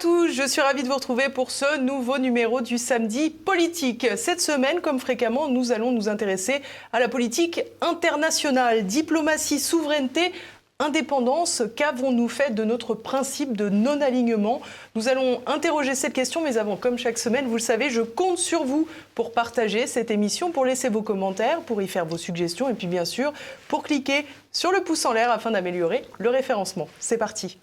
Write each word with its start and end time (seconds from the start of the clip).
Tous, 0.00 0.28
je 0.28 0.46
suis 0.46 0.60
ravie 0.60 0.84
de 0.84 0.88
vous 0.88 0.94
retrouver 0.94 1.28
pour 1.28 1.50
ce 1.50 1.78
nouveau 1.78 2.18
numéro 2.18 2.60
du 2.60 2.78
samedi 2.78 3.30
politique. 3.30 4.06
Cette 4.16 4.40
semaine, 4.40 4.80
comme 4.80 5.00
fréquemment, 5.00 5.48
nous 5.48 5.72
allons 5.72 5.90
nous 5.90 6.08
intéresser 6.08 6.62
à 6.92 7.00
la 7.00 7.08
politique 7.08 7.62
internationale, 7.80 8.86
diplomatie, 8.86 9.58
souveraineté, 9.58 10.32
indépendance, 10.78 11.64
qu'avons-nous 11.74 12.28
fait 12.28 12.54
de 12.54 12.62
notre 12.62 12.94
principe 12.94 13.56
de 13.56 13.68
non-alignement? 13.68 14.60
Nous 14.94 15.08
allons 15.08 15.42
interroger 15.46 15.96
cette 15.96 16.12
question, 16.12 16.42
mais 16.44 16.58
avant, 16.58 16.76
comme 16.76 16.96
chaque 16.96 17.18
semaine, 17.18 17.48
vous 17.48 17.56
le 17.56 17.60
savez, 17.60 17.90
je 17.90 18.02
compte 18.02 18.38
sur 18.38 18.62
vous 18.62 18.86
pour 19.16 19.32
partager 19.32 19.88
cette 19.88 20.12
émission, 20.12 20.52
pour 20.52 20.64
laisser 20.64 20.88
vos 20.88 21.02
commentaires, 21.02 21.60
pour 21.62 21.82
y 21.82 21.88
faire 21.88 22.06
vos 22.06 22.18
suggestions, 22.18 22.68
et 22.68 22.74
puis 22.74 22.86
bien 22.86 23.04
sûr, 23.04 23.32
pour 23.66 23.82
cliquer 23.82 24.26
sur 24.52 24.70
le 24.70 24.84
pouce 24.84 25.04
en 25.06 25.12
l'air 25.12 25.32
afin 25.32 25.50
d'améliorer 25.50 26.02
le 26.18 26.30
référencement. 26.30 26.86
C'est 27.00 27.18
parti 27.18 27.58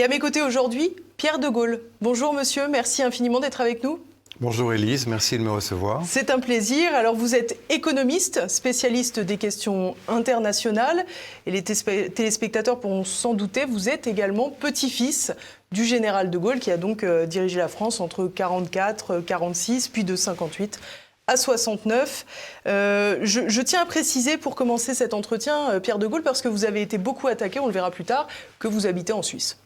Et 0.00 0.02
à 0.02 0.08
mes 0.08 0.18
côtés 0.18 0.40
aujourd'hui, 0.40 0.96
Pierre 1.18 1.38
de 1.38 1.50
Gaulle. 1.50 1.78
Bonjour 2.00 2.32
monsieur, 2.32 2.68
merci 2.68 3.02
infiniment 3.02 3.38
d'être 3.38 3.60
avec 3.60 3.84
nous. 3.84 4.00
Bonjour 4.40 4.72
Elise, 4.72 5.06
merci 5.06 5.36
de 5.36 5.42
me 5.42 5.50
recevoir. 5.50 6.04
C'est 6.06 6.30
un 6.30 6.40
plaisir. 6.40 6.94
Alors 6.94 7.14
vous 7.14 7.34
êtes 7.34 7.58
économiste, 7.68 8.48
spécialiste 8.48 9.20
des 9.20 9.36
questions 9.36 9.94
internationales 10.08 11.04
et 11.44 11.50
les 11.50 11.62
téléspectateurs 11.62 12.80
pourront 12.80 13.04
s'en 13.04 13.34
douter, 13.34 13.66
vous 13.66 13.90
êtes 13.90 14.06
également 14.06 14.48
petit-fils 14.48 15.34
du 15.70 15.84
général 15.84 16.30
de 16.30 16.38
Gaulle 16.38 16.60
qui 16.60 16.70
a 16.70 16.78
donc 16.78 17.04
euh, 17.04 17.26
dirigé 17.26 17.58
la 17.58 17.68
France 17.68 18.00
entre 18.00 18.24
44, 18.24 19.20
46 19.20 19.88
puis 19.88 20.04
de 20.04 20.16
58 20.16 20.80
à 21.26 21.36
69. 21.36 22.24
Euh, 22.66 23.18
je, 23.20 23.42
je, 23.48 23.60
tiens 23.60 23.82
à 23.82 23.84
préciser 23.84 24.38
pour 24.38 24.54
commencer 24.54 24.94
cet 24.94 25.12
entretien, 25.12 25.72
euh, 25.72 25.78
Pierre 25.78 25.98
de 25.98 26.06
Gaulle, 26.06 26.22
parce 26.22 26.40
que 26.40 26.48
vous 26.48 26.64
avez 26.64 26.80
été 26.80 26.96
beaucoup 26.96 27.28
attaqué, 27.28 27.60
on 27.60 27.66
le 27.66 27.72
verra 27.72 27.90
plus 27.90 28.04
tard, 28.04 28.28
que 28.58 28.66
vous 28.66 28.86
habitez 28.86 29.12
en 29.12 29.20
Suisse. 29.20 29.58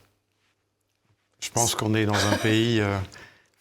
Je 1.40 1.50
pense 1.50 1.74
qu'on 1.74 1.94
est 1.94 2.06
dans 2.06 2.14
un 2.14 2.36
pays, 2.36 2.80
euh, 2.80 2.98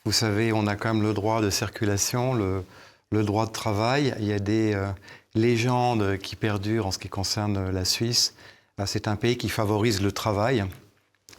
vous 0.05 0.11
savez, 0.11 0.53
on 0.53 0.67
a 0.67 0.75
quand 0.75 0.93
même 0.93 1.03
le 1.03 1.13
droit 1.13 1.41
de 1.41 1.49
circulation, 1.49 2.33
le, 2.33 2.63
droit 3.11 3.45
de 3.45 3.51
travail. 3.51 4.15
Il 4.19 4.25
y 4.25 4.33
a 4.33 4.39
des 4.39 4.73
euh, 4.73 4.87
légendes 5.35 6.17
qui 6.17 6.35
perdurent 6.35 6.87
en 6.87 6.91
ce 6.91 6.97
qui 6.97 7.09
concerne 7.09 7.69
la 7.71 7.85
Suisse. 7.85 8.35
Euh, 8.79 8.85
c'est 8.85 9.07
un 9.07 9.15
pays 9.15 9.37
qui 9.37 9.49
favorise 9.49 10.01
le 10.01 10.11
travail. 10.11 10.65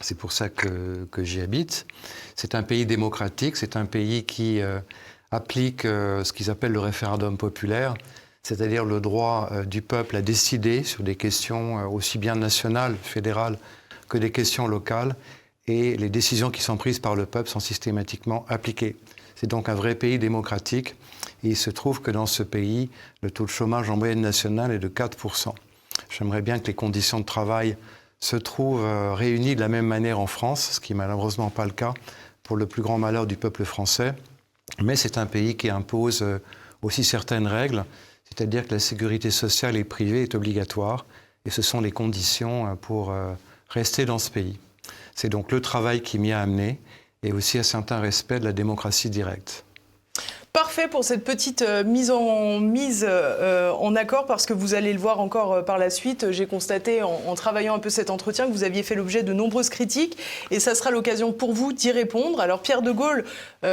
C'est 0.00 0.16
pour 0.16 0.32
ça 0.32 0.48
que, 0.48 1.08
j'y 1.18 1.40
habite. 1.40 1.86
C'est 2.36 2.54
un 2.54 2.62
pays 2.62 2.84
démocratique, 2.84 3.56
c'est 3.56 3.76
un 3.76 3.86
pays 3.86 4.24
qui 4.24 4.60
applique 5.30 5.82
ce 5.82 6.32
qu'ils 6.32 6.50
appellent 6.50 6.72
le 6.72 6.80
référendum 6.80 7.38
populaire, 7.38 7.94
c'est-à-dire 8.42 8.84
le 8.84 9.00
droit 9.00 9.50
du 9.64 9.82
peuple 9.82 10.16
à 10.16 10.20
décider 10.20 10.82
sur 10.82 11.04
des 11.04 11.14
questions 11.14 11.88
aussi 11.88 12.18
bien 12.18 12.34
nationales, 12.34 12.96
fédérales, 13.02 13.56
que 14.08 14.18
des 14.18 14.32
questions 14.32 14.66
locales 14.66 15.14
et 15.66 15.96
les 15.96 16.08
décisions 16.08 16.50
qui 16.50 16.62
sont 16.62 16.76
prises 16.76 16.98
par 16.98 17.16
le 17.16 17.26
peuple 17.26 17.48
sont 17.48 17.60
systématiquement 17.60 18.44
appliquées. 18.48 18.96
C'est 19.34 19.46
donc 19.46 19.68
un 19.68 19.74
vrai 19.74 19.94
pays 19.94 20.18
démocratique. 20.18 20.94
Et 21.42 21.48
il 21.48 21.56
se 21.56 21.70
trouve 21.70 22.00
que 22.00 22.10
dans 22.10 22.26
ce 22.26 22.42
pays, 22.42 22.90
le 23.22 23.30
taux 23.30 23.44
de 23.44 23.50
chômage 23.50 23.90
en 23.90 23.96
moyenne 23.96 24.20
nationale 24.20 24.72
est 24.72 24.78
de 24.78 24.88
4%. 24.88 25.54
J'aimerais 26.10 26.42
bien 26.42 26.58
que 26.58 26.66
les 26.66 26.74
conditions 26.74 27.20
de 27.20 27.24
travail 27.24 27.76
se 28.20 28.36
trouvent 28.36 28.84
euh, 28.84 29.14
réunies 29.14 29.54
de 29.54 29.60
la 29.60 29.68
même 29.68 29.86
manière 29.86 30.18
en 30.18 30.26
France, 30.26 30.72
ce 30.72 30.80
qui 30.80 30.92
n'est 30.92 30.98
malheureusement 30.98 31.50
pas 31.50 31.66
le 31.66 31.72
cas 31.72 31.92
pour 32.42 32.56
le 32.56 32.66
plus 32.66 32.82
grand 32.82 32.98
malheur 32.98 33.26
du 33.26 33.36
peuple 33.36 33.64
français. 33.64 34.14
Mais 34.82 34.96
c'est 34.96 35.18
un 35.18 35.26
pays 35.26 35.56
qui 35.56 35.68
impose 35.68 36.22
euh, 36.22 36.38
aussi 36.82 37.04
certaines 37.04 37.46
règles, 37.46 37.84
c'est-à-dire 38.24 38.66
que 38.66 38.72
la 38.72 38.80
sécurité 38.80 39.30
sociale 39.30 39.76
et 39.76 39.84
privée 39.84 40.22
est 40.22 40.34
obligatoire, 40.34 41.04
et 41.44 41.50
ce 41.50 41.62
sont 41.62 41.80
les 41.80 41.92
conditions 41.92 42.66
euh, 42.66 42.74
pour 42.74 43.12
rester 43.68 44.06
dans 44.06 44.18
ce 44.18 44.30
pays. 44.30 44.58
C'est 45.14 45.28
donc 45.28 45.52
le 45.52 45.60
travail 45.60 46.02
qui 46.02 46.18
m'y 46.18 46.32
a 46.32 46.40
amené 46.40 46.80
et 47.22 47.32
aussi 47.32 47.58
un 47.58 47.62
certain 47.62 48.00
respect 48.00 48.40
de 48.40 48.44
la 48.44 48.52
démocratie 48.52 49.10
directe. 49.10 49.64
Parfait 50.54 50.86
pour 50.86 51.02
cette 51.02 51.24
petite 51.24 51.62
euh, 51.62 51.82
mise 51.82 52.12
en 52.12 52.62
euh, 52.62 53.72
en 53.72 53.96
accord 53.96 54.24
parce 54.24 54.46
que 54.46 54.52
vous 54.52 54.74
allez 54.74 54.92
le 54.92 55.00
voir 55.00 55.18
encore 55.18 55.52
euh, 55.52 55.62
par 55.62 55.78
la 55.78 55.90
suite. 55.90 56.30
J'ai 56.30 56.46
constaté 56.46 57.02
en, 57.02 57.34
travaillant 57.34 57.74
un 57.74 57.80
peu 57.80 57.90
cet 57.90 58.08
entretien 58.08 58.46
que 58.46 58.52
vous 58.52 58.62
aviez 58.62 58.84
fait 58.84 58.94
l'objet 58.94 59.24
de 59.24 59.32
nombreuses 59.32 59.68
critiques 59.68 60.16
et 60.52 60.60
ça 60.60 60.76
sera 60.76 60.92
l'occasion 60.92 61.32
pour 61.32 61.54
vous 61.54 61.72
d'y 61.72 61.90
répondre. 61.90 62.40
Alors 62.40 62.62
Pierre 62.62 62.82
de 62.82 62.92
Gaulle, 62.92 63.24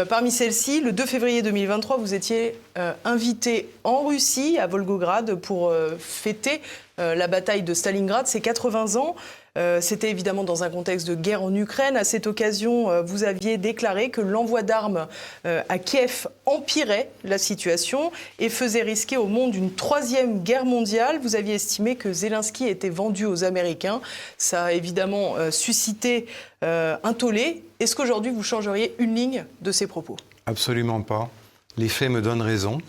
parmi 0.10 0.32
celles-ci, 0.32 0.82
le 0.82 0.92
2 0.92 1.06
février 1.06 1.44
2023, 1.44 1.98
vous 1.98 2.16
étiez 2.16 2.60
invité 3.06 3.70
en 3.84 4.04
Russie 4.04 4.58
à 4.58 4.66
Volgograd 4.66 5.36
pour 5.36 5.72
fêter 6.00 6.62
la 6.98 7.28
bataille 7.28 7.62
de 7.62 7.76
Stalingrad, 7.76 8.26
c'est 8.26 8.42
80 8.42 8.96
ans. 8.96 9.16
Euh, 9.58 9.82
c'était 9.82 10.10
évidemment 10.10 10.46
dans 10.46 10.64
un 10.64 10.70
contexte 10.70 11.06
de 11.08 11.16
guerre 11.16 11.44
en 11.44 11.54
Ukraine. 11.54 11.98
À 11.98 12.06
cette 12.06 12.26
occasion, 12.26 12.90
euh, 12.90 13.02
vous 13.02 13.26
aviez 13.26 13.58
déclaré 13.58 14.10
que 14.10 14.22
l'envoi 14.22 14.64
d'armes 14.64 15.08
euh, 15.46 15.62
à 15.68 15.78
Kiev 15.78 16.28
empirait 16.46 17.10
la 17.26 17.38
situation 17.38 18.14
et 18.40 18.48
faisait 18.48 18.82
risquer 18.82 19.18
au 19.18 19.28
monde 19.28 19.54
une 19.54 19.74
troisième 19.74 20.42
guerre 20.42 20.64
mondiale. 20.64 21.20
Vous 21.22 21.36
aviez 21.36 21.56
estimé 21.56 21.98
que 21.98 22.14
Zelensky 22.14 22.68
était 22.68 22.90
vendu 22.90 23.26
aux 23.26 23.44
Américains. 23.44 24.00
Ça 24.38 24.66
a 24.66 24.72
évidemment 24.72 25.36
suscité 25.52 26.28
un 26.62 27.14
tollé. 27.14 27.64
Est-ce 27.80 27.96
qu'aujourd'hui, 27.96 28.32
vous 28.32 28.44
changeriez 28.44 28.96
une 29.00 29.16
ligne 29.16 29.46
de 29.62 29.72
ces 29.72 29.88
propos? 29.88 30.16
Absolument 30.46 31.02
pas. 31.02 31.30
Les 31.78 31.90
faits 31.90 32.10
me 32.10 32.22
donnent 32.22 32.42
raison. 32.42 32.80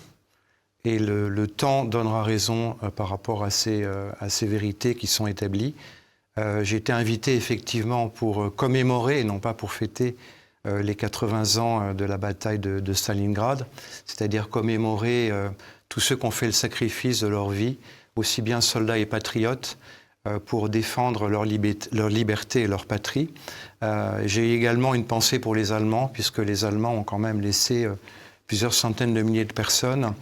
Et 0.85 0.99
le, 0.99 1.47
temps 1.47 1.85
donnera 1.85 2.23
raison 2.23 2.77
par 2.97 3.09
rapport 3.09 3.45
à 3.45 3.51
ces 3.51 3.87
vérités 4.43 4.95
qui 4.95 5.07
sont 5.07 5.27
établies. 5.27 5.75
Euh, 6.39 6.65
j'ai 6.65 6.77
été 6.77 6.93
invité 6.93 7.35
effectivement 7.37 8.09
pour 8.09 8.43
euh, 8.43 8.51
commémorer, 8.51 9.21
et 9.21 9.25
non 9.25 9.39
pas 9.39 9.53
pour 9.53 9.73
fêter, 9.73 10.17
euh, 10.67 10.81
les 10.81 10.95
80 10.95 11.59
ans 11.59 11.95
de 11.95 12.05
la 12.05 12.17
bataille 12.17 12.59
de, 12.59 12.93
Stalingrad, 12.93 13.67
c'est-à-dire 14.07 14.49
commémorer 14.49 15.31
tous 15.89 16.01
ceux 16.01 16.17
qui 16.17 16.25
ont 16.25 16.31
fait 16.31 16.47
le 16.47 16.53
sacrifice 16.53 17.21
de 17.21 17.27
leur 17.27 17.51
vie, 17.51 17.79
aussi 18.17 18.43
bien 18.43 18.61
soldats 18.61 18.99
et 18.99 19.07
patriotes, 19.07 19.79
pour 20.47 20.69
défendre 20.69 21.29
leur, 21.29 21.45
liberté 21.45 22.61
et 22.61 22.67
leur 22.69 22.87
patrie. 22.87 23.29
J'ai 24.25 24.55
également 24.55 24.95
une 24.95 25.05
pensée 25.05 25.41
pour 25.41 25.57
les 25.57 25.73
Allemands, 25.73 26.07
puisque 26.07 26.39
les 26.39 26.65
Allemands 26.65 26.95
ont 26.95 27.03
quand 27.03 27.19
même 27.19 27.41
laissé 27.41 27.89
plusieurs 28.47 28.73
centaines 28.73 29.15
de 29.15 29.23
milliers 29.23 29.45
de 29.45 29.53
personnes 29.53 30.15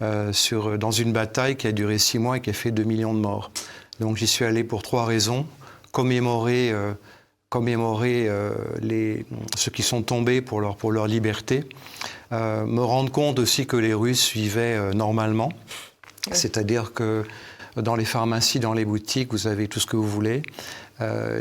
dans 0.00 0.90
une 0.90 1.12
bataille 1.14 1.56
qui 1.56 1.66
a 1.66 1.72
duré 1.72 1.96
six 1.96 2.18
mois 2.18 2.36
et 2.36 2.40
qui 2.42 2.50
a 2.50 2.52
fait 2.52 2.72
2 2.72 2.84
millions 2.84 3.14
de 3.14 3.20
morts. 3.20 3.50
Donc 4.00 4.16
j'y 4.16 4.26
suis 4.26 4.44
allé 4.44 4.64
pour 4.64 4.82
trois 4.82 5.04
raisons. 5.04 5.46
Commémorer, 5.92 6.70
euh, 6.70 6.92
commémorer 7.48 8.28
euh, 8.28 8.52
les, 8.80 9.24
ceux 9.56 9.70
qui 9.70 9.82
sont 9.82 10.02
tombés 10.02 10.40
pour 10.40 10.60
leur, 10.60 10.76
pour 10.76 10.92
leur 10.92 11.06
liberté. 11.06 11.64
Euh, 12.32 12.64
me 12.66 12.82
rendre 12.82 13.10
compte 13.10 13.38
aussi 13.38 13.66
que 13.66 13.76
les 13.76 13.94
Russes 13.94 14.32
vivaient 14.32 14.94
normalement. 14.94 15.50
C'est-à-dire 16.32 16.92
que 16.92 17.24
dans 17.76 17.96
les 17.96 18.04
pharmacies, 18.04 18.60
dans 18.60 18.74
les 18.74 18.84
boutiques, 18.84 19.32
vous 19.32 19.46
avez 19.46 19.66
tout 19.68 19.80
ce 19.80 19.86
que 19.86 19.96
vous 19.96 20.08
voulez. 20.08 20.42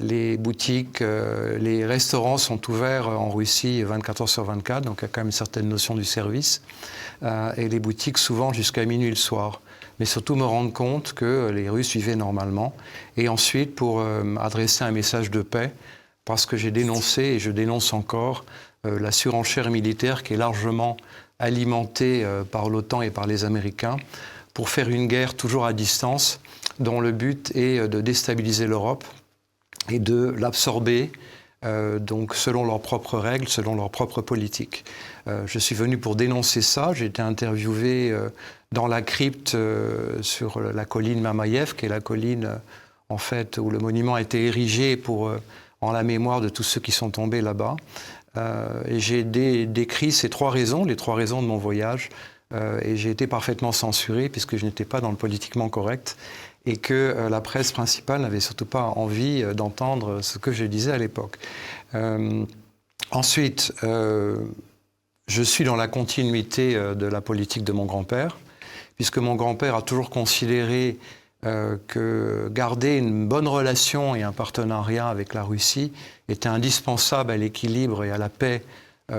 les 0.01 0.37
boutiques, 0.37 1.01
les 1.01 1.85
restaurants 1.85 2.37
sont 2.37 2.69
ouverts 2.69 3.09
en 3.09 3.29
Russie 3.29 3.81
24 3.83 4.21
heures 4.21 4.29
sur 4.29 4.43
24, 4.45 4.85
donc 4.85 4.99
il 5.01 5.01
y 5.01 5.05
a 5.05 5.07
quand 5.09 5.21
même 5.21 5.27
une 5.27 5.31
certaine 5.33 5.67
notion 5.67 5.95
du 5.95 6.05
service. 6.05 6.61
et 7.57 7.67
les 7.67 7.79
boutiques 7.79 8.17
souvent 8.17 8.53
jusqu'à 8.53 8.85
minuit 8.85 9.09
le 9.09 9.15
soir 9.15 9.61
mais 9.99 10.05
surtout 10.05 10.35
me 10.35 10.43
rendre 10.43 10.71
compte 10.71 11.13
que 11.13 11.49
les 11.49 11.69
Russes 11.69 11.93
vivaient 11.93 12.15
normalement. 12.15 12.73
Et 13.15 13.29
ensuite, 13.29 13.75
pour 13.75 13.99
euh, 13.99 14.35
adresser 14.39 14.83
un 14.83 14.91
message 14.91 15.31
de 15.31 15.41
paix, 15.41 15.73
parce 16.25 16.45
que 16.45 16.57
j'ai 16.57 16.71
dénoncé 16.71 17.21
et 17.23 17.39
je 17.39 17.51
dénonce 17.51 17.93
encore 17.93 18.45
euh, 18.85 18.99
la 18.99 19.11
surenchère 19.11 19.69
militaire 19.69 20.23
qui 20.23 20.33
est 20.33 20.37
largement 20.37 20.97
alimentée 21.39 22.23
euh, 22.23 22.43
par 22.43 22.69
l'OTAN 22.69 23.01
et 23.01 23.11
par 23.11 23.27
les 23.27 23.45
Américains 23.45 23.97
pour 24.53 24.69
faire 24.69 24.89
une 24.89 25.07
guerre 25.07 25.35
toujours 25.35 25.65
à 25.65 25.73
distance, 25.73 26.39
dont 26.79 26.99
le 26.99 27.11
but 27.11 27.55
est 27.55 27.87
de 27.87 28.01
déstabiliser 28.01 28.65
l'Europe 28.65 29.03
et 29.89 29.99
de 29.99 30.33
l'absorber 30.37 31.11
euh, 31.65 31.97
donc 31.97 32.35
selon 32.35 32.65
leurs 32.65 32.81
propres 32.81 33.17
règles, 33.17 33.47
selon 33.47 33.75
leurs 33.75 33.89
propres 33.89 34.21
politiques. 34.21 34.85
Euh, 35.27 35.41
je 35.47 35.57
suis 35.57 35.73
venu 35.73 35.97
pour 35.97 36.15
dénoncer 36.15 36.61
ça. 36.61 36.93
J'ai 36.93 37.05
été 37.05 37.23
interviewé 37.23 38.11
euh, 38.11 38.29
dans 38.71 38.85
la 38.85 39.01
crypte 39.01 39.57
sur 40.21 40.59
la 40.59 40.85
colline 40.85 41.21
Mamayev, 41.21 41.73
qui 41.73 41.85
est 41.85 41.89
la 41.89 42.01
colline 42.01 42.59
en 43.09 43.17
fait 43.17 43.57
où 43.57 43.71
le 43.71 43.79
monument 43.79 44.15
a 44.15 44.21
été 44.21 44.45
érigé 44.45 44.97
pour 44.97 45.31
en 45.79 45.91
la 45.93 46.03
mémoire 46.03 46.41
de 46.41 46.49
tous 46.49 46.63
ceux 46.63 46.81
qui 46.81 46.91
sont 46.91 47.09
tombés 47.09 47.39
là-bas. 47.39 47.77
et 48.85 48.99
j'ai 48.99 49.23
décrit 49.23 50.11
ces 50.11 50.29
trois 50.29 50.51
raisons, 50.51 50.83
les 50.83 50.97
trois 50.97 51.15
raisons 51.15 51.41
de 51.41 51.47
mon 51.47 51.55
voyage. 51.55 52.09
et 52.53 52.97
j'ai 52.97 53.09
été 53.09 53.25
parfaitement 53.25 53.71
censuré 53.71 54.27
puisque 54.27 54.57
je 54.57 54.65
n'étais 54.65 54.83
pas 54.83 54.99
dans 54.99 55.11
le 55.11 55.17
politiquement 55.17 55.69
correct 55.69 56.17
et 56.67 56.75
que 56.75 56.93
euh, 56.93 57.29
la 57.29 57.39
presse 57.39 57.71
principale 57.71 58.21
n'avait 58.21 58.41
surtout 58.41 58.65
pas 58.65 58.83
envie 58.83 59.41
euh, 59.41 59.53
d'entendre 59.53 60.21
ce 60.21 60.37
que 60.37 60.51
je 60.51 60.65
disais 60.65 60.91
à 60.91 60.97
l'époque. 60.97 61.37
Euh, 61.95 62.43
ensuite, 63.11 63.73
je 63.81 65.43
suis 65.43 65.63
dans 65.63 65.77
la 65.77 65.87
continuité 65.87 66.75
de 66.75 67.05
la 67.05 67.21
politique 67.21 67.63
de 67.63 67.71
mon 67.71 67.85
grand-père, 67.85 68.37
puisque 68.95 69.17
mon 69.17 69.35
grand-père 69.35 69.75
a 69.75 69.81
toujours 69.81 70.09
considéré 70.09 70.97
que 71.41 72.49
garder 72.51 72.97
une 72.97 73.27
bonne 73.27 73.47
relation 73.47 74.15
et 74.15 74.23
un 74.23 74.33
partenariat 74.33 75.07
avec 75.07 75.33
la 75.33 75.43
Russie 75.43 75.93
était 76.27 76.49
indispensable 76.49 77.31
à 77.31 77.37
l'équilibre 77.37 78.03
et 78.03 78.11
à 78.11 78.17
la 78.17 78.29
paix 78.29 78.63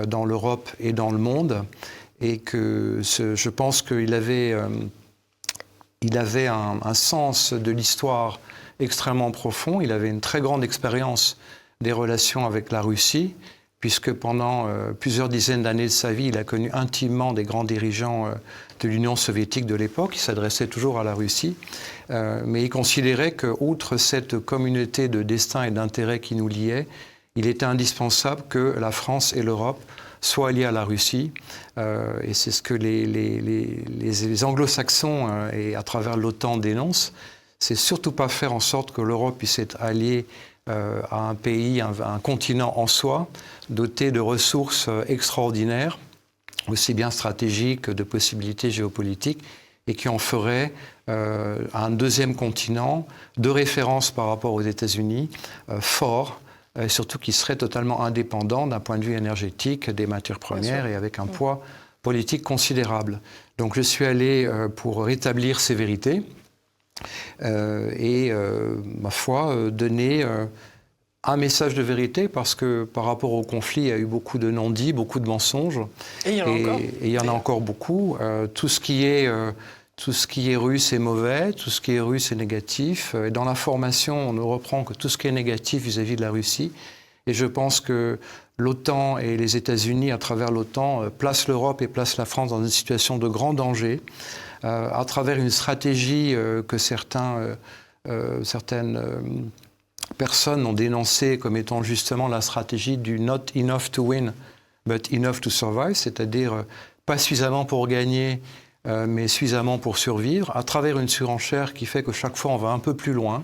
dans 0.07 0.25
l'Europe 0.25 0.69
et 0.79 0.93
dans 0.93 1.11
le 1.11 1.17
monde, 1.17 1.63
et 2.21 2.37
que 2.37 2.99
je 3.01 3.49
pense 3.49 3.81
qu'il 3.81 4.13
avait, 4.13 4.55
il 6.01 6.17
avait 6.17 6.47
un, 6.47 6.93
sens 6.93 7.53
de 7.53 7.71
l'histoire 7.71 8.39
extrêmement 8.79 9.31
profond. 9.31 9.81
Il 9.81 9.91
avait 9.91 10.09
une 10.09 10.21
très 10.21 10.39
grande 10.39 10.63
expérience 10.63 11.37
des 11.81 11.91
relations 11.91 12.45
avec 12.45 12.71
la 12.71 12.81
Russie, 12.81 13.35
puisque 13.81 14.13
pendant 14.13 14.67
euh, 14.67 14.91
plusieurs 14.93 15.27
dizaines 15.27 15.63
d'années 15.63 15.85
de 15.85 15.89
sa 15.89 16.13
vie, 16.13 16.27
il 16.27 16.37
a 16.37 16.45
connu 16.45 16.69
intimement 16.71 17.33
des 17.33 17.43
grands 17.43 17.65
dirigeants 17.65 18.27
euh, 18.27 18.31
de 18.79 18.87
l'Union 18.87 19.17
soviétique 19.17 19.65
de 19.65 19.75
l'époque. 19.75 20.15
Il 20.15 20.19
s'adressait 20.19 20.67
toujours 20.67 20.99
à 20.99 21.03
la 21.03 21.13
Russie, 21.13 21.57
euh, 22.11 22.41
mais 22.45 22.63
il 22.63 22.69
considérait 22.69 23.31
que, 23.31 23.53
outre 23.59 23.97
cette 23.97 24.39
communauté 24.39 25.09
de 25.09 25.21
destin 25.21 25.63
et 25.63 25.71
d'intérêts 25.71 26.19
qui 26.21 26.35
nous 26.35 26.47
liait, 26.47 26.87
il 27.35 27.45
était 27.45 27.65
indispensable 27.65 28.43
que 28.49 28.75
la 28.79 28.91
France 28.91 29.33
et 29.33 29.43
l'Europe 29.43 29.81
soient 30.21 30.51
liées 30.51 30.65
à 30.65 30.71
la 30.71 30.83
Russie. 30.83 31.31
et 31.77 32.33
c'est 32.33 32.51
ce 32.51 32.61
que 32.61 32.73
les, 32.73 34.43
anglo-saxons, 34.43 35.49
et 35.53 35.75
à 35.75 35.83
travers 35.83 36.17
l'OTAN, 36.17 36.57
dénoncent 36.57 37.13
c'est 37.59 37.75
surtout 37.75 38.11
pas 38.11 38.29
faire 38.29 38.53
en 38.53 38.59
sorte 38.59 38.91
que 38.91 39.01
l'Europe 39.01 39.37
puisse 39.37 39.59
être 39.59 39.77
alliée 39.81 40.25
euh, 40.69 41.01
à 41.11 41.29
un 41.29 41.35
pays, 41.35 41.81
un, 41.81 42.19
continent 42.19 42.73
en 42.77 42.87
soi, 42.87 43.27
doté 43.69 44.11
de 44.11 44.19
ressources 44.19 44.87
euh, 44.87 45.03
extraordinaires, 45.07 45.99
aussi 46.67 46.93
bien 46.93 47.11
stratégiques 47.11 47.81
que 47.81 47.91
de 47.91 48.03
possibilités 48.03 48.71
géopolitiques, 48.71 49.43
et 49.87 49.95
qui 49.95 50.07
en 50.07 50.19
ferait 50.19 50.71
euh, 51.09 51.65
un 51.73 51.89
deuxième 51.89 52.35
continent 52.35 53.07
de 53.37 53.49
référence 53.49 54.11
par 54.11 54.27
rapport 54.27 54.53
aux 54.53 54.61
États-Unis, 54.61 55.29
euh, 55.69 55.81
fort, 55.81 56.39
et 56.81 56.89
surtout 56.89 57.19
qui 57.19 57.31
serait 57.31 57.55
totalement 57.55 58.03
indépendant 58.03 58.67
d'un 58.67 58.79
point 58.79 58.97
de 58.97 59.05
vue 59.05 59.15
énergétique 59.15 59.89
des 59.89 60.07
matières 60.07 60.39
premières 60.39 60.85
et 60.85 60.95
avec 60.95 61.19
un 61.19 61.25
mmh. 61.25 61.31
poids 61.31 61.63
politique 62.01 62.43
considérable. 62.43 63.19
Donc 63.57 63.75
je 63.75 63.81
suis 63.81 64.05
allé 64.05 64.45
euh, 64.45 64.69
pour 64.69 65.03
rétablir 65.03 65.59
ces 65.59 65.75
vérités. 65.75 66.23
Euh, 67.41 67.91
et, 67.97 68.31
euh, 68.31 68.75
ma 68.83 69.09
foi, 69.09 69.49
euh, 69.49 69.69
donner 69.69 70.25
un 71.23 71.37
message 71.37 71.73
de 71.75 71.81
vérité 71.81 72.27
parce 72.27 72.55
que 72.55 72.85
par 72.85 73.05
rapport 73.05 73.33
au 73.33 73.43
conflit, 73.43 73.83
il 73.83 73.87
y 73.87 73.91
a 73.91 73.97
eu 73.97 74.05
beaucoup 74.05 74.37
de 74.37 74.49
non-dits, 74.51 74.93
beaucoup 74.93 75.19
de 75.19 75.27
mensonges. 75.27 75.81
Et 76.25 76.31
il 76.31 76.37
y 76.37 76.41
en 76.41 76.47
a 76.47 76.49
et, 76.49 76.63
encore. 76.63 76.79
Et 76.79 76.93
il 77.01 77.11
y 77.11 77.19
en 77.19 77.27
a 77.27 77.31
encore 77.31 77.61
beaucoup. 77.61 78.17
Euh, 78.21 78.47
tout, 78.47 78.69
ce 78.69 78.79
qui 78.79 79.05
est, 79.05 79.27
euh, 79.27 79.51
tout 80.01 80.13
ce 80.13 80.27
qui 80.27 80.51
est 80.51 80.55
russe 80.55 80.93
est 80.93 80.99
mauvais, 80.99 81.51
tout 81.51 81.69
ce 81.69 81.81
qui 81.81 81.95
est 81.95 81.99
russe 81.99 82.31
est 82.31 82.35
négatif. 82.35 83.15
Et 83.15 83.31
dans 83.31 83.43
l'information, 83.43 84.29
on 84.29 84.33
ne 84.33 84.41
reprend 84.41 84.85
que 84.85 84.93
tout 84.93 85.09
ce 85.09 85.17
qui 85.17 85.27
est 85.27 85.31
négatif 85.31 85.83
vis-à-vis 85.83 86.13
-vis 86.13 86.17
de 86.17 86.21
la 86.21 86.31
Russie. 86.31 86.71
Et 87.27 87.33
je 87.33 87.45
pense 87.45 87.81
que 87.81 88.17
l'OTAN 88.57 89.17
et 89.17 89.35
les 89.35 89.57
États-Unis, 89.57 90.11
à 90.11 90.17
travers 90.17 90.51
l'OTAN, 90.51 91.09
placent 91.17 91.47
l'Europe 91.47 91.81
et 91.81 91.87
placent 91.87 92.17
la 92.17 92.25
France 92.25 92.49
dans 92.49 92.61
une 92.61 92.69
situation 92.69 93.17
de 93.17 93.27
grand 93.27 93.53
danger. 93.53 94.01
Euh, 94.65 94.89
à 94.93 95.05
travers 95.05 95.37
une 95.37 95.49
stratégie 95.49 96.35
euh, 96.35 96.61
que 96.61 96.75
euh, 98.07 98.43
certaines 98.43 99.51
personnes 100.17 100.65
ont 100.65 100.73
dénoncée 100.73 101.37
comme 101.37 101.55
étant 101.55 101.81
justement 101.81 102.27
la 102.27 102.41
stratégie 102.41 102.97
du 102.97 103.19
not 103.19 103.45
enough 103.55 103.89
to 103.91 104.03
win, 104.03 104.33
but 104.85 105.11
enough 105.13 105.39
to 105.39 105.49
survive, 105.49 105.95
c'est-à-dire 105.95 106.65
pas 107.05 107.17
suffisamment 107.17 107.63
pour 107.63 107.87
gagner, 107.87 108.41
mais 108.85 109.27
suffisamment 109.27 109.77
pour 109.77 109.97
survivre, 109.97 110.55
à 110.55 110.63
travers 110.63 110.97
une 110.99 111.09
surenchère 111.09 111.73
qui 111.73 111.85
fait 111.85 112.01
que 112.01 112.11
chaque 112.11 112.37
fois 112.37 112.51
on 112.51 112.57
va 112.57 112.69
un 112.69 112.79
peu 112.79 112.95
plus 112.95 113.13
loin, 113.13 113.43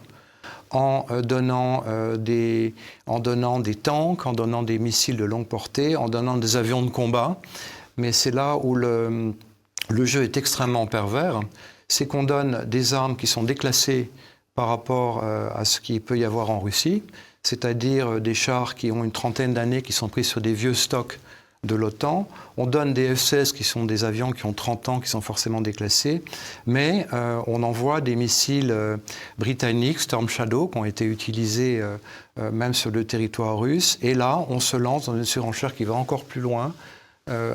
en 0.72 1.06
donnant, 1.22 1.84
des, 2.18 2.74
en 3.06 3.20
donnant 3.20 3.60
des 3.60 3.76
tanks, 3.76 4.26
en 4.26 4.34
donnant 4.34 4.64
des 4.64 4.80
missiles 4.80 5.18
de 5.18 5.26
longue 5.26 5.48
portée, 5.48 5.96
en 5.96 6.10
donnant 6.10 6.38
des 6.38 6.56
avions 6.56 6.82
de 6.82 6.90
combat. 6.90 7.38
Mais 7.98 8.12
c'est 8.12 8.32
là 8.32 8.58
où 8.58 8.76
le, 8.76 9.34
le 9.90 10.06
jeu 10.06 10.24
est 10.24 10.38
extrêmement 10.38 10.88
pervers, 10.88 11.42
c'est 11.88 12.08
qu'on 12.08 12.24
donne 12.24 12.66
des 12.66 12.94
armes 12.94 13.16
qui 13.16 13.28
sont 13.28 13.44
déclassées 13.44 14.10
par 14.56 14.68
rapport 14.68 15.22
euh, 15.24 15.50
à 15.54 15.66
ce 15.66 15.80
qu'il 15.82 16.02
peut 16.02 16.18
y 16.18 16.24
avoir 16.24 16.50
en 16.50 16.60
Russie, 16.60 17.04
c'est-à-dire 17.44 18.14
euh, 18.14 18.20
des 18.20 18.34
chars 18.34 18.76
qui 18.76 18.92
ont 18.92 19.04
une 19.04 19.12
trentaine 19.12 19.54
d'années, 19.54 19.82
qui 19.82 19.94
sont 19.94 20.08
pris 20.08 20.24
sur 20.24 20.42
des 20.42 20.54
vieux 20.54 20.74
stocks 20.74 21.20
de 21.66 21.76
l'OTAN. 21.76 22.28
On 22.58 22.66
donne 22.66 22.94
des 22.94 23.14
F-16 23.14 23.52
qui 23.52 23.64
sont 23.64 23.86
des 23.86 24.04
avions 24.04 24.32
qui 24.32 24.46
ont 24.46 24.54
30 24.54 24.90
ans, 24.90 25.00
qui 25.00 25.10
sont 25.10 25.22
forcément 25.22 25.62
déclassés, 25.62 26.22
mais 26.66 27.08
euh, 27.14 27.42
on 27.48 27.64
envoie 27.64 28.02
des 28.02 28.16
missiles 28.16 28.72
euh, 28.72 28.98
britanniques, 29.38 30.00
Storm 30.00 30.30
Shadow, 30.30 30.68
qui 30.68 30.78
ont 30.78 30.86
été 30.86 31.06
utilisés 31.06 31.82
euh, 31.82 31.98
même 32.52 32.74
sur 32.74 32.92
le 32.92 33.06
territoire 33.06 33.58
russe. 33.58 33.98
Et 34.02 34.14
là, 34.14 34.46
on 34.50 34.60
se 34.60 34.78
lance 34.78 35.06
dans 35.06 35.16
une 35.16 35.26
surenchère 35.26 35.76
qui 35.76 35.84
va 35.84 35.94
encore 35.94 36.24
plus 36.26 36.42
loin, 36.42 36.74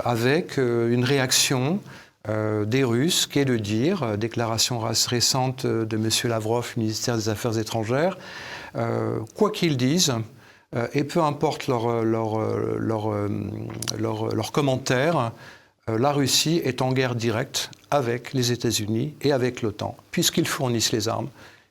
avec 0.05 0.57
une 0.57 1.05
réaction 1.05 1.79
des 2.27 2.83
Russes, 2.83 3.27
qu'est 3.27 3.45
de 3.45 3.57
dire, 3.57 4.19
déclaration 4.19 4.81
récente 4.81 5.65
de 5.65 5.97
M. 5.97 6.09
Lavrov, 6.25 6.73
ministère 6.77 7.17
des 7.17 7.29
Affaires 7.29 7.57
étrangères, 7.57 8.19
quoi 9.37 9.53
qu'ils 9.53 9.77
disent, 9.77 10.12
et 10.93 11.05
peu 11.05 11.21
importe 11.21 11.67
leurs 11.67 12.05
leur, 12.05 12.39
leur, 12.79 13.11
leur, 13.99 14.35
leur, 14.35 14.53
commentaires, 14.53 15.33
la 15.89 16.13
Russie 16.13 16.61
est 16.65 16.81
en 16.81 16.93
guerre 16.93 17.17
directe 17.17 17.71
avec 17.91 18.33
les 18.33 18.53
États-Unis 18.53 19.15
et 19.23 19.33
avec 19.33 19.63
l'OTAN, 19.63 19.97
puisqu'ils 20.13 20.47
fournissent 20.47 20.93
les 20.93 21.09
armes, 21.09 21.29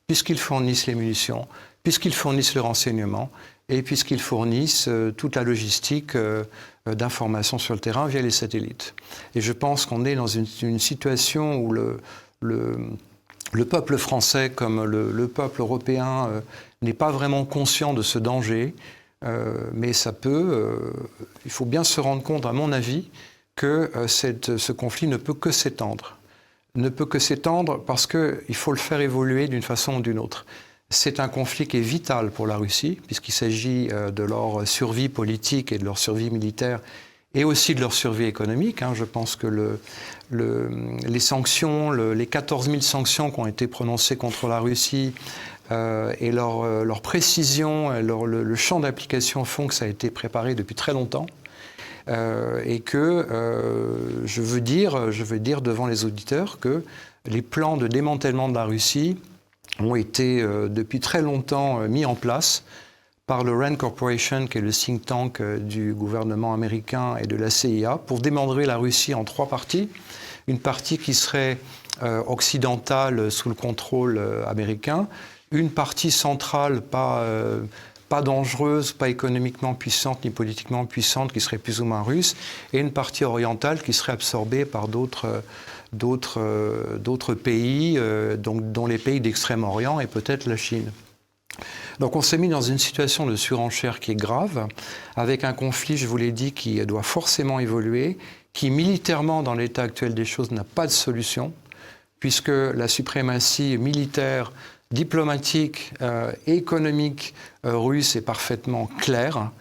puisqu'ils 0.07 0.39
fournissent 0.39 0.87
les 0.87 0.95
munitions, 0.95 1.47
puisqu'ils 1.83 2.13
fournissent 2.13 2.55
le 2.55 2.61
renseignement 2.61 3.29
et 3.69 3.83
puisqu'ils 3.83 4.19
fournissent 4.19 4.87
euh, 4.87 5.11
toute 5.11 5.35
la 5.35 5.43
logistique 5.43 6.15
euh, 6.15 6.43
d'information 6.85 7.57
sur 7.57 7.75
le 7.75 7.79
terrain 7.79 8.07
via 8.07 8.21
les 8.21 8.31
satellites. 8.31 8.95
Et 9.35 9.41
je 9.41 9.53
pense 9.53 9.85
qu'on 9.85 10.05
est 10.05 10.15
dans 10.15 10.27
une, 10.27 10.79
situation 10.79 11.57
où 11.57 11.71
le, 11.71 11.99
le, 12.41 12.77
le, 13.51 13.65
peuple 13.65 13.97
français, 13.97 14.49
comme 14.49 14.83
le, 14.83 15.11
le 15.11 15.27
peuple 15.27 15.61
européen, 15.61 16.27
euh, 16.31 16.41
n'est 16.81 16.93
pas 16.93 17.11
vraiment 17.11 17.45
conscient 17.45 17.93
de 17.93 18.01
ce 18.01 18.19
danger, 18.19 18.73
euh, 19.25 19.69
mais 19.73 19.93
ça 19.93 20.13
peut, 20.13 20.29
euh, 20.29 20.93
il 21.45 21.51
faut 21.51 21.65
bien 21.65 21.83
se 21.83 21.99
rendre 21.99 22.23
compte, 22.23 22.45
à 22.45 22.53
mon 22.53 22.71
avis, 22.71 23.09
que 23.55 23.91
euh, 23.95 24.07
ce 24.07 24.71
conflit 24.71 25.07
ne 25.07 25.17
peut 25.17 25.33
que 25.33 25.51
s'étendre. 25.51 26.17
Ne 26.75 26.89
peut 26.89 27.05
que 27.05 27.19
s'étendre 27.19 27.83
parce 27.83 28.07
qu'il 28.07 28.55
faut 28.55 28.71
le 28.71 28.77
faire 28.77 29.01
évoluer 29.01 29.47
d'une 29.47 29.61
façon 29.61 29.95
ou 29.97 30.01
d'une 30.01 30.19
autre. 30.19 30.45
C'est 30.89 31.19
un 31.19 31.27
conflit 31.27 31.67
qui 31.67 31.77
est 31.77 31.81
vital 31.81 32.31
pour 32.31 32.47
la 32.47 32.57
Russie, 32.57 32.99
puisqu'il 33.05 33.31
s'agit 33.31 33.87
de 33.89 34.23
leur 34.23 34.67
survie 34.67 35.09
politique 35.09 35.71
et 35.71 35.77
de 35.77 35.85
leur 35.85 35.97
survie 35.97 36.31
militaire 36.31 36.79
et 37.35 37.43
aussi 37.43 37.75
de 37.75 37.81
leur 37.81 37.93
survie 37.93 38.25
économique. 38.25 38.81
Hein. 38.81 38.93
Je 38.95 39.03
pense 39.03 39.35
que 39.35 39.45
le, 39.45 39.79
le, 40.31 40.69
les 41.07 41.19
sanctions, 41.19 41.91
le, 41.91 42.13
les 42.13 42.25
14 42.25 42.69
000 42.69 42.81
sanctions 42.81 43.29
qui 43.29 43.39
ont 43.39 43.47
été 43.47 43.67
prononcées 43.67 44.15
contre 44.15 44.47
la 44.47 44.59
Russie 44.59 45.13
euh, 45.71 46.13
et 46.19 46.31
leur, 46.31 46.63
euh, 46.63 46.85
précision, 47.03 47.91
leur, 48.01 48.25
le, 48.25 48.55
champ 48.55 48.79
d'application 48.79 49.45
font 49.45 49.67
que 49.67 49.73
ça 49.73 49.85
a 49.85 49.87
été 49.87 50.09
préparé 50.09 50.55
depuis 50.55 50.75
très 50.75 50.93
longtemps. 50.93 51.27
Euh, 52.07 52.61
et 52.65 52.79
que 52.79 52.97
euh, 52.97 54.25
je, 54.25 54.41
veux 54.41 54.61
dire, 54.61 55.11
je 55.11 55.23
veux 55.23 55.39
dire 55.39 55.61
devant 55.61 55.85
les 55.85 56.05
auditeurs 56.05 56.59
que 56.59 56.83
les 57.27 57.43
plans 57.43 57.77
de 57.77 57.87
démantèlement 57.87 58.49
de 58.49 58.55
la 58.55 58.63
Russie 58.63 59.17
ont 59.79 59.95
été 59.95 60.41
euh, 60.41 60.69
depuis 60.69 60.99
très 60.99 61.21
longtemps 61.21 61.81
euh, 61.81 61.87
mis 61.87 62.05
en 62.05 62.15
place 62.15 62.63
par 63.29 63.43
le 63.43 63.53
RAND 63.53 63.77
Corporation, 63.77 64.47
qui 64.47 64.57
est 64.57 64.61
le 64.61 64.71
think 64.71 65.05
tank 65.05 65.39
euh, 65.39 65.59
du 65.59 65.93
gouvernement 65.93 66.51
américain 66.51 67.15
et 67.17 67.27
de 67.27 67.35
la 67.35 67.51
CIA, 67.51 67.99
pour 68.03 68.21
démembrer 68.21 68.65
la 68.65 68.77
Russie 68.77 69.13
en 69.13 69.23
trois 69.23 69.47
parties. 69.47 69.87
Une 70.47 70.57
partie 70.57 70.97
qui 70.97 71.13
serait 71.13 71.59
euh, 72.01 72.23
occidentale 72.25 73.29
sous 73.29 73.47
le 73.47 73.53
contrôle 73.53 74.17
euh, 74.17 74.43
américain, 74.47 75.07
une 75.51 75.69
partie 75.69 76.11
centrale 76.11 76.81
pas, 76.81 77.19
euh, 77.21 77.61
pas 78.07 78.21
dangereuse, 78.21 78.91
pas 78.91 79.09
économiquement 79.09 79.73
puissante 79.73 80.23
ni 80.25 80.31
politiquement 80.31 80.85
puissante, 80.85 81.31
qui 81.31 81.39
serait 81.39 81.57
plus 81.57 81.81
ou 81.81 81.85
moins 81.85 82.01
russe, 82.01 82.35
et 82.73 82.79
une 82.79 82.91
partie 82.91 83.23
orientale 83.23 83.81
qui 83.81 83.93
serait 83.93 84.13
absorbée 84.13 84.65
par 84.65 84.87
d'autres 84.87 85.43
d'autres 85.91 86.39
euh, 86.39 87.35
pays, 87.35 87.95
euh, 87.97 88.37
donc, 88.37 88.71
dont 88.71 88.85
les 88.85 88.97
pays 88.97 89.21
d'Extrême-Orient 89.21 89.99
et 89.99 90.07
peut-être 90.07 90.45
la 90.45 90.57
Chine. 90.57 90.91
Donc 91.99 92.15
on 92.15 92.21
s'est 92.21 92.37
mis 92.37 92.47
dans 92.47 92.61
une 92.61 92.77
situation 92.77 93.25
de 93.25 93.35
surenchère 93.35 93.99
qui 93.99 94.11
est 94.11 94.15
grave, 94.15 94.67
avec 95.15 95.43
un 95.43 95.53
conflit, 95.53 95.97
je 95.97 96.07
vous 96.07 96.15
l'ai 96.15 96.31
dit, 96.31 96.51
qui 96.53 96.85
doit 96.85 97.03
forcément 97.03 97.59
évoluer, 97.59 98.17
qui 98.53 98.69
militairement, 98.69 99.43
dans 99.43 99.53
l'état 99.53 99.83
actuel 99.83 100.13
des 100.13 100.25
choses, 100.25 100.51
n'a 100.51 100.63
pas 100.63 100.85
de 100.85 100.91
solution, 100.91 101.51
puisque 102.19 102.49
la 102.49 102.87
suprématie 102.87 103.77
militaire 103.77 104.51
diplomatique 104.91 105.93
et 106.47 106.53
économique 106.53 107.33
russe 107.63 108.15
est 108.15 108.21
parfaitement 108.21 108.87
clair. 108.99 109.51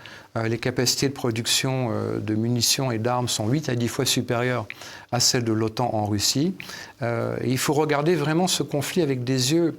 les 0.42 0.58
capacités 0.58 1.08
de 1.08 1.12
production 1.12 1.90
de 2.18 2.34
munitions 2.34 2.90
et 2.90 2.98
d'armes 2.98 3.28
sont 3.28 3.46
8 3.48 3.68
à 3.68 3.74
10 3.74 3.88
fois 3.88 4.06
supérieures 4.06 4.66
à 5.12 5.20
celles 5.20 5.44
de 5.44 5.52
l'OTAN 5.52 5.90
en 5.92 6.06
Russie. 6.06 6.54
il 7.02 7.58
faut 7.58 7.74
regarder 7.74 8.14
vraiment 8.14 8.46
ce 8.46 8.62
conflit 8.62 9.02
avec 9.02 9.22
des 9.22 9.52
yeux 9.52 9.74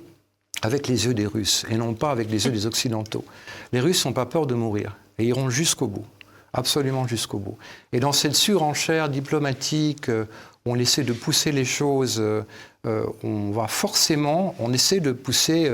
avec 0.62 0.88
les 0.88 1.06
yeux 1.06 1.14
des 1.14 1.26
Russes 1.26 1.66
et 1.70 1.76
non 1.76 1.94
pas 1.94 2.12
avec 2.12 2.30
les 2.30 2.46
yeux 2.46 2.52
des 2.52 2.66
Occidentaux. 2.66 3.26
Les 3.72 3.80
Russes 3.80 4.06
n'ont 4.06 4.14
pas 4.14 4.26
peur 4.26 4.46
de 4.46 4.56
mourir 4.56 4.98
et 5.18 5.26
iront 5.26 5.50
jusqu'au 5.50 5.88
bout, 5.88 6.06
absolument 6.54 7.08
jusqu'au 7.08 7.38
bout. 7.38 7.58
Et 7.94 8.00
dans 8.00 8.12
cette 8.12 8.36
surenchère 8.36 9.10
diplomatique, 9.10 10.10
euh, 10.10 10.26
on 10.66 10.78
essaie 10.78 11.04
de 11.04 11.14
pousser 11.14 11.52
les 11.52 11.66
choses, 11.66 12.18
euh, 12.20 12.44
euh, 12.86 13.06
on 13.24 13.52
va 13.52 13.68
forcément, 13.68 14.56
on 14.60 14.74
essaie 14.74 15.00
de 15.00 15.12
pousser, 15.12 15.72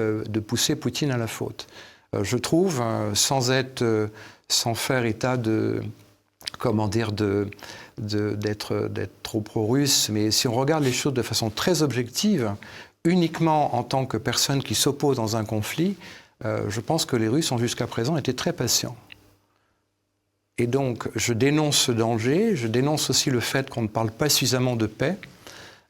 pousser 0.47 0.75
Poutine 0.75 1.11
à 1.11 1.17
la 1.17 1.27
faute. 1.27 1.67
je 2.21 2.37
trouve, 2.37 2.81
sans 3.13 3.51
être, 3.51 4.09
sans 4.47 4.75
faire 4.75 5.05
état 5.05 5.37
de, 5.37 5.81
comment 6.57 6.87
dire, 6.87 7.11
de, 7.11 7.49
d'être 7.97 8.89
trop 9.23 9.41
pro-russe, 9.41 10.09
mais 10.09 10.31
si 10.31 10.47
on 10.47 10.53
regarde 10.53 10.83
les 10.83 10.93
choses 10.93 11.13
de 11.13 11.21
façon 11.21 11.49
très 11.49 11.81
objective, 11.81 12.55
uniquement 13.03 13.75
en 13.75 13.83
tant 13.83 14.05
que 14.05 14.17
personne 14.17 14.63
qui 14.63 14.75
s'oppose 14.75 15.17
dans 15.17 15.35
un 15.35 15.45
conflit, 15.45 15.95
euh, 16.43 16.69
je 16.69 16.81
pense 16.81 17.05
que 17.05 17.15
les 17.15 17.27
Russes 17.27 17.51
ont 17.51 17.57
jusqu'à 17.57 17.87
présent 17.87 18.17
été 18.17 18.33
très 18.33 18.51
patients. 18.51 18.95
Et 20.57 20.67
donc, 20.67 21.09
je 21.15 21.33
dénonce 21.33 21.77
ce 21.77 21.91
danger, 21.91 22.55
je 22.55 22.67
dénonce 22.67 23.09
aussi 23.09 23.29
le 23.29 23.39
fait 23.39 23.69
qu'on 23.69 23.81
ne 23.81 23.87
parle 23.87 24.11
pas 24.11 24.29
suffisamment 24.29 24.75
de 24.75 24.87
paix, 24.87 25.17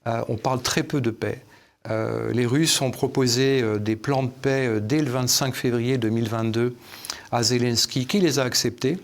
euh, 0.07 0.23
on 0.27 0.37
parle 0.37 0.61
très 0.61 0.83
peu 0.83 1.01
de 1.01 1.11
paix. 1.11 1.41
Euh, 1.89 2.31
les 2.31 2.45
Russes 2.47 2.81
ont 2.81 2.89
proposé 2.89 3.63
des 3.79 3.95
plans 3.95 4.23
de 4.23 4.29
paix 4.29 4.79
dès 4.81 5.01
le 5.01 5.11
25 5.11 5.53
février 5.53 5.97
2022 5.97 6.75
à 7.31 7.43
Zelensky, 7.43 8.07
qui 8.07 8.19
les 8.19 8.39
a 8.39 8.43
acceptés, 8.43 8.97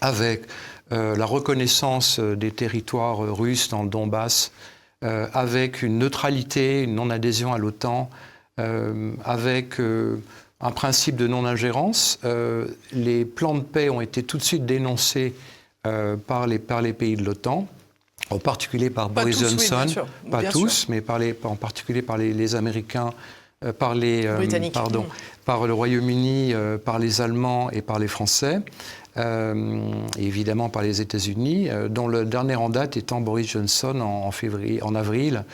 avec 0.00 0.42
la 0.90 1.26
reconnaissance 1.26 2.18
des 2.18 2.50
territoires 2.50 3.18
russes 3.18 3.68
dans 3.68 3.82
le 3.82 3.90
Donbass, 3.90 4.52
euh, 5.04 5.28
avec 5.32 5.82
une 5.82 5.98
neutralité, 5.98 6.82
une 6.82 6.96
non-adhésion 6.96 7.52
à 7.52 7.58
l'OTAN, 7.58 8.10
euh, 8.58 9.12
avec 9.24 9.78
euh, 9.78 10.20
un 10.60 10.70
principe 10.70 11.16
de 11.16 11.26
non-ingérence. 11.26 12.18
les 12.92 13.24
plans 13.24 13.54
de 13.54 13.60
paix 13.60 13.90
ont 13.90 14.00
été 14.00 14.22
tout 14.22 14.38
de 14.38 14.42
suite 14.42 14.66
dénoncés 14.66 15.34
par, 16.26 16.46
les, 16.46 16.58
par 16.58 16.82
les 16.82 16.92
pays 16.92 17.16
de 17.16 17.24
l'OTAN 17.24 17.66
en 18.30 18.38
particulier 18.38 18.90
par 18.90 19.08
Boris 19.08 19.40
Johnson, 19.40 19.86
pas 20.30 20.42
tous, 20.42 20.86
mais 20.88 21.00
par 21.00 21.18
les, 21.18 21.34
en 21.44 21.56
particulier 21.56 22.02
par 22.02 22.18
les, 22.18 22.54
Américains, 22.56 23.10
par 23.78 23.94
les 23.94 24.28
pardon, 24.72 25.02
mm. 25.02 25.44
par 25.44 25.66
le 25.66 25.72
Royaume-Uni, 25.72 26.52
par 26.84 26.98
les 26.98 27.20
Allemands 27.20 27.70
et 27.70 27.80
par 27.80 27.98
les 27.98 28.08
Français. 28.08 28.60
Euh, 29.18 29.90
évidemment 30.16 30.68
par 30.68 30.82
les 30.82 31.00
États-Unis, 31.00 31.70
euh, 31.70 31.88
dont 31.88 32.06
le 32.06 32.24
dernier 32.24 32.54
en 32.54 32.68
date 32.68 32.96
étant 32.96 33.20
Boris 33.20 33.48
Johnson 33.48 34.00
en, 34.00 34.30
février, 34.30 34.80
en 34.82 34.94
avril, 34.94 35.44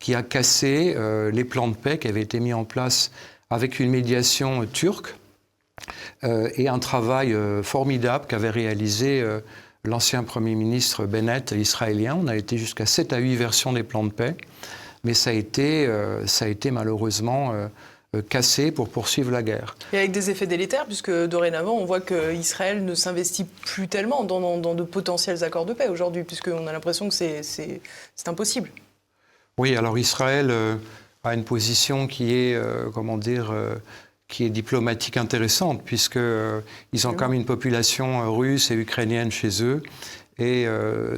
qui 0.00 0.16
a 0.16 0.22
cassé 0.22 0.94
euh, 0.96 1.30
les 1.30 1.44
plans 1.44 1.68
de 1.68 1.76
paix 1.76 1.98
qui 1.98 2.08
avaient 2.08 2.22
été 2.22 2.40
mis 2.40 2.52
en 2.52 2.64
place 2.64 3.12
avec 3.52 3.80
une 3.80 3.90
médiation 3.90 4.66
turque 4.66 5.14
et 6.22 6.68
un 6.68 6.78
travail 6.78 7.36
formidable 7.62 8.26
qu'avait 8.28 8.50
réalisé 8.50 9.24
l'ancien 9.84 10.22
Premier 10.22 10.54
ministre 10.54 11.06
Bennett, 11.06 11.50
israélien. 11.52 12.18
On 12.20 12.28
a 12.28 12.36
été 12.36 12.58
jusqu'à 12.58 12.86
7 12.86 13.12
à 13.12 13.18
8 13.18 13.36
versions 13.36 13.72
des 13.72 13.82
plans 13.82 14.04
de 14.04 14.12
paix, 14.12 14.36
mais 15.04 15.14
ça 15.14 15.30
a 15.30 15.32
été, 15.32 15.88
ça 16.26 16.44
a 16.44 16.48
été 16.48 16.70
malheureusement 16.70 17.52
euh, 18.14 18.20
cassé 18.20 18.72
pour 18.72 18.90
poursuivre 18.90 19.30
la 19.30 19.42
guerre. 19.42 19.74
Et 19.94 19.96
avec 19.96 20.12
des 20.12 20.28
effets 20.28 20.46
délétères, 20.46 20.84
puisque 20.84 21.10
dorénavant, 21.10 21.72
on 21.72 21.86
voit 21.86 22.02
qu'Israël 22.02 22.84
ne 22.84 22.94
s'investit 22.94 23.44
plus 23.44 23.88
tellement 23.88 24.22
dans, 24.22 24.74
de 24.74 24.82
potentiels 24.82 25.42
accords 25.44 25.64
de 25.64 25.72
paix 25.72 25.88
aujourd'hui, 25.88 26.22
puisqu'on 26.22 26.66
a 26.66 26.72
l'impression 26.72 27.08
que 27.08 27.14
c'est 27.14 27.80
impossible. 28.26 28.68
Oui, 29.56 29.76
alors 29.76 29.96
Israël 29.96 30.52
euh, 31.26 31.30
a 31.30 31.34
une 31.34 31.44
position 31.44 32.06
qui 32.06 32.34
est, 32.34 32.54
euh, 32.54 32.90
comment 32.92 33.18
dire, 33.18 33.54
qui 34.28 34.44
est 34.44 34.50
diplomatique 34.50 35.16
intéressante, 35.16 35.82
puisqu'ils 35.84 37.06
ont 37.06 37.14
quand 37.14 37.28
même 37.28 37.34
une 37.34 37.44
population 37.44 38.32
russe 38.32 38.70
et 38.70 38.74
ukrainienne 38.74 39.30
chez 39.30 39.62
eux. 39.62 39.82
Et 40.38 40.66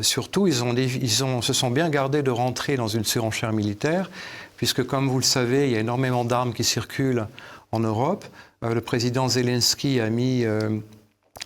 surtout, 0.03 0.49
ils, 0.49 0.65
ont, 0.65 0.75
ils 0.75 1.25
ont, 1.25 1.41
se 1.41 1.53
sont 1.53 1.71
bien 1.71 1.89
gardés 1.89 2.23
de 2.23 2.33
rentrer 2.33 2.77
dans 2.77 2.89
une 2.89 3.05
surenchère 3.05 3.53
militaire 3.53 4.11
puisque 4.57 4.85
comme 4.87 5.09
vous 5.09 5.19
le 5.19 5.25
savez, 5.25 5.67
il 5.67 5.73
y 5.73 5.77
a 5.77 5.81
énormément 5.81 6.25
d'armes 6.25 6.53
qui 6.53 6.65
circulent 6.65 7.27
en 7.73 7.81
Europe. 7.81 8.25
Euh, 8.63 8.75
le 8.75 8.81
président 8.81 9.29
Zelensky 9.29 10.01
a 10.01 10.11
mis, 10.11 10.45
euh, 10.45 10.79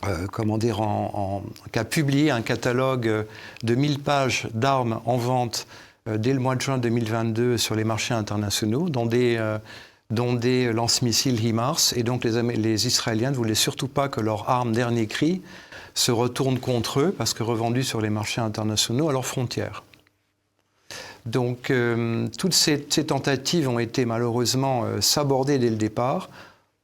euh, 0.07 0.27
comment 0.31 0.59
dire, 0.59 0.81
en, 0.81 1.43
a 1.75 1.85
publié 1.85 2.31
un 2.31 2.43
catalogue 2.43 3.27
de 3.62 3.75
1000 3.75 4.00
pages 4.00 4.49
d'armes 4.55 5.00
en 5.05 5.17
vente 5.17 5.67
dès 6.17 6.33
le 6.33 6.41
mois 6.41 6.57
de 6.57 6.61
juin 6.61 6.79
2022 6.79 7.59
sur 7.59 7.75
les 7.75 7.85
marchés 7.85 8.15
internationaux, 8.15 8.88
dont 8.88 9.07
des 9.07 9.38
dont 10.11 10.33
des 10.33 10.73
lance-missiles 10.73 11.45
HIMARS. 11.45 11.93
Et 11.97 12.03
donc 12.03 12.25
les, 12.25 12.87
Israéliens 12.87 13.31
ne 13.31 13.37
voulaient 13.37 13.55
surtout 13.55 13.88
pas 13.88 14.09
que 14.09 14.21
leur 14.21 14.49
arme 14.49 14.73
dernier 14.73 15.07
cri 15.07 15.43
se 15.95 16.12
retourne 16.12 16.59
contre 16.59 17.00
eux, 17.00 17.15
parce 17.17 17.35
que 17.35 17.43
revendues 17.43 17.83
sur 17.83 18.00
les 18.00 18.11
marchés 18.11 18.41
internationaux 18.41 19.09
à 19.09 19.12
leurs 19.12 19.27
frontières. 19.27 19.83
Donc 21.27 21.71
euh, 21.71 22.29
toutes 22.38 22.55
ces, 22.55 22.79
tentatives 22.79 23.69
ont 23.69 23.79
été 23.79 24.07
malheureusement 24.07 24.85
euh, 24.85 25.00
sabordées 25.00 25.59
dès 25.59 25.69
le 25.69 25.77
départ 25.77 26.31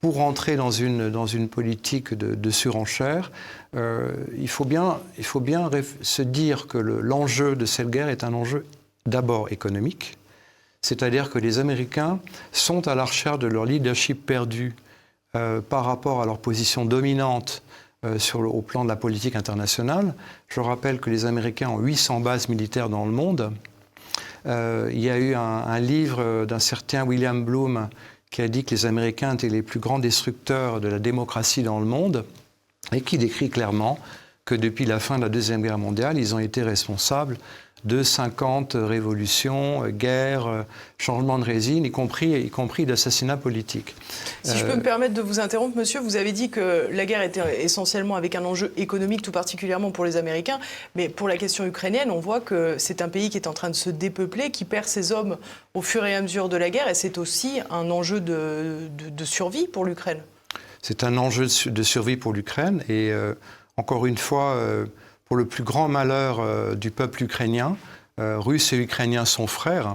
pour 0.00 0.16
rentrer 0.16 0.57
dans 0.57 0.71
une, 0.71 1.09
dans 1.09 1.25
une 1.25 1.49
politique 1.49 2.12
de, 2.12 2.50
surenchère. 2.50 3.33
Euh, 3.75 4.12
il, 4.37 4.49
faut 4.49 4.66
bien, 4.66 4.99
il 5.16 5.25
faut 5.25 5.40
bien 5.40 5.71
se 6.02 6.21
dire 6.21 6.66
que 6.66 6.76
l'enjeu 6.76 7.57
de 7.57 7.64
cette 7.64 7.88
guerre 7.88 8.11
est 8.11 8.23
un 8.23 8.35
enjeu 8.35 8.66
d'abord 9.06 9.52
économique, 9.52 10.16
c'est-à-dire 10.82 11.30
que 11.30 11.38
les 11.38 11.58
Américains 11.58 12.20
sont 12.52 12.88
à 12.88 12.94
la 12.94 13.04
recherche 13.04 13.38
de 13.38 13.46
leur 13.46 13.64
leadership 13.64 14.25
perdu 14.26 14.75
par 15.68 15.84
rapport 15.84 16.23
à 16.23 16.26
leur 16.26 16.38
position 16.38 16.84
dominante 16.84 17.62
le, 18.02 18.46
au 18.46 18.62
plan 18.62 18.84
de 18.84 18.88
la 18.88 18.96
politique 18.96 19.37
internationale. 19.37 20.14
Je 20.49 20.61
rappelle 20.61 21.00
que 21.00 21.11
les 21.11 21.25
Américains 21.25 21.70
ont 21.70 21.78
800 21.78 22.20
bases 22.20 22.49
militaires 22.49 22.88
dans 22.88 23.04
le 23.04 23.12
monde. 23.12 23.52
Euh, 24.46 24.90
il 24.92 25.00
y 25.00 25.11
a 25.11 25.18
eu 25.18 25.34
un, 25.34 25.80
livre 25.80 26.44
d'un 26.44 26.58
certain 26.58 27.04
William 27.04 27.44
Bloom 27.44 27.88
qui 28.30 28.42
a 28.42 28.49
dit 28.49 28.64
que 28.64 28.70
les 28.75 28.87
Américains 28.87 29.34
étaient 29.34 29.49
les 29.49 29.62
plus 29.62 29.80
grands 29.80 29.99
destructeurs 29.99 30.80
de 30.80 30.88
la 30.88 30.99
démocratie 30.99 31.62
dans 31.62 31.78
le 31.78 31.87
monde 31.87 32.25
et 32.92 33.00
qui 33.00 33.16
décrit 33.16 33.49
clairement 33.49 33.99
que 34.44 34.54
depuis 34.54 34.84
la 34.84 35.00
fin 35.00 35.16
de 35.16 35.23
la 35.23 35.28
Deuxième 35.30 35.62
Guerre 35.62 35.78
mondiale, 35.78 36.18
ils 36.18 36.34
ont 36.34 36.38
été 36.38 36.62
responsables 36.62 37.38
de 37.84 38.02
50 38.02 38.76
révolutions, 38.80 39.86
guerres, 39.88 40.64
changements 40.98 41.38
de 41.38 41.44
résine, 41.44 41.84
y 41.84 41.90
compris, 41.90 42.40
y 42.40 42.50
compris 42.50 42.86
d'assassinats 42.86 43.36
politiques. 43.36 43.94
Si 44.42 44.56
je 44.56 44.64
peux 44.64 44.76
me 44.76 44.82
permettre 44.82 45.14
de 45.14 45.20
vous 45.20 45.40
interrompre, 45.40 45.76
monsieur, 45.76 46.00
vous 46.00 46.16
avez 46.16 46.32
dit 46.32 46.50
que 46.50 46.88
la 46.90 47.04
guerre 47.06 47.22
était 47.22 47.62
essentiellement 47.62 48.16
avec 48.16 48.34
un 48.34 48.44
enjeu 48.44 48.72
économique, 48.76 49.22
tout 49.22 49.32
particulièrement 49.32 49.90
pour 49.90 50.04
les 50.04 50.16
Américains, 50.16 50.58
mais 50.94 51.08
pour 51.08 51.28
la 51.28 51.36
question 51.36 51.66
ukrainienne, 51.66 52.10
on 52.10 52.20
voit 52.20 52.40
que 52.40 52.76
c'est 52.78 53.02
un 53.02 53.08
pays 53.08 53.30
qui 53.30 53.36
est 53.36 53.46
en 53.46 53.52
train 53.52 53.70
de 53.70 53.74
se 53.74 53.90
dépeupler, 53.90 54.50
qui 54.50 54.64
perd 54.64 54.86
ses 54.86 55.12
hommes 55.12 55.36
au 55.74 55.82
fur 55.82 56.04
et 56.06 56.14
à 56.14 56.22
mesure 56.22 56.48
de 56.48 56.56
la 56.56 56.70
guerre, 56.70 56.88
et 56.88 56.94
c'est 56.94 57.18
aussi 57.18 57.60
un 57.70 57.90
enjeu 57.90 58.20
de, 58.20 59.24
survie 59.24 59.66
pour 59.66 59.84
l'Ukraine. 59.84 60.20
C'est 60.82 61.02
un 61.04 61.16
enjeu 61.16 61.46
de 61.66 61.82
survie 61.82 62.16
pour 62.16 62.32
l'Ukraine, 62.32 62.82
et 62.88 63.10
euh, 63.10 63.34
encore 63.76 64.06
une 64.06 64.18
fois, 64.18 64.54
euh, 64.54 64.86
pour 65.25 65.37
le 65.37 65.47
plus 65.47 65.64
grand 65.64 65.88
malheur 65.88 66.40
euh, 66.40 66.75
du 66.75 66.90
peuple 66.90 67.23
ukrainien. 67.23 67.76
Euh, 68.21 68.38
Russes 68.38 68.73
et 68.73 68.76
Ukrainiens 68.76 69.25
sont 69.25 69.49
frères. 69.49 69.95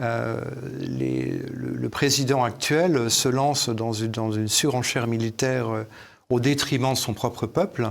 Euh, 0.00 0.40
le, 0.80 1.88
président 1.88 2.42
actuel 2.42 3.10
se 3.10 3.28
lance 3.28 3.68
dans 3.68 3.92
une, 3.92 4.10
dans 4.10 4.32
une 4.32 4.48
surenchère 4.48 5.06
militaire 5.06 5.68
au 6.30 6.40
détriment 6.40 6.94
de 6.94 6.98
son 6.98 7.12
propre 7.14 7.46
peuple, 7.46 7.90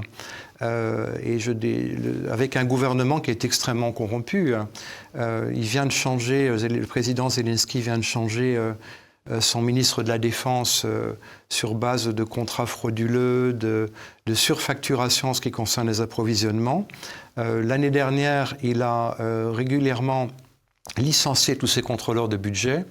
et 0.62 1.40
je, 1.40 1.52
avec 2.30 2.58
un 2.58 2.66
gouvernement 2.66 3.22
qui 3.22 3.32
est 3.32 3.46
extrêmement 3.46 3.92
corrompu. 3.94 4.54
il 5.16 5.62
vient 5.62 5.86
de 5.86 5.92
changer, 5.92 6.50
le 6.50 6.86
président 6.86 7.30
Zelensky 7.30 7.80
vient 7.80 7.98
de 7.98 8.04
changer 8.04 8.58
euh, 8.58 8.74
son 9.40 9.62
ministre 9.62 10.04
de 10.04 10.10
la 10.10 10.18
Défense 10.18 10.84
euh, 10.86 11.14
sur 11.50 11.76
base 11.76 12.08
de 12.08 12.24
contrats 12.24 12.66
frauduleux, 12.66 13.54
de, 13.54 13.90
surfacturation 14.34 15.30
en 15.30 15.34
ce 15.34 15.42
qui 15.42 15.52
concerne 15.52 15.88
les 15.88 16.02
approvisionnements. 16.02 16.88
Euh, 17.38 17.64
l'année 17.64 17.90
dernière, 17.90 18.56
il 18.64 18.82
a 18.82 19.16
régulièrement 19.52 20.28
licencié 20.98 21.56
tous 21.56 21.68
ses 21.68 21.82
contrôleurs 21.82 22.28
de 22.28 22.38
budget 22.38 22.86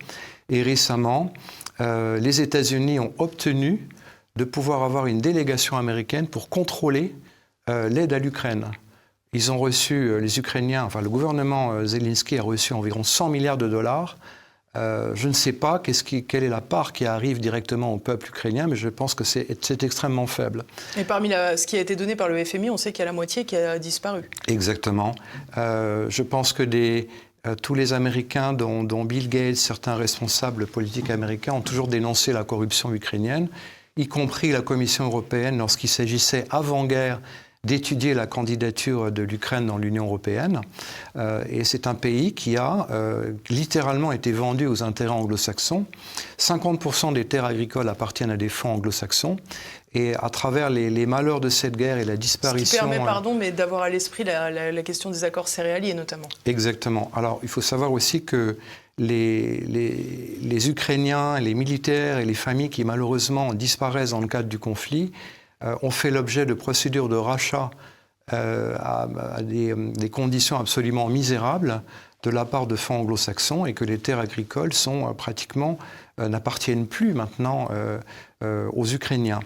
et 0.48 0.62
récemment, 0.62 1.32
les 1.78 2.40
États-Unis 2.40 3.00
ont 3.00 3.12
obtenu 3.18 3.88
de 4.36 4.44
pouvoir 4.44 4.82
avoir 4.82 5.06
une 5.06 5.20
délégation 5.20 5.76
américaine 5.76 6.26
pour 6.26 6.48
contrôler 6.48 7.14
l'aide 7.68 8.12
à 8.12 8.18
l'Ukraine. 8.18 8.66
Ils 9.32 9.50
ont 9.50 9.58
reçu, 9.58 10.20
les 10.20 10.38
Ukrainiens, 10.38 10.84
enfin 10.84 11.00
le 11.00 11.08
gouvernement 11.08 11.84
Zelensky 11.84 12.38
a 12.38 12.42
reçu 12.42 12.72
environ 12.72 13.02
100 13.02 13.30
milliards 13.30 13.56
de 13.56 13.68
dollars 13.68 14.16
Euh, 14.74 15.12
je 15.14 15.28
ne 15.28 15.34
sais 15.34 15.52
pas 15.52 15.78
qui, 15.78 16.24
quelle 16.24 16.44
est 16.44 16.48
la 16.48 16.62
part 16.62 16.92
qui 16.92 17.04
arrive 17.04 17.40
directement 17.40 17.92
au 17.92 17.98
peuple 17.98 18.28
ukrainien, 18.28 18.66
mais 18.66 18.76
je 18.76 18.88
pense 18.88 19.14
que 19.14 19.24
c'est 19.24 19.82
extrêmement 19.82 20.26
faible. 20.26 20.64
Et 20.96 21.04
parmi 21.04 21.28
ce 21.30 21.66
qui 21.66 21.76
a 21.76 21.80
été 21.80 21.94
donné 21.94 22.16
par 22.16 22.28
le 22.28 22.42
FMI, 22.42 22.70
on 22.70 22.78
sait 22.78 22.92
qu'il 22.92 23.00
y 23.00 23.02
a 23.02 23.06
la 23.06 23.12
moitié 23.12 23.44
qui 23.44 23.54
a 23.56 23.78
disparu. 23.78 24.30
Exactement. 24.48 25.14
Euh, 25.58 26.06
je 26.08 26.22
pense 26.22 26.54
que 26.54 26.62
des, 26.62 27.08
euh, 27.46 27.54
tous 27.54 27.74
les 27.74 27.92
Américains, 27.92 28.54
dont, 28.54 28.82
dont, 28.82 29.04
Bill 29.04 29.28
Gates, 29.28 29.56
certains 29.56 29.94
responsables 29.94 30.66
politiques 30.66 31.10
américains, 31.10 31.52
ont 31.52 31.60
toujours 31.60 31.88
dénoncé 31.88 32.32
la 32.32 32.44
corruption 32.44 32.94
ukrainienne, 32.94 33.48
y 33.98 34.08
compris 34.08 34.52
la 34.52 34.62
Commission 34.62 35.04
européenne 35.04 35.58
lorsqu'il 35.58 35.90
s'agissait 35.90 36.46
avant-guerre 36.48 37.20
d'étudier 37.64 38.12
la 38.12 38.26
candidature 38.26 39.12
de 39.12 39.22
l'Ukraine 39.22 39.66
dans 39.66 39.78
l'Union 39.78 40.06
européenne. 40.06 40.62
Euh, 41.14 41.44
et 41.48 41.62
c'est 41.62 41.86
un 41.86 41.94
pays 41.94 42.34
qui 42.34 42.56
a 42.56 42.88
euh, 42.90 43.34
littéralement 43.50 44.10
été 44.10 44.32
vendu 44.32 44.66
aux 44.66 44.82
intérêts 44.82 45.12
anglo-saxons. 45.12 45.86
50% 46.40 47.12
des 47.12 47.24
terres 47.24 47.44
agricoles 47.44 47.88
appartiennent 47.88 48.32
à 48.32 48.36
des 48.36 48.48
fonds 48.48 48.70
anglo-saxons. 48.70 49.36
Et 49.94 50.16
à 50.16 50.28
travers 50.28 50.70
les, 50.70 51.06
malheurs 51.06 51.40
de 51.40 51.50
cette 51.50 51.76
guerre 51.76 51.98
et 51.98 52.04
la 52.04 52.16
disparition... 52.16 52.66
Ce 52.66 52.72
qui 52.72 52.78
permet, 52.78 52.98
pardon, 52.98 53.36
mais 53.36 53.52
d'avoir 53.52 53.82
à 53.82 53.90
l'esprit 53.90 54.24
la, 54.24 54.82
question 54.82 55.10
des 55.10 55.22
accords 55.22 55.46
céréaliers 55.46 55.94
notamment. 55.94 56.28
Exactement. 56.46 57.12
Alors, 57.14 57.38
il 57.44 57.48
faut 57.48 57.60
savoir 57.60 57.92
aussi 57.92 58.24
que 58.24 58.56
les, 58.98 59.58
les, 59.68 60.38
les, 60.42 60.68
Ukrainiens, 60.68 61.38
les 61.38 61.54
militaires 61.54 62.18
et 62.18 62.24
les 62.24 62.34
familles 62.34 62.70
qui 62.70 62.82
malheureusement 62.82 63.54
disparaissent 63.54 64.10
dans 64.10 64.20
le 64.20 64.26
cadre 64.26 64.48
du 64.48 64.58
conflit 64.58 65.12
euh, 65.12 65.41
ont 65.82 65.90
fait 65.90 66.10
l'objet 66.10 66.46
de 66.46 66.54
procédures 66.54 67.08
de 67.08 67.16
rachat 67.16 67.70
euh, 68.32 68.76
à, 68.78 69.42
des, 69.42 69.74
conditions 70.10 70.56
absolument 70.56 71.08
misérables 71.08 71.82
de 72.22 72.30
la 72.30 72.44
part 72.44 72.68
de 72.68 72.76
fonds 72.76 73.00
anglo-saxons 73.00 73.66
et 73.66 73.74
que 73.74 73.84
les 73.84 73.98
terres 73.98 74.20
agricoles 74.20 74.72
sont 74.72 75.08
euh, 75.08 75.12
pratiquement 75.12 75.78
n'appartiennent 76.18 76.86
plus 76.86 77.14
maintenant 77.14 77.70
aux 78.42 78.86
Ukrainiens. 78.86 79.40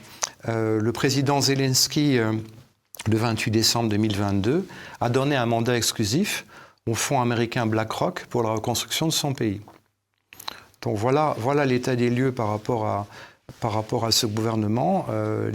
le 0.47 0.91
président 0.91 1.41
Zelensky, 1.41 2.19
le 2.19 3.17
28 3.17 3.51
décembre 3.53 3.89
2022, 3.89 4.67
a 5.01 5.09
donné 5.09 5.37
un 5.37 5.47
mandat 5.47 5.77
exclusif 5.77 6.45
au 6.87 6.95
fonds 6.95 7.23
américain 7.23 7.67
BlackRock 7.67 8.27
pour 8.27 8.43
la 8.43 8.51
reconstruction 8.51 9.07
de 9.07 9.13
son 9.13 9.33
pays. 9.33 9.61
Donc 10.83 10.97
voilà, 10.97 11.37
voilà 11.39 11.65
l'état 11.65 11.95
des 11.95 12.11
lieux 12.11 12.33
par 12.33 12.49
rapport 12.49 12.85
à, 12.87 13.07
par 13.67 13.75
rapport 13.75 14.05
à 14.05 14.13
ce 14.13 14.27
gouvernement. 14.27 15.07
Euh, 15.11 15.51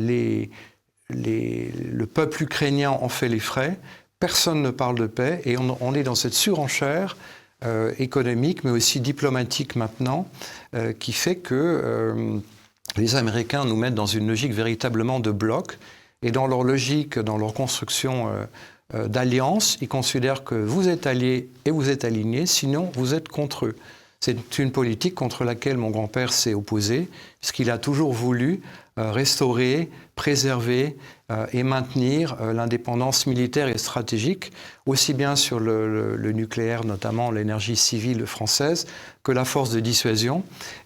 le 1.10 2.06
peuple 2.06 2.44
ukrainien 2.44 2.90
en 2.92 3.08
fait 3.08 3.30
les 3.30 3.40
frais, 3.40 3.80
personne 4.20 4.62
ne 4.62 4.70
parle 4.70 4.96
de 4.96 5.08
paix 5.08 5.42
et 5.46 5.56
on, 5.58 5.94
est 5.94 6.04
dans 6.04 6.16
cette 6.16 6.34
surenchère 6.34 7.16
euh, 7.64 7.94
économique 8.00 8.66
mais 8.66 8.72
aussi 8.72 9.00
diplomatique 9.00 9.78
maintenant 9.78 10.28
euh, 10.76 10.92
qui 10.92 11.14
fait 11.14 11.38
que 11.38 12.42
les 12.98 13.16
Américains 13.16 13.64
nous 13.64 13.78
mettent 13.78 13.96
dans 13.96 14.06
une 14.06 14.28
logique 14.28 14.52
véritablement 14.52 15.22
de 15.22 15.32
bloc 15.32 15.80
et 16.22 16.32
dans 16.32 16.48
leur 16.48 16.64
logique, 16.64 17.18
dans 17.18 17.38
leur 17.38 17.54
construction 17.54 18.30
d'alliance, 18.94 19.78
ils 19.80 19.88
considèrent 19.88 20.44
que 20.44 20.56
vous 20.56 20.90
êtes 20.90 21.08
alliés 21.08 21.50
et 21.64 21.72
vous 21.72 21.90
êtes 21.90 22.04
alignés, 22.04 22.46
sinon 22.46 22.92
vous 22.94 23.14
êtes 23.14 23.30
contre 23.30 23.68
eux. 23.68 23.76
C'est 24.24 24.60
une 24.60 24.72
politique 24.72 25.16
contre 25.16 25.44
laquelle 25.44 25.78
mon 25.78 25.90
grand-père 25.90 26.32
s'est 26.32 26.54
opposé, 26.54 27.10
puisqu'il 27.40 27.72
a 27.72 27.80
toujours 27.80 28.14
voulu 28.14 28.62
euh, 29.00 29.12
restaurer, 29.12 29.90
préserver 30.16 30.96
euh, 31.32 31.48
et 31.54 31.64
maintenir 31.64 32.38
euh, 32.40 32.54
l'indépendance 32.54 33.26
militaire 33.26 33.68
et 33.68 33.80
stratégique, 33.80 34.52
aussi 34.86 35.16
bien 35.16 35.36
sur 35.36 35.60
le, 35.60 36.18
nucléaire, 36.34 36.86
notamment 36.86 37.32
l'énergie 37.32 37.76
civile 37.76 38.28
française, 38.28 38.86
que 39.24 39.32
la 39.32 39.44
force 39.44 39.72
de 39.72 39.80
dissuasion 39.80 40.44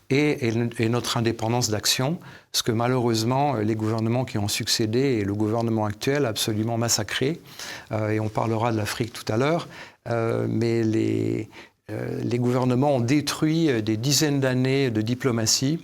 et, 0.09 0.49
notre 0.87 1.17
indépendance 1.17 1.69
d'action, 1.69 2.19
ce 2.53 2.63
que 2.63 2.71
malheureusement 2.71 3.55
les 3.55 3.75
gouvernements 3.75 4.23
qui 4.23 4.37
ont 4.37 4.47
succédé 4.47 4.99
et 4.99 5.25
le 5.25 5.33
gouvernement 5.33 5.85
actuel 5.85 6.25
absolument 6.25 6.77
massacré, 6.77 7.41
et 7.91 8.19
on 8.19 8.29
parlera 8.29 8.71
de 8.71 8.77
l'Afrique 8.77 9.13
tout 9.13 9.25
à 9.33 9.37
l'heure, 9.37 9.67
mais 10.07 10.83
les, 10.83 11.49
les 11.89 12.39
gouvernements 12.39 12.95
ont 12.95 12.99
détruit 12.99 13.69
euh, 13.69 13.81
des 13.81 13.97
dizaines 13.97 14.39
d'années 14.39 14.89
de 14.89 15.01
diplomatie 15.01 15.79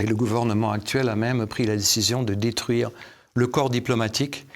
et 0.00 0.06
le 0.06 0.14
gouvernement 0.14 0.70
actuel 0.70 1.08
a 1.08 1.16
même 1.16 1.46
pris 1.46 1.66
la 1.66 1.76
décision 1.76 2.22
de 2.22 2.34
détruire 2.34 2.90
le 3.34 3.46
corps 3.46 3.70
diplomatique 3.70 4.46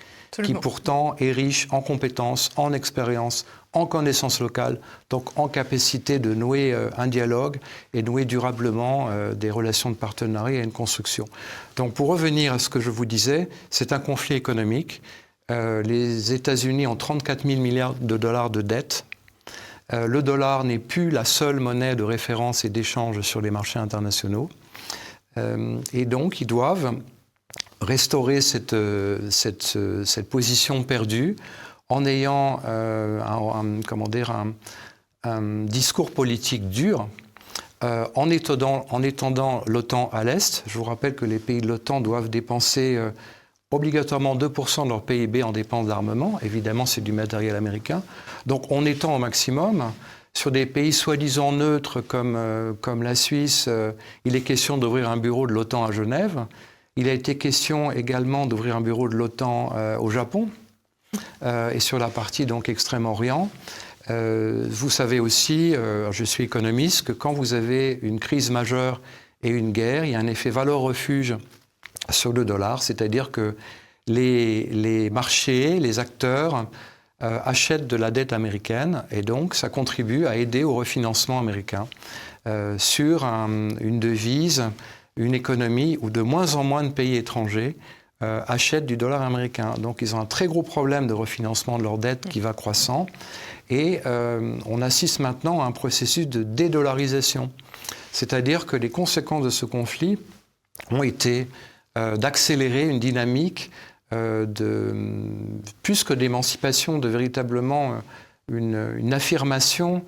qui 0.45 0.55
pourtant 0.55 1.17
est 1.19 1.33
riche 1.33 1.67
en 1.71 1.81
compétences, 1.81 2.51
en 2.57 2.73
expérience, 2.73 3.47
en 3.73 3.87
connaissances 3.87 4.41
locales, 4.41 4.79
donc 5.11 5.37
en 5.37 5.49
capacité 5.49 6.19
de 6.19 6.35
nouer 6.35 6.73
euh, 6.73 6.91
un 6.97 7.09
dialogue 7.09 7.59
et 7.93 8.03
nouer 8.03 8.25
durablement 8.25 9.09
des 9.35 9.51
relations 9.51 9.91
de 9.91 9.97
partenariat 9.97 10.61
et 10.61 10.65
une 10.65 10.71
construction. 10.71 11.25
Donc 11.77 11.95
pour 11.95 12.09
revenir 12.09 12.53
à 12.53 12.59
ce 12.59 12.69
que 12.69 12.79
je 12.79 12.91
vous 12.91 13.07
disais, 13.07 13.49
c'est 13.71 13.93
un 13.93 13.99
conflit 13.99 14.37
économique. 14.37 15.03
les 15.51 16.33
États-Unis 16.33 16.87
ont 16.87 16.97
34 16.97 17.47
000 17.47 17.61
milliards 17.61 17.95
de 17.95 18.17
dollars 18.17 18.51
de 18.51 18.63
dettes 18.63 19.07
euh, 19.93 20.07
le 20.07 20.23
dollar 20.23 20.65
n'est 20.65 20.79
plus 20.79 21.11
la 21.11 21.25
seule 21.25 21.61
monnaie 21.61 21.97
de 21.97 22.03
référence 22.03 22.65
et 22.65 22.69
d'échange 22.69 23.23
sur 23.23 23.41
les 23.41 23.51
marchés 23.51 23.79
internationaux. 23.79 24.51
Euh, 25.39 25.79
et 25.93 26.05
donc, 26.05 26.41
ils 26.41 26.47
doivent 26.47 26.95
restaurer 27.81 28.41
cette, 28.41 28.75
euh, 28.75 29.31
position 30.29 30.83
perdue 30.83 31.37
en 31.89 32.05
ayant 32.05 32.61
un, 32.67 33.81
comment 33.87 34.09
dire, 34.09 34.31
un, 35.25 35.65
discours 35.65 36.11
politique 36.11 36.69
dur, 36.69 37.09
en 37.83 38.29
étendant, 38.29 38.85
en 38.91 39.03
étendant 39.03 39.63
l'OTAN 39.67 40.11
à 40.13 40.23
l'Est. 40.23 40.65
Je 40.67 40.77
vous 40.77 40.85
rappelle 40.85 41.15
que 41.15 41.25
les 41.25 41.39
pays 41.39 41.63
de 41.63 41.67
l'OTAN 41.67 42.03
doivent 42.03 42.29
dépenser 42.29 42.99
obligatoirement 43.71 44.35
2% 44.35 44.85
de 44.85 44.89
leur 44.89 45.03
PIB 45.03 45.43
en 45.43 45.53
dépenses 45.53 45.87
d'armement. 45.87 46.39
Évidemment, 46.43 46.87
c'est 46.87 47.03
du 47.03 47.13
matériel 47.13 47.55
américain. 47.55 48.03
Donc 48.47 48.71
on 48.71 48.87
étend 48.87 49.15
au 49.15 49.19
maximum. 49.19 49.93
Sur 50.35 50.51
des 50.53 50.67
pays 50.67 50.93
soi-disant 50.93 51.53
neutres 51.53 52.01
comme, 52.01 52.35
euh, 52.37 52.73
comme 52.81 53.03
la 53.03 53.15
Suisse, 53.15 53.67
euh, 53.69 53.93
il 54.25 54.37
est 54.37 54.43
question 54.43 54.79
d'ouvrir 54.79 55.11
un 55.11 55.17
bureau 55.17 55.47
de 55.47 55.53
l'OTAN 55.53 55.85
à 55.85 55.91
Genève. 55.91 56.47
Il 56.97 57.09
a 57.09 57.13
été 57.13 57.37
question 57.37 57.93
également 57.93 58.47
d'ouvrir 58.47 58.77
un 58.77 58.81
bureau 58.81 59.09
de 59.09 59.17
l'OTAN 59.17 59.73
euh, 59.75 59.99
au 59.99 60.11
Japon 60.11 60.49
et 61.73 61.81
sur 61.81 61.99
la 61.99 62.09
partie 62.09 62.45
donc 62.45 62.69
Extrême-Orient. 62.69 63.49
vous 64.09 64.91
savez 64.91 65.21
aussi, 65.21 65.75
je 66.11 66.25
suis 66.25 66.45
économiste, 66.45 67.07
que 67.07 67.13
quand 67.13 67.33
vous 67.33 67.55
avez 67.55 67.99
une 68.03 68.21
crise 68.21 68.51
majeure 68.51 69.01
et 69.43 69.49
une 69.49 69.73
guerre, 69.73 70.05
il 70.05 70.11
y 70.11 70.15
a 70.15 70.19
un 70.19 70.27
effet 70.27 70.51
valeur-refuge 70.51 71.37
sur 72.11 72.33
le 72.33 72.45
dollar, 72.45 72.83
c'est-à-dire 72.83 73.31
que 73.31 73.57
les, 74.09 75.11
marchés, 75.11 75.79
les 75.79 75.99
acteurs 75.99 76.67
euh, 77.23 77.39
achètent 77.45 77.87
de 77.87 77.97
la 77.97 78.11
dette 78.11 78.33
américaine 78.33 79.05
et 79.11 79.23
donc 79.23 79.55
ça 79.55 79.69
contribue 79.69 80.27
à 80.27 80.37
aider 80.37 80.65
au 80.65 80.75
refinancement 80.75 81.39
américain 81.39 81.87
euh, 82.47 82.79
sur 82.79 83.25
une 83.25 84.01
devise, 84.01 84.65
une 85.17 85.35
économie 85.35 85.99
où 86.01 86.11
de 86.11 86.23
moins 86.23 86.55
en 86.55 86.65
moins 86.65 86.85
de 86.85 86.91
pays 86.91 87.17
étrangers 87.17 87.77
euh, 88.23 88.41
achètent 88.47 88.87
du 88.87 88.97
dollar 88.97 89.23
américain. 89.23 89.75
Donc 89.79 89.99
ils 90.01 90.15
ont 90.15 90.21
un 90.21 90.27
très 90.27 90.47
gros 90.47 90.63
problème 90.63 91.07
de 91.07 91.13
refinancement 91.13 91.79
de 91.79 91.83
leur 91.83 91.99
dette 91.99 92.29
qui 92.29 92.41
va 92.41 92.53
croissant 92.53 93.07
et 93.71 94.01
on 94.07 94.81
assiste 94.81 95.21
maintenant 95.21 95.61
à 95.61 95.67
un 95.67 95.73
processus 95.73 96.27
de 96.27 96.43
dédollarisation. 96.43 97.51
C'est-à-dire 98.13 98.65
que 98.65 98.77
les 98.77 98.89
conséquences 98.89 99.45
de 99.45 99.51
ce 99.51 99.67
conflit 99.67 100.19
ont 100.91 101.03
été 101.03 101.47
d'accélérer 101.97 102.89
une 102.89 103.01
dynamique 103.01 103.71
euh, 104.15 104.47
de, 104.47 104.95
plus 105.83 106.03
que 106.03 106.15
d'émancipation, 106.15 106.99
de 106.99 107.09
véritablement 107.09 108.01
euh, 108.51 108.97
une, 108.99 109.13
affirmation, 109.13 110.03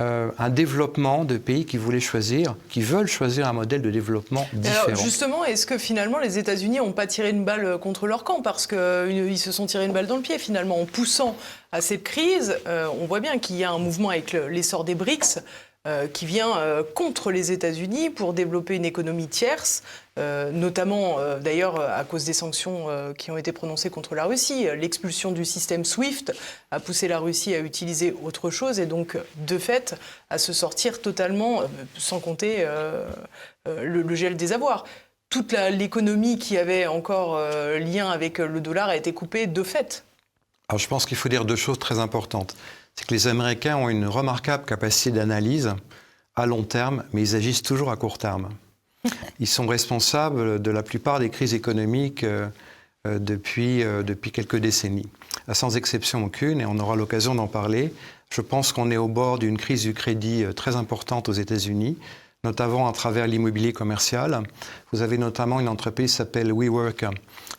un 0.00 0.48
développement 0.48 1.24
de 1.24 1.38
pays 1.38 1.64
qui 1.64 1.76
voulaient 1.76 2.00
choisir, 2.00 2.56
qui 2.68 2.82
veulent 2.82 3.06
choisir 3.06 3.46
un 3.46 3.52
modèle 3.52 3.80
de 3.80 3.92
développement 3.92 4.44
différent. 4.52 4.86
Alors 4.88 5.00
justement, 5.00 5.44
est-ce 5.44 5.66
que 5.66 5.78
finalement 5.78 6.18
les 6.18 6.36
États-Unis 6.36 6.78
n'ont 6.78 6.90
pas 6.90 7.06
tiré 7.06 7.30
une 7.30 7.44
balle 7.44 7.78
contre 7.78 8.08
leur 8.08 8.24
camp? 8.24 8.42
Parce 8.42 8.66
qu'ils 8.66 9.38
se 9.38 9.52
sont 9.52 9.66
tirés 9.66 9.84
une 9.84 9.92
balle 9.92 10.08
dans 10.08 10.16
le 10.16 10.22
pied 10.22 10.38
finalement 10.38 10.80
en 10.80 10.84
poussant 10.84 11.36
à 11.70 11.80
cette 11.80 12.02
crise. 12.02 12.58
on 12.66 13.06
voit 13.06 13.20
bien 13.20 13.38
qu'il 13.38 13.54
y 13.54 13.62
a 13.62 13.70
un 13.70 13.78
mouvement 13.78 14.08
avec 14.08 14.32
l'essor 14.32 14.82
des 14.82 14.96
BRICS 14.96 15.38
euh, 15.86 16.06
qui 16.06 16.24
vient 16.24 16.56
euh, 16.56 16.82
contre 16.94 17.30
les 17.30 17.52
États-Unis 17.52 18.08
pour 18.08 18.32
développer 18.32 18.74
une 18.74 18.86
économie 18.86 19.28
tierce, 19.28 19.82
euh, 20.18 20.50
notamment 20.52 21.18
d'ailleurs 21.40 21.80
à 21.80 22.04
cause 22.04 22.24
des 22.24 22.32
sanctions 22.32 22.86
qui 23.18 23.30
ont 23.30 23.36
été 23.36 23.52
prononcées 23.52 23.90
contre 23.90 24.14
la 24.14 24.24
Russie. 24.24 24.66
L'expulsion 24.76 25.32
du 25.32 25.44
système 25.44 25.84
SWIFT 25.84 26.32
a 26.70 26.80
poussé 26.80 27.08
la 27.08 27.18
Russie 27.18 27.54
à 27.54 27.60
utiliser 27.60 28.14
autre 28.22 28.50
chose 28.50 28.78
et 28.78 28.86
donc 28.86 29.16
de 29.36 29.58
fait 29.58 29.96
à 30.30 30.38
se 30.38 30.52
sortir 30.52 31.00
totalement, 31.00 31.62
sans 31.98 32.20
compter 32.20 32.66
le, 33.66 34.14
gel 34.14 34.36
des 34.36 34.52
avoirs. 34.52 34.84
Toute 35.30 35.52
l'économie 35.52 36.38
qui 36.38 36.58
avait 36.58 36.86
encore 36.86 37.38
lien 37.80 38.08
avec 38.10 38.38
le 38.38 38.60
dollar 38.60 38.88
a 38.88 38.96
été 38.96 39.12
coupée 39.12 39.46
de 39.46 39.62
fait. 39.62 40.04
Alors 40.68 40.78
je 40.78 40.88
pense 40.88 41.06
qu'il 41.06 41.16
faut 41.16 41.28
dire 41.28 41.44
deux 41.44 41.56
choses 41.56 41.78
très 41.78 41.98
importantes 41.98 42.54
c'est 42.94 43.06
que 43.06 43.14
les 43.14 43.26
Américains 43.26 43.76
ont 43.76 43.88
une 43.88 44.06
remarquable 44.06 44.64
capacité 44.64 45.10
d'analyse 45.10 45.74
à 46.36 46.46
long 46.46 46.62
terme, 46.62 47.04
mais 47.12 47.22
ils 47.22 47.36
agissent 47.36 47.62
toujours 47.62 47.90
à 47.90 47.96
court 47.96 48.18
terme. 48.18 48.48
Ils 49.40 49.46
sont 49.46 49.66
responsables 49.66 50.60
de 50.60 50.70
la 50.70 50.82
plupart 50.82 51.18
des 51.18 51.30
crises 51.30 51.54
économiques 51.54 52.24
euh, 52.24 52.48
euh, 53.06 53.18
depuis, 53.18 53.82
euh, 53.82 54.02
depuis 54.02 54.30
quelques 54.30 54.56
décennies, 54.56 55.08
sans 55.52 55.76
exception 55.76 56.24
aucune, 56.24 56.60
et 56.60 56.66
on 56.66 56.78
aura 56.78 56.96
l'occasion 56.96 57.34
d'en 57.34 57.46
parler. 57.46 57.92
Je 58.30 58.40
pense 58.40 58.72
qu'on 58.72 58.90
est 58.90 58.96
au 58.96 59.08
bord 59.08 59.38
d'une 59.38 59.58
crise 59.58 59.82
du 59.82 59.94
crédit 59.94 60.44
très 60.56 60.76
importante 60.76 61.28
aux 61.28 61.32
États-Unis, 61.32 61.98
notamment 62.42 62.88
à 62.88 62.92
travers 62.92 63.26
l'immobilier 63.26 63.72
commercial. 63.72 64.42
Vous 64.92 65.02
avez 65.02 65.18
notamment 65.18 65.60
une 65.60 65.68
entreprise 65.68 66.10
qui 66.10 66.16
s'appelle 66.16 66.52
WeWork, 66.52 67.04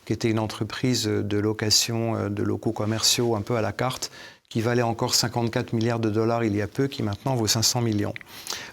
qui 0.04 0.12
était 0.12 0.30
une 0.30 0.38
entreprise 0.38 1.04
de 1.04 1.38
location 1.38 2.28
de 2.28 2.42
locaux 2.42 2.72
commerciaux 2.72 3.36
un 3.36 3.40
peu 3.40 3.56
à 3.56 3.62
la 3.62 3.72
carte, 3.72 4.10
qui 4.56 4.62
valait 4.62 4.80
encore 4.80 5.14
54 5.14 5.74
milliards 5.74 6.00
de 6.00 6.08
dollars 6.08 6.42
il 6.42 6.56
y 6.56 6.62
a 6.62 6.66
peu, 6.66 6.86
qui 6.86 7.02
maintenant 7.02 7.34
vaut 7.34 7.46
500 7.46 7.82
millions. 7.82 8.14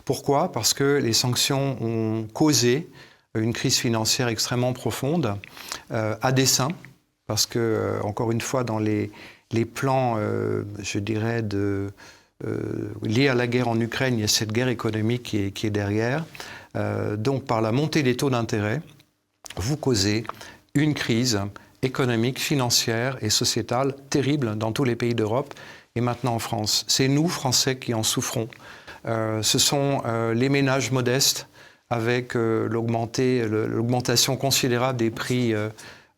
Pourquoi? 0.06 0.50
Parce 0.50 0.74
que 0.74 0.98
les 1.04 1.12
sanctions 1.12 1.76
ont 1.82 2.26
causé 2.34 2.88
une 3.36 3.52
crise 3.52 3.76
financière 3.76 4.30
extrêmement 4.30 4.72
profonde, 4.72 5.36
euh, 5.92 6.16
à 6.22 6.32
dessein, 6.32 6.70
parce 7.28 7.46
que, 7.46 7.60
euh, 7.60 8.02
encore 8.04 8.32
une 8.32 8.40
fois, 8.40 8.64
dans 8.64 8.80
les, 8.80 9.12
plans, 9.74 10.16
euh, 10.20 10.64
je 10.82 11.00
dirais, 11.00 11.44
liés 13.02 13.28
à 13.28 13.36
la 13.36 13.48
guerre 13.48 13.68
en 13.68 13.78
Ukraine, 13.78 14.14
il 14.14 14.22
y 14.22 14.24
a 14.24 14.30
cette 14.30 14.54
guerre 14.54 14.70
économique 14.70 15.36
qui 15.54 15.68
est 15.68 15.70
derrière. 15.70 16.24
donc, 17.18 17.44
par 17.44 17.62
la 17.62 17.74
montée 17.74 18.04
des 18.04 18.16
taux 18.16 18.30
d'intérêt, 18.30 18.82
vous 19.58 19.76
causez 19.76 20.24
une 20.76 20.94
crise 20.94 21.42
économique, 21.84 22.40
financière 22.40 23.18
et 23.22 23.30
sociétale 23.30 23.96
terrible 24.10 24.58
dans 24.58 24.72
tous 24.72 24.84
les 24.84 24.96
pays 24.96 25.14
d'Europe 25.14 25.54
et 25.96 26.02
maintenant 26.02 26.36
en 26.36 26.40
France. 26.40 26.86
C'est 26.88 27.08
nous, 27.08 27.28
Français, 27.28 27.78
qui 27.78 27.94
en 27.94 28.04
souffrons. 28.04 28.48
Euh, 29.06 29.42
ce 29.42 29.60
sont 29.60 30.02
euh, 30.06 30.34
les 30.34 30.50
ménages 30.50 30.92
modestes 30.92 31.48
avec 31.90 32.36
euh, 32.36 32.68
l'augmentation 32.70 34.38
considérable 34.38 34.98
des 34.98 35.12
prix 35.12 35.54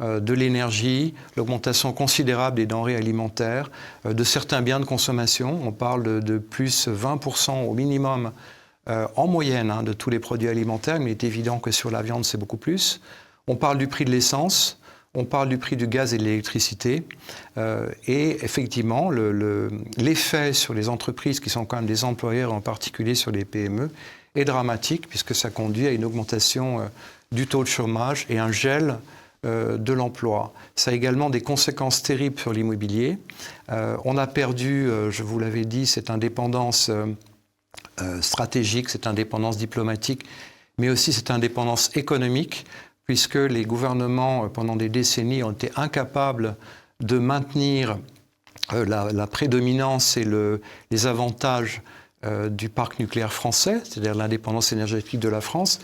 de 0.01 0.33
l'énergie, 0.33 1.13
l'augmentation 1.37 1.93
considérable 1.93 2.57
des 2.57 2.65
denrées 2.65 2.97
alimentaires, 2.97 3.71
de 4.03 4.23
certains 4.25 4.61
biens 4.61 4.81
de 4.81 4.85
consommation. 4.85 5.59
On 5.63 5.71
parle 5.71 6.21
de, 6.21 6.37
plus 6.37 6.89
20% 6.89 7.65
au 7.65 7.73
minimum 7.73 8.31
en 8.87 9.27
moyenne 9.27 9.71
hein, 9.71 9.83
de 9.83 9.93
tous 9.93 10.09
les 10.09 10.19
produits 10.19 10.49
alimentaires, 10.49 10.99
mais 10.99 11.05
il 11.05 11.11
est 11.11 11.23
évident 11.23 11.59
que 11.59 11.71
sur 11.71 11.91
la 11.91 12.01
viande, 12.01 12.25
c'est 12.25 12.37
beaucoup 12.37 12.57
plus. 12.57 12.99
On 13.47 13.55
parle 13.55 13.77
du 13.77 13.87
prix 13.87 14.03
de 14.03 14.11
l'essence, 14.11 14.79
on 15.15 15.23
parle 15.23 15.49
du 15.49 15.57
prix 15.57 15.77
du 15.77 15.87
gaz 15.87 16.13
et 16.13 16.17
de 16.17 16.23
l'électricité. 16.23 17.03
Euh, 17.57 17.89
et 18.07 18.43
effectivement, 18.43 19.09
l'effet 19.97 20.53
sur 20.53 20.73
les 20.73 20.89
entreprises 20.89 21.39
qui 21.39 21.49
sont 21.49 21.65
quand 21.65 21.77
même 21.77 21.85
des 21.85 22.03
employeurs, 22.03 22.53
en 22.53 22.61
particulier 22.61 23.15
sur 23.15 23.31
les 23.31 23.45
PME, 23.45 23.89
est 24.35 24.45
dramatique 24.45 25.07
puisque 25.07 25.33
ça 25.33 25.49
conduit 25.49 25.87
à 25.87 25.91
une 25.91 26.03
augmentation 26.03 26.81
euh, 26.81 26.83
du 27.31 27.47
taux 27.47 27.63
de 27.63 27.69
chômage 27.69 28.25
et 28.29 28.37
un 28.37 28.51
gel 28.51 28.97
euh, 29.45 29.77
de 29.77 29.93
l'emploi. 29.93 30.53
Ça 30.75 30.91
a 30.91 30.93
également 30.93 31.29
des 31.29 31.41
conséquences 31.41 32.03
terribles 32.03 32.39
sur 32.39 32.53
l'immobilier. 32.53 33.17
on 33.69 34.17
a 34.17 34.27
perdu, 34.27 34.89
je 35.09 35.23
vous 35.23 35.39
l'avais 35.39 35.65
dit, 35.65 35.85
cette 35.85 36.09
indépendance 36.09 36.91
stratégique, 38.21 38.89
cette 38.89 39.07
indépendance 39.07 39.57
diplomatique, 39.57 40.25
mais 40.77 40.89
aussi 40.89 41.13
cette 41.13 41.31
indépendance 41.31 41.95
économique 41.95 42.65
puisque 43.05 43.35
les 43.35 43.63
gouvernements, 43.63 44.45
euh, 44.45 44.47
pendant 44.47 44.75
des 44.75 44.89
décennies, 44.89 45.43
ont 45.43 45.51
été 45.51 45.71
incapables 45.75 46.55
de 47.01 47.17
maintenir 47.17 47.97
euh, 48.73 48.85
la, 48.85 49.27
prédominance 49.27 50.17
et 50.17 50.25
les 50.91 51.07
avantages 51.07 51.81
euh, 52.25 52.49
du 52.49 52.69
parc 52.69 52.99
nucléaire 52.99 53.33
français, 53.33 53.81
c'est-à-dire 53.83 54.15
l'indépendance 54.15 54.71
énergétique 54.71 55.19
de 55.19 55.29
la 55.29 55.41
France, 55.41 55.79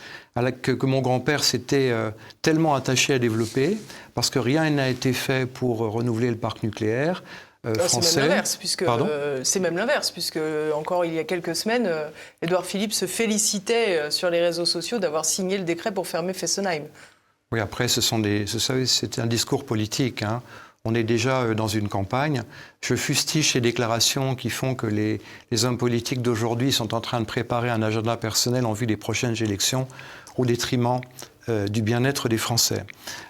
que, 0.61 0.71
que 0.71 0.85
mon 0.85 1.01
grand-père 1.01 1.43
s'était 1.43 1.93
tellement 2.41 2.73
attaché 2.73 3.13
à 3.13 3.19
développer, 3.19 3.77
parce 4.15 4.29
que 4.29 4.39
rien 4.39 4.69
n'a 4.69 4.89
été 4.89 5.11
fait 5.11 5.45
pour 5.45 5.79
renouveler 5.79 6.29
le 6.29 6.37
parc 6.37 6.63
nucléaire. 6.63 7.21
Français. 7.63 8.01
C'est 8.01 8.19
même 8.19 8.29
l'inverse, 8.29 8.55
puisque 8.57 8.85
c'est 9.43 9.59
même 9.59 9.77
l'inverse, 9.77 10.11
puisque 10.11 10.39
encore 10.75 11.05
il 11.05 11.13
y 11.13 11.19
a 11.19 11.23
quelques 11.23 11.55
semaines, 11.55 11.89
Édouard 12.41 12.65
Philippe 12.65 12.93
se 12.93 13.05
félicitait 13.05 14.09
sur 14.11 14.29
les 14.29 14.41
réseaux 14.41 14.65
sociaux 14.65 14.99
d'avoir 14.99 15.25
signé 15.25 15.57
le 15.57 15.63
décret 15.63 15.93
pour 15.93 16.07
fermer 16.07 16.33
Fessenheim. 16.33 16.83
Oui, 17.51 17.59
après, 17.59 17.89
ce 17.89 17.99
sont 17.99 18.19
des, 18.19 18.45
c'est 18.85 19.19
un 19.19 19.27
discours 19.27 19.65
politique. 19.65 20.23
Hein. 20.23 20.41
On 20.85 20.95
est 20.95 21.03
déjà 21.03 21.41
euh, 21.41 21.53
dans 21.53 21.67
une 21.67 21.89
campagne. 21.89 22.43
Je 22.81 22.95
fustige 22.95 23.51
ces 23.51 23.61
déclarations 23.61 24.35
qui 24.35 24.49
font 24.49 24.73
que 24.73 24.87
les, 24.87 25.19
hommes 25.65 25.77
politiques 25.77 26.21
d'aujourd'hui 26.21 26.71
sont 26.71 26.93
en 26.93 27.01
train 27.01 27.19
de 27.19 27.25
préparer 27.25 27.69
un 27.69 27.81
agenda 27.81 28.17
personnel 28.17 28.65
en 28.65 28.73
vue 28.73 28.87
des 28.87 28.97
prochaines 28.97 29.35
élections 29.43 29.87
au 30.37 30.45
détriment 30.45 31.01
euh, 31.49 31.67
du 31.67 31.81
bien-être 31.81 32.29
des 32.29 32.37
Français. 32.37 32.83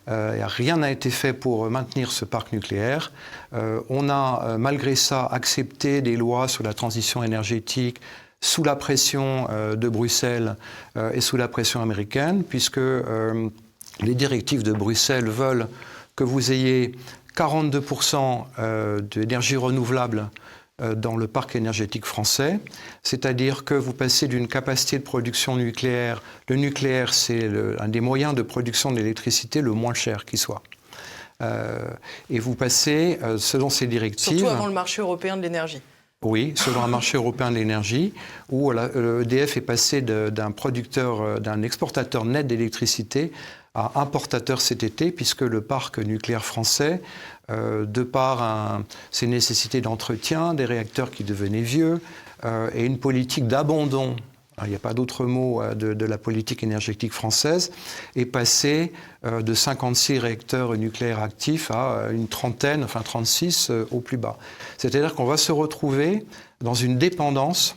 Euh, 0.07 0.43
rien 0.45 0.77
n'a 0.77 0.91
été 0.91 1.09
fait 1.09 1.33
pour 1.33 1.69
maintenir 1.69 2.11
ce 2.11 2.25
parc 2.25 2.51
nucléaire. 2.53 3.11
on 3.89 4.09
a, 4.09 4.57
malgré 4.57 4.95
ça, 4.95 5.25
accepté 5.25 6.01
des 6.01 6.15
lois 6.15 6.47
sur 6.47 6.63
la 6.63 6.73
transition 6.73 7.23
énergétique 7.23 7.99
sous 8.39 8.63
la 8.63 8.75
pression 8.75 9.47
de 9.75 9.89
Bruxelles 9.89 10.55
et 11.13 11.21
sous 11.21 11.37
la 11.37 11.47
pression 11.47 11.81
américaine, 11.81 12.43
puisque 12.43 12.79
les 12.79 14.15
directives 14.15 14.63
de 14.63 14.71
Bruxelles 14.71 15.29
veulent 15.29 15.67
que 16.15 16.23
vous 16.23 16.51
ayez 16.51 16.93
42% 17.35 18.45
euh, 18.59 18.99
d'énergie 18.99 19.55
renouvelable 19.55 20.19
euh, 20.19 20.25
dans 20.95 21.15
le 21.15 21.27
parc 21.27 21.55
énergétique 21.55 22.05
français, 22.05 22.59
c'est-à-dire 23.03 23.63
que 23.63 23.73
vous 23.73 23.93
passez 23.93 24.27
d'une 24.27 24.47
capacité 24.47 24.97
de 24.97 25.03
production 25.03 25.55
nucléaire, 25.55 26.21
le 26.47 26.55
nucléaire 26.55 27.13
c'est 27.13 27.49
un 27.79 27.87
des 27.87 28.01
moyens 28.01 28.33
de 28.33 28.41
production 28.41 28.91
d'électricité 28.91 29.61
le 29.61 29.71
moins 29.71 29.93
cher 29.93 30.25
qui 30.25 30.37
soit. 30.37 30.63
Euh, 31.41 31.79
et 32.29 32.39
vous 32.39 32.55
passez, 32.55 33.19
selon 33.37 33.69
ces 33.69 33.87
directives... 33.87 34.39
Surtout 34.39 34.53
avant 34.53 34.67
le 34.67 34.73
marché 34.73 35.01
européen 35.01 35.37
de 35.37 35.41
l'énergie. 35.41 35.81
Oui, 36.23 36.53
selon 36.55 36.83
un 36.83 36.87
marché 36.87 37.17
européen 37.17 37.49
de 37.49 37.55
l'énergie, 37.55 38.13
où 38.51 38.71
EDF 38.71 39.57
est 39.57 39.61
passé 39.61 40.01
d'un 40.01 40.51
producteur, 40.51 41.39
d'un 41.39 41.63
exportateur 41.63 42.25
net 42.25 42.45
d'électricité 42.45 43.31
à 43.73 44.01
importateur 44.01 44.59
cet 44.59 44.83
été, 44.83 45.11
puisque 45.11 45.41
le 45.41 45.61
parc 45.61 45.99
nucléaire 45.99 46.43
français, 46.43 47.01
euh, 47.49 47.85
de 47.85 48.03
par 48.03 48.81
ses 49.11 49.27
nécessités 49.27 49.81
d'entretien, 49.81 50.53
des 50.53 50.65
réacteurs 50.65 51.09
qui 51.09 51.23
devenaient 51.23 51.61
vieux, 51.61 52.01
euh, 52.43 52.69
et 52.73 52.85
une 52.85 52.97
politique 52.97 53.47
d'abandon, 53.47 54.15
il 54.63 54.69
n'y 54.69 54.75
a 54.75 54.79
pas 54.79 54.93
d'autre 54.93 55.25
mot 55.25 55.61
euh, 55.61 55.73
de, 55.73 56.05
la 56.05 56.17
politique 56.17 56.63
énergétique 56.63 57.13
française, 57.13 57.71
est 58.15 58.25
passé 58.25 58.91
de 59.23 59.53
56 59.53 60.19
réacteurs 60.19 60.75
nucléaires 60.75 61.21
actifs 61.21 61.71
à 61.71 62.09
une 62.11 62.27
trentaine, 62.27 62.83
enfin 62.83 63.01
36 63.01 63.71
au 63.91 64.01
plus 64.01 64.17
bas. 64.17 64.37
C'est-à-dire 64.77 65.15
qu'on 65.15 65.25
va 65.25 65.37
se 65.37 65.51
retrouver 65.51 66.25
dans 66.59 66.73
une 66.73 66.97
dépendance 66.97 67.75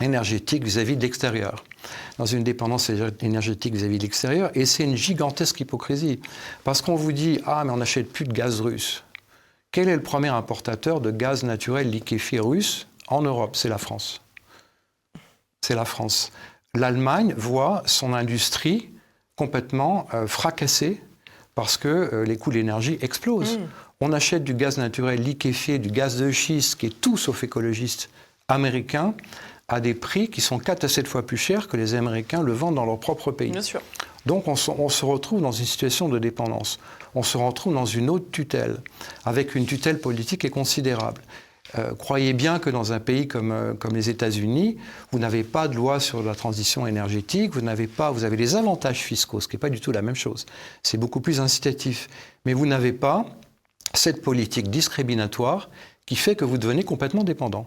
énergétique 0.00 0.64
vis-à-vis 0.64 0.96
de 0.96 1.02
l'extérieur, 1.02 1.62
dans 2.18 2.26
une 2.26 2.44
dépendance 2.44 2.90
énergétique 3.20 3.74
vis-à-vis 3.74 3.98
de 3.98 4.02
l'extérieur, 4.02 4.50
et 4.54 4.66
c'est 4.66 4.84
une 4.84 4.96
gigantesque 4.96 5.60
hypocrisie. 5.60 6.20
Parce 6.64 6.82
qu'on 6.82 6.94
vous 6.94 7.12
dit, 7.12 7.40
ah, 7.46 7.64
mais 7.64 7.70
on 7.72 7.78
n'achète 7.78 8.12
plus 8.12 8.24
de 8.24 8.32
gaz 8.32 8.60
russe. 8.60 9.04
Quel 9.70 9.88
est 9.88 9.96
le 9.96 10.02
premier 10.02 10.28
importateur 10.28 11.00
de 11.00 11.10
gaz 11.10 11.44
naturel 11.44 11.90
liquéfié 11.90 12.40
russe 12.40 12.86
en 13.08 13.22
Europe? 13.22 13.56
C'est 13.56 13.70
la 13.70 13.78
France. 13.78 14.20
C'est 15.62 15.74
la 15.74 15.84
France. 15.84 16.30
L'Allemagne 16.74 17.34
voit 17.36 17.82
son 17.86 18.12
industrie 18.12 18.90
complètement 19.36 20.06
euh, 20.12 20.26
fracassée 20.26 21.02
parce 21.54 21.76
que 21.76 21.88
euh, 21.88 22.24
les 22.24 22.36
coûts 22.36 22.50
de 22.50 22.56
l'énergie 22.56 22.98
explosent. 23.00 23.58
Mm. 23.58 23.66
On 24.00 24.12
achète 24.12 24.44
du 24.44 24.54
gaz 24.54 24.78
naturel 24.78 25.22
liquéfié, 25.22 25.78
du 25.78 25.90
gaz 25.90 26.18
de 26.18 26.30
schiste, 26.30 26.78
qui 26.78 26.86
est 26.86 27.00
tout 27.00 27.16
sauf 27.16 27.44
écologiste, 27.44 28.10
américain, 28.48 29.14
à 29.72 29.80
des 29.80 29.94
prix 29.94 30.28
qui 30.28 30.42
sont 30.42 30.58
4 30.58 30.84
à 30.84 30.88
7 30.88 31.08
fois 31.08 31.26
plus 31.26 31.38
chers 31.38 31.66
que 31.66 31.78
les 31.78 31.94
Américains 31.94 32.42
le 32.42 32.52
vendent 32.52 32.74
dans 32.74 32.84
leur 32.84 33.00
propre 33.00 33.32
pays. 33.32 33.50
Bien 33.50 33.62
sûr. 33.62 33.80
Donc 34.26 34.46
on 34.46 34.54
se, 34.54 35.04
retrouve 35.04 35.40
dans 35.40 35.50
une 35.50 35.64
situation 35.64 36.10
de 36.10 36.18
dépendance. 36.18 36.78
On 37.14 37.22
se 37.22 37.38
retrouve 37.38 37.74
dans 37.74 37.86
une 37.86 38.10
autre 38.10 38.30
tutelle, 38.30 38.76
avec 39.24 39.54
une 39.54 39.64
tutelle 39.64 39.98
politique 39.98 40.44
est 40.44 40.50
considérable. 40.50 41.22
Euh, 41.78 41.94
croyez 41.94 42.34
bien 42.34 42.58
que 42.58 42.68
dans 42.68 42.92
un 42.92 43.00
pays 43.00 43.26
comme, 43.26 43.50
euh, 43.50 43.72
comme 43.72 43.94
les 43.94 44.10
États-Unis, 44.10 44.76
vous 45.10 45.18
n'avez 45.18 45.42
pas 45.42 45.68
de 45.68 45.74
loi 45.74 46.00
sur 46.00 46.22
la 46.22 46.34
transition 46.34 46.86
énergétique, 46.86 47.54
vous 47.54 47.62
n'avez 47.62 47.86
pas, 47.86 48.10
vous 48.10 48.24
avez 48.24 48.36
des 48.36 48.56
avantages 48.56 49.00
fiscaux, 49.00 49.40
ce 49.40 49.48
qui 49.48 49.56
n'est 49.56 49.60
pas 49.60 49.70
du 49.70 49.80
tout 49.80 49.90
la 49.90 50.02
même 50.02 50.14
chose. 50.14 50.44
C'est 50.82 50.98
beaucoup 50.98 51.20
plus 51.20 51.40
incitatif. 51.40 52.08
Mais 52.44 52.52
vous 52.52 52.66
n'avez 52.66 52.92
pas 52.92 53.24
cette 53.94 54.20
politique 54.20 54.70
discriminatoire 54.70 55.70
qui 56.04 56.16
fait 56.16 56.36
que 56.36 56.44
vous 56.44 56.58
devenez 56.58 56.84
complètement 56.84 57.24
dépendant. 57.24 57.66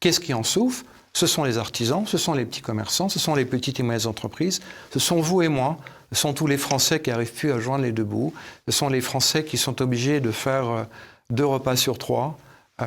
Qu'est-ce 0.00 0.20
qui 0.20 0.34
en 0.34 0.42
souffre? 0.42 0.84
Ce 1.16 1.26
sont 1.26 1.44
les 1.44 1.56
artisans, 1.56 2.04
ce 2.06 2.18
sont 2.18 2.34
les 2.34 2.44
petits 2.44 2.60
commerçants, 2.60 3.08
ce 3.08 3.18
sont 3.18 3.34
les 3.34 3.46
petites 3.46 3.80
et 3.80 3.82
moyennes 3.82 4.06
entreprises, 4.06 4.60
ce 4.92 4.98
sont 4.98 5.18
vous 5.22 5.40
et 5.40 5.48
moi, 5.48 5.78
ce 6.12 6.20
sont 6.20 6.34
tous 6.34 6.46
les 6.46 6.58
Français 6.58 7.00
qui 7.00 7.08
n'arrivent 7.08 7.32
plus 7.32 7.52
à 7.52 7.58
joindre 7.58 7.84
les 7.84 7.92
deux 7.92 8.04
bouts, 8.04 8.34
ce 8.68 8.74
sont 8.74 8.90
les 8.90 9.00
Français 9.00 9.42
qui 9.42 9.56
sont 9.56 9.80
obligés 9.80 10.20
de 10.20 10.30
faire 10.30 10.68
euh, 10.68 10.84
deux 11.30 11.46
repas 11.46 11.74
sur 11.74 11.96
trois, 11.96 12.38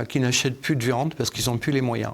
qui 0.07 0.19
n'achètent 0.19 0.61
plus 0.61 0.75
de 0.75 0.85
viande 0.85 1.15
parce 1.15 1.31
qu'ils 1.31 1.49
n'ont 1.49 1.57
plus 1.57 1.71
les 1.71 1.81
moyens. 1.81 2.13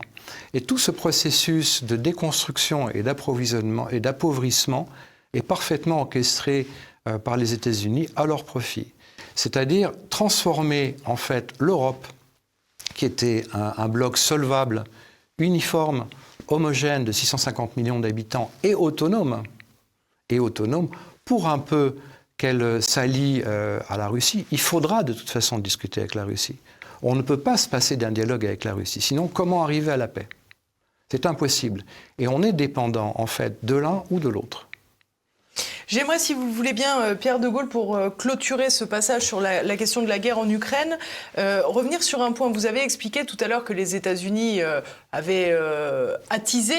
Et 0.54 0.62
tout 0.62 0.78
ce 0.78 0.91
processus 0.91 1.84
de 1.84 1.97
déconstruction 1.97 2.89
et 2.89 3.04
d'approvisionnement 3.04 3.89
et 3.89 3.99
d'appauvrissement 3.99 4.88
est 5.34 5.41
parfaitement 5.41 5.99
orchestré 5.99 6.67
par 7.25 7.36
les 7.36 7.54
États-Unis 7.54 8.08
à 8.15 8.25
leur 8.25 8.45
profit. 8.45 8.93
C'est-à-dire 9.36 9.91
transformer 10.10 10.95
en 11.04 11.17
fait 11.17 11.51
l'Europe, 11.60 12.08
qui 12.93 13.04
était 13.04 13.43
un, 13.51 13.73
un 13.75 13.89
bloc 13.89 14.17
solvable, 14.17 14.86
uniforme, 15.38 16.08
homogène 16.48 17.04
de 17.04 17.12
650 17.12 17.78
millions 17.78 18.00
d'habitants 18.00 18.52
et 18.63 18.76
autonome, 18.76 19.43
et 20.30 20.39
autonome, 20.39 20.89
pour 21.24 21.48
un 21.48 21.60
peu 21.60 21.95
qu'elle 22.38 22.82
s'allie 22.82 23.41
euh, 23.45 23.80
à 23.88 23.98
la 23.98 24.08
Russie, 24.08 24.45
il 24.52 24.60
faudra 24.60 25.04
de 25.04 25.13
toute 25.13 25.30
façon 25.30 25.58
discuter 25.58 26.02
avec 26.02 26.15
la 26.15 26.26
Russie. 26.26 26.58
On 27.02 27.15
ne 27.15 27.21
peut 27.21 27.39
pas 27.39 27.58
se 27.58 27.67
passer 27.67 27.98
d'un 27.98 28.12
dialogue 28.12 28.45
avec 28.45 28.63
la 28.63 28.74
Russie. 28.74 29.02
Sinon, 29.02 29.28
comment 29.28 29.63
arriver 29.63 29.91
à 29.91 29.98
la 29.98 30.08
paix? 30.08 30.28
C'est 31.10 31.26
impossible. 31.26 31.84
Et 32.17 32.28
on 32.28 32.41
est 32.41 32.52
dépendant, 32.52 33.13
en 33.15 33.28
fait, 33.28 33.63
de 33.63 33.76
l'un 33.76 34.04
ou 34.10 34.19
de 34.19 34.28
l'autre. 34.28 34.67
J'aimerais, 35.88 36.17
si 36.17 36.34
vous 36.34 36.45
le 36.48 36.52
voulez 36.52 36.74
bien, 36.74 37.00
euh, 37.02 37.15
Pierre 37.15 37.39
de 37.39 37.48
Gaulle, 37.48 37.69
pour 37.69 37.95
euh, 37.95 38.10
clôturer 38.10 38.69
ce 38.69 38.84
passage 38.84 39.21
sur 39.21 39.39
la, 39.39 39.78
question 39.78 40.02
de 40.02 40.08
la 40.08 40.19
guerre 40.19 40.39
en 40.39 40.50
Ukraine, 40.50 40.98
revenir 41.38 42.02
sur 42.02 42.21
un 42.21 42.32
point. 42.32 42.50
Vous 42.50 42.65
avez 42.65 42.82
expliqué 42.82 43.24
tout 43.24 43.38
à 43.39 43.48
l'heure 43.48 43.63
que 43.63 43.74
les 43.74 43.95
États-Unis 43.95 44.62
avaient 45.15 45.58
attisé 46.30 46.75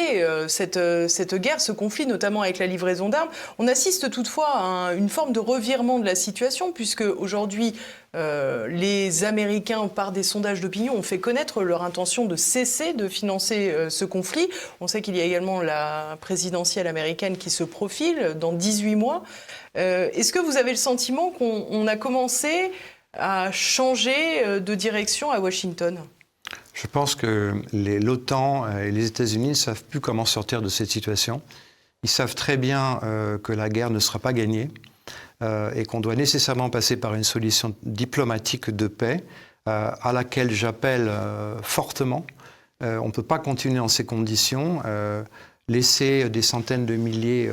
cette, 0.48 0.78
cette, 1.08 1.34
guerre, 1.34 1.60
ce 1.60 1.72
conflit, 1.72 2.06
notamment 2.06 2.42
avec 2.42 2.58
la 2.58 2.66
livraison 2.66 3.08
d'armes. 3.08 3.28
On 3.58 3.68
assiste 3.68 4.10
toutefois 4.10 4.48
à 4.48 4.94
une 4.94 5.08
forme 5.08 5.32
de 5.32 5.40
revirement 5.40 5.98
de 5.98 6.04
la 6.04 6.14
situation, 6.14 6.72
puisque 6.72 7.02
aujourd'hui, 7.02 7.74
euh, 8.16 8.66
les 8.68 9.24
Américains, 9.24 9.88
par 9.88 10.10
des 10.10 10.22
sondages 10.22 10.60
d'opinion, 10.60 10.94
ont 10.94 11.02
fait 11.02 11.18
connaître 11.18 11.62
leur 11.62 11.82
intention 11.82 12.24
de 12.24 12.36
cesser 12.36 12.94
de 12.94 13.08
financer 13.08 13.70
euh, 13.70 13.90
ce 13.90 14.04
conflit. 14.04 14.48
On 14.80 14.86
sait 14.86 15.02
qu'il 15.02 15.16
y 15.16 15.20
a 15.20 15.24
également 15.24 15.60
la 15.60 16.16
présidentielle 16.20 16.86
américaine 16.86 17.36
qui 17.36 17.50
se 17.50 17.62
profile 17.62 18.34
dans 18.40 18.52
18 18.52 18.96
mois. 18.96 19.22
Euh, 19.76 20.08
est-ce 20.14 20.32
que 20.32 20.38
vous 20.38 20.56
avez 20.56 20.70
le 20.70 20.76
sentiment 20.76 21.30
qu'on 21.30 21.86
a 21.86 21.96
commencé 21.96 22.72
à 23.12 23.50
changer 23.52 24.60
de 24.60 24.74
direction 24.74 25.30
à 25.30 25.40
Washington? 25.40 25.98
Je 26.76 26.86
pense 26.86 27.14
que 27.14 27.54
l'OTAN 27.72 28.70
et 28.78 28.90
les 28.90 29.06
États-Unis 29.06 29.48
ne 29.48 29.54
savent 29.54 29.82
plus 29.84 30.00
comment 30.00 30.26
sortir 30.26 30.60
de 30.60 30.68
cette 30.68 30.90
situation. 30.90 31.40
Ils 32.02 32.10
savent 32.10 32.34
très 32.34 32.58
bien 32.58 33.00
que 33.42 33.52
la 33.52 33.70
guerre 33.70 33.88
ne 33.88 33.98
sera 33.98 34.18
pas 34.18 34.34
gagnée. 34.34 34.68
Euh, 35.42 35.70
et 35.74 35.84
qu'on 35.84 36.00
doit 36.00 36.16
nécessairement 36.16 36.70
passer 36.70 36.96
par 36.96 37.14
une 37.14 37.24
solution 37.24 37.74
diplomatique 37.82 38.70
de 38.70 38.86
paix 38.86 39.22
euh, 39.68 39.90
à 40.00 40.12
laquelle 40.14 40.50
j'appelle 40.50 41.08
euh, 41.10 41.60
fortement. 41.60 42.24
on 42.80 43.06
ne 43.06 43.12
peut 43.12 43.22
pas 43.22 43.38
continuer 43.38 43.78
en 43.78 43.88
ces 43.88 44.06
conditions, 44.06 44.82
laisser 45.68 46.28
des 46.30 46.42
centaines 46.42 46.86
de 46.86 46.94
milliers 46.96 47.50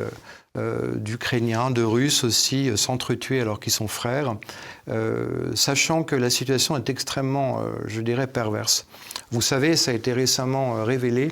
d'Ukrainiens, 0.56 1.72
de 1.72 1.82
Russes 1.82 2.24
aussi, 2.24 2.78
s'entretuer 2.78 3.42
alors 3.42 3.60
qu'ils 3.60 3.74
sont 3.74 3.88
frères, 3.88 4.36
sachant 5.56 6.04
que 6.04 6.16
la 6.16 6.30
situation 6.30 6.78
est 6.78 6.90
extrêmement, 6.90 7.64
je 7.86 8.02
dirais, 8.02 8.28
perverse. 8.28 8.86
Vous 9.32 9.42
savez, 9.42 9.76
ça 9.76 9.90
a 9.90 9.94
été 9.96 10.14
récemment 10.14 10.84
révélé 10.84 11.32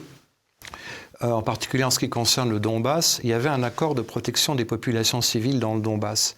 euh, 1.23 1.31
en 1.31 1.41
particulier 1.41 1.83
en 1.83 1.91
ce 1.91 1.99
qui 1.99 2.09
concerne 2.09 2.49
le 2.49 2.59
Donbass, 2.59 3.19
il 3.23 3.29
y 3.29 3.33
avait 3.33 3.49
un 3.49 3.63
accord 3.63 3.95
de 3.95 4.01
protection 4.01 4.55
des 4.55 4.65
populations 4.65 5.21
civiles 5.21 5.59
dans 5.59 5.75
le 5.75 5.81
Donbass 5.81 6.35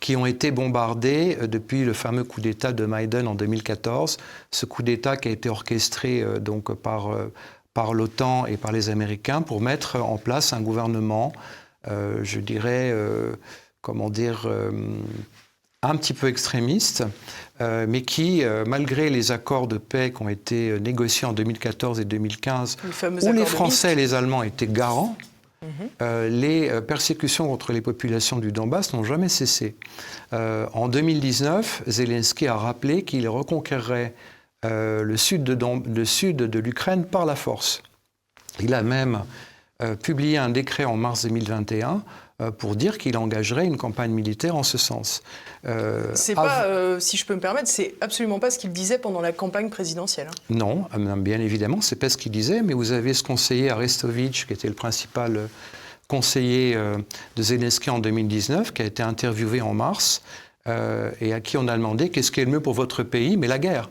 qui 0.00 0.14
ont 0.14 0.26
été 0.26 0.50
bombardées 0.50 1.38
euh, 1.40 1.46
depuis 1.46 1.84
le 1.84 1.94
fameux 1.94 2.24
coup 2.24 2.40
d'État 2.42 2.72
de 2.72 2.84
Maïdan 2.84 3.26
en 3.26 3.34
2014. 3.34 4.18
Ce 4.50 4.66
coup 4.66 4.82
d'État 4.82 5.16
qui 5.16 5.28
a 5.28 5.30
été 5.30 5.48
orchestré 5.48 6.22
euh, 6.22 6.38
donc 6.38 6.74
par 6.74 7.94
l'OTAN 7.94 8.46
et 8.46 8.56
par 8.56 8.72
les 8.72 8.90
Américains 8.90 9.42
pour 9.42 9.60
mettre 9.60 10.00
en 10.00 10.18
place 10.18 10.52
un 10.52 10.60
gouvernement, 10.60 11.32
je 11.86 12.40
dirais, 12.40 12.94
comment 13.80 14.10
dire, 14.10 14.48
un 15.82 15.96
petit 15.96 16.14
peu 16.14 16.28
extrémiste, 16.28 17.04
euh, 17.60 17.86
mais 17.88 18.02
qui, 18.02 18.42
euh, 18.42 18.64
malgré 18.66 19.10
les 19.10 19.32
accords 19.32 19.68
de 19.68 19.78
paix 19.78 20.12
qui 20.12 20.22
ont 20.22 20.28
été 20.28 20.70
euh, 20.70 20.78
négociés 20.78 21.26
en 21.26 21.32
2014 21.32 22.00
et 22.00 22.04
2015, 22.04 22.76
où 23.22 23.32
les 23.32 23.46
Français 23.46 23.92
et 23.92 23.94
les 23.94 24.14
Allemands 24.14 24.42
étaient 24.42 24.66
garants, 24.66 25.16
mhm. 25.62 26.30
les 26.30 26.80
persécutions 26.82 27.48
contre 27.48 27.72
les 27.72 27.80
populations 27.80 28.38
du 28.38 28.52
Donbass 28.52 28.92
n'ont 28.92 29.04
jamais 29.04 29.28
cessé. 29.28 29.76
en 30.32 30.88
2019, 30.88 31.84
Zelensky 31.86 32.46
a 32.46 32.56
rappelé 32.56 33.02
qu'il 33.02 33.28
reconquerrait 33.28 34.14
le 34.62 35.16
sud 35.16 35.44
de 35.44 36.58
l'Ukraine 36.58 37.04
par 37.04 37.24
la 37.26 37.36
force. 37.36 37.82
Il 38.60 38.74
a 38.74 38.82
même 38.82 39.22
publié 40.02 40.38
un 40.38 40.48
décret 40.48 40.84
en 40.84 40.96
mars 40.96 41.24
2021 41.24 42.02
euh, 42.42 42.50
pour 42.50 42.76
dire 42.76 42.98
qu'il 42.98 43.16
engagerait 43.16 43.64
une 43.64 43.78
campagne 43.78 44.10
militaire 44.10 44.56
en 44.56 44.62
ce 44.62 44.76
sens. 44.76 45.22
Euh, 45.64 46.10
c'est 46.12 46.34
pas, 46.34 46.64
euh, 46.64 47.00
si 47.00 47.16
je 47.16 47.24
peux 47.24 47.34
me 47.34 47.40
permettre, 47.40 47.66
c'est 47.66 47.94
absolument 48.02 48.38
pas 48.38 48.50
ce 48.50 48.58
qu'il 48.58 48.72
disait 48.72 48.98
pendant 48.98 49.22
la 49.22 49.32
campagne 49.32 49.70
présidentielle. 49.70 50.28
Hein. 50.28 50.34
Non, 50.50 50.84
bien 51.16 51.40
évidemment, 51.40 51.80
c'est 51.80 51.96
pas 51.96 52.10
ce 52.10 52.18
qu'il 52.18 52.32
disait, 52.32 52.60
mais 52.60 52.74
vous 52.74 52.92
avez 52.92 53.14
ce 53.14 53.22
conseiller 53.22 53.70
Arestovitch, 53.70 54.46
qui 54.46 54.52
était 54.52 54.68
le 54.68 54.74
principal 54.74 55.48
conseiller 56.08 56.76
de 56.76 57.42
Zelensky 57.42 57.88
en 57.88 58.00
2019, 58.00 58.74
qui 58.74 58.82
a 58.82 58.84
été 58.84 59.02
interviewé 59.02 59.62
en 59.62 59.72
mars, 59.72 60.20
et 60.66 61.32
à 61.32 61.40
qui 61.40 61.56
on 61.56 61.68
a 61.68 61.76
demandé 61.76 62.10
qu'est-ce 62.10 62.30
qui 62.30 62.40
est 62.40 62.44
le 62.44 62.50
mieux 62.50 62.60
pour 62.60 62.74
votre 62.74 63.02
pays, 63.02 63.38
mais 63.38 63.46
la 63.46 63.58
guerre. 63.58 63.88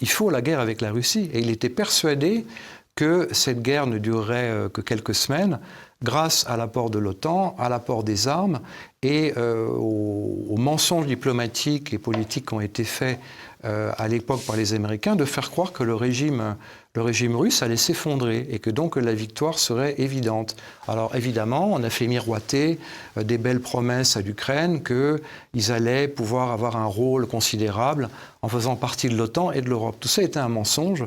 Il 0.00 0.08
faut 0.08 0.30
la 0.30 0.42
guerre 0.42 0.60
avec 0.60 0.80
la 0.80 0.90
Russie. 0.90 1.30
Et 1.32 1.40
il 1.40 1.50
était 1.50 1.68
persuadé 1.68 2.44
que 2.94 3.28
cette 3.32 3.60
guerre 3.60 3.86
ne 3.86 3.98
durerait 3.98 4.68
que 4.72 4.80
quelques 4.80 5.14
semaines, 5.14 5.58
grâce 6.04 6.44
à 6.48 6.56
l'apport 6.56 6.90
de 6.90 6.98
l'OTAN, 6.98 7.56
à 7.58 7.68
l'apport 7.68 8.04
des 8.04 8.28
armes 8.28 8.60
et 9.02 9.32
euh, 9.36 9.66
aux, 9.66 10.56
mensonges 10.56 11.06
diplomatiques 11.06 11.92
et 11.92 11.98
politiques 11.98 12.46
qui 12.46 12.54
ont 12.54 12.60
été 12.60 12.84
faits 12.84 13.18
euh, 13.64 13.92
à 13.96 14.08
l'époque 14.08 14.42
par 14.46 14.56
les 14.56 14.74
Américains, 14.74 15.16
de 15.16 15.24
faire 15.24 15.50
croire 15.50 15.72
que 15.72 15.82
le 15.82 15.94
régime, 15.94 16.56
russe 16.96 17.62
allait 17.62 17.76
s'effondrer 17.76 18.46
et 18.50 18.58
que 18.60 18.70
donc 18.70 18.96
la 18.96 19.14
victoire 19.14 19.58
serait 19.58 19.94
évidente. 19.98 20.56
Alors 20.86 21.14
évidemment, 21.16 21.72
on 21.72 21.82
a 21.82 21.90
fait 21.90 22.06
miroiter 22.06 22.78
euh, 23.18 23.22
des 23.22 23.38
belles 23.38 23.60
promesses 23.60 24.16
à 24.16 24.20
l'Ukraine 24.20 24.82
qu'ils 24.82 25.72
allaient 25.72 26.08
pouvoir 26.08 26.50
avoir 26.50 26.76
un 26.76 26.86
rôle 26.86 27.26
considérable 27.26 28.08
en 28.42 28.48
faisant 28.48 28.76
partie 28.76 29.08
de 29.08 29.16
l'OTAN 29.16 29.52
et 29.52 29.60
de 29.60 29.68
l'Europe. 29.68 29.96
Tout 29.98 30.08
ça 30.08 30.22
était 30.22 30.38
un 30.38 30.48
mensonge 30.48 31.04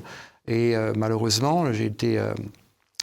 et 0.47 0.75
malheureusement, 0.95 1.71
j'ai 1.73 1.85
été 1.85 2.19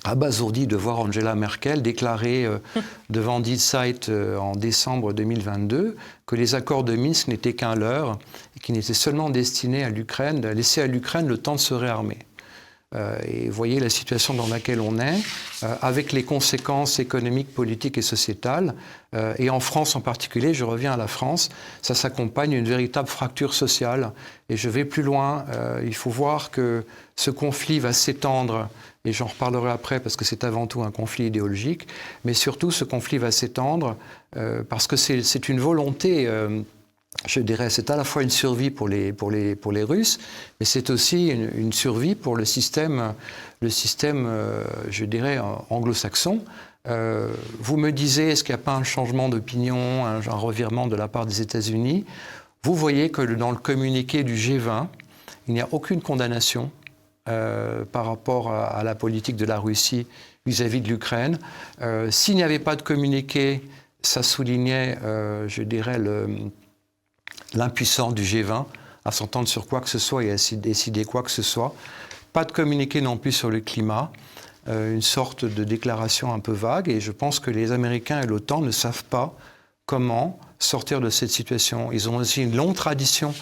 abasourdi 0.04 0.66
de 0.66 0.76
voir 0.76 1.00
Angela 1.00 1.34
Merkel 1.34 1.82
déclarer 1.82 2.44
euh, 2.44 2.58
devant 3.10 3.40
Die 3.40 3.58
Zeit 3.58 4.08
euh, 4.08 4.36
en 4.36 4.52
décembre 4.52 5.12
2022 5.12 5.96
que 6.26 6.36
les 6.36 6.54
accords 6.54 6.84
de 6.84 6.94
Minsk 6.94 7.28
n'étaient 7.28 7.54
qu'un 7.54 7.74
leurre 7.74 8.18
et 8.56 8.60
qu'ils 8.60 8.74
n'étaient 8.74 8.94
seulement 8.94 9.30
destinés 9.30 9.82
à 9.82 9.90
l'Ukraine, 9.90 10.44
à 10.44 10.52
laisser 10.52 10.82
à 10.82 10.86
l'Ukraine 10.86 11.26
le 11.26 11.38
temps 11.38 11.54
de 11.54 11.60
se 11.60 11.74
réarmer. 11.74 12.18
Euh, 12.94 13.18
et 13.26 13.48
voyez 13.48 13.80
la 13.80 13.88
situation 13.88 14.34
dans 14.34 14.46
laquelle 14.46 14.80
on 14.80 14.98
est, 14.98 15.18
avec 15.80 16.12
les 16.12 16.24
conséquences 16.24 16.98
économiques, 16.98 17.54
politiques 17.54 17.96
et 17.96 18.02
sociétales. 18.02 18.74
et 19.38 19.48
en 19.48 19.60
France 19.60 19.96
en 19.96 20.02
particulier, 20.02 20.52
je 20.52 20.64
reviens 20.64 20.92
à 20.92 20.96
la 20.98 21.06
France, 21.06 21.48
ça 21.80 21.94
s'accompagne 21.94 22.50
d'une 22.50 22.68
véritable 22.68 23.08
fracture 23.08 23.54
sociale. 23.54 24.12
Et 24.50 24.58
je 24.58 24.68
vais 24.68 24.84
plus 24.84 25.02
loin, 25.02 25.46
il 25.82 25.94
faut 25.94 26.10
voir 26.10 26.50
que 26.50 26.84
ce 27.16 27.30
conflit 27.30 27.78
va 27.78 27.94
s'étendre 27.94 28.68
et 29.04 29.12
j'en 29.12 29.26
reparlerai 29.26 29.70
après 29.70 30.00
parce 30.00 30.16
que 30.16 30.24
c'est 30.24 30.44
avant 30.44 30.66
tout 30.66 30.82
un 30.82 30.90
conflit 30.90 31.26
idéologique, 31.26 31.86
mais 32.24 32.32
surtout 32.32 32.70
ce 32.70 32.84
conflit 32.84 33.18
va 33.18 33.30
s'étendre 33.30 33.96
euh, 34.36 34.62
parce 34.66 34.86
que 34.86 34.96
c'est 34.96 35.48
une 35.48 35.60
volonté, 35.60 36.26
euh, 36.26 36.62
je 37.26 37.40
dirais, 37.40 37.70
c'est 37.70 37.90
à 37.90 37.96
la 37.96 38.04
fois 38.04 38.22
une 38.22 38.30
survie 38.30 38.70
pour 38.70 38.88
les, 38.88 39.12
pour 39.12 39.30
les, 39.30 39.56
pour 39.56 39.72
les 39.72 39.82
Russes, 39.82 40.18
mais 40.60 40.66
c'est 40.66 40.90
aussi 40.90 41.28
une, 41.28 41.72
survie 41.72 42.14
pour 42.14 42.36
le 42.36 42.44
système, 42.44 43.14
le 43.60 43.70
système 43.70 44.26
euh, 44.26 44.64
je 44.90 45.04
dirais, 45.04 45.38
anglo-saxon. 45.70 46.40
vous 46.86 47.76
me 47.76 47.90
disiez, 47.90 48.30
est-ce 48.30 48.44
qu'il 48.44 48.54
n'y 48.54 48.60
a 48.60 48.64
pas 48.64 48.76
un 48.76 48.84
changement 48.84 49.28
d'opinion, 49.28 50.04
un, 50.04 50.20
revirement 50.20 50.86
de 50.86 50.96
la 50.96 51.08
part 51.08 51.26
des 51.26 51.40
États-Unis? 51.40 52.04
Vous 52.62 52.74
voyez 52.74 53.10
que 53.10 53.22
dans 53.22 53.50
le 53.50 53.58
communiqué 53.58 54.24
du 54.24 54.34
G20, 54.34 54.88
il 55.48 55.54
n'y 55.54 55.60
a 55.60 55.68
aucune 55.72 56.00
condamnation 56.00 56.70
euh, 57.26 57.84
par 57.90 58.04
rapport 58.04 58.52
à, 58.52 58.82
la 58.84 58.94
politique 58.94 59.36
de 59.36 59.46
la 59.46 59.58
Russie 59.58 60.06
vis-à-vis 60.44 60.82
de 60.82 60.88
l'Ukraine. 60.88 61.38
Euh, 61.80 62.10
s'il 62.10 62.36
n'y 62.36 62.42
avait 62.42 62.58
pas 62.58 62.76
de 62.76 62.82
communiqué, 62.82 63.62
ça 64.02 64.22
soulignait, 64.22 64.98
euh, 65.02 65.48
je 65.48 65.62
dirais, 65.62 65.98
l'impuissance 67.54 68.14
du 68.14 68.22
G20 68.22 68.66
à 69.04 69.10
s'entendre 69.10 69.48
sur 69.48 69.66
quoi 69.66 69.80
que 69.80 69.88
ce 69.88 69.98
soit 69.98 70.24
et 70.24 70.30
à 70.30 70.36
décider 70.52 71.04
quoi 71.04 71.22
que 71.22 71.30
ce 71.30 71.42
soit. 71.42 71.74
Pas 72.32 72.44
de 72.44 72.52
communiqué 72.52 73.00
non 73.00 73.16
plus 73.16 73.32
sur 73.32 73.50
le 73.50 73.60
climat, 73.60 74.10
une 74.66 75.02
sorte 75.02 75.44
de 75.44 75.62
déclaration 75.62 76.32
un 76.32 76.40
peu 76.40 76.52
vague. 76.52 76.88
Et 76.88 77.00
je 77.00 77.12
pense 77.12 77.38
que 77.38 77.50
les 77.50 77.70
Américains 77.70 78.22
et 78.22 78.26
l'OTAN 78.26 78.60
ne 78.60 78.70
savent 78.70 79.04
pas 79.04 79.36
comment 79.86 80.38
sortir 80.58 81.00
de 81.00 81.10
cette 81.10 81.30
situation. 81.30 81.92
Ils 81.92 82.08
ont 82.08 82.16
aussi 82.16 82.42
une 82.42 82.56
longue 82.56 82.74
tradition 82.74 83.34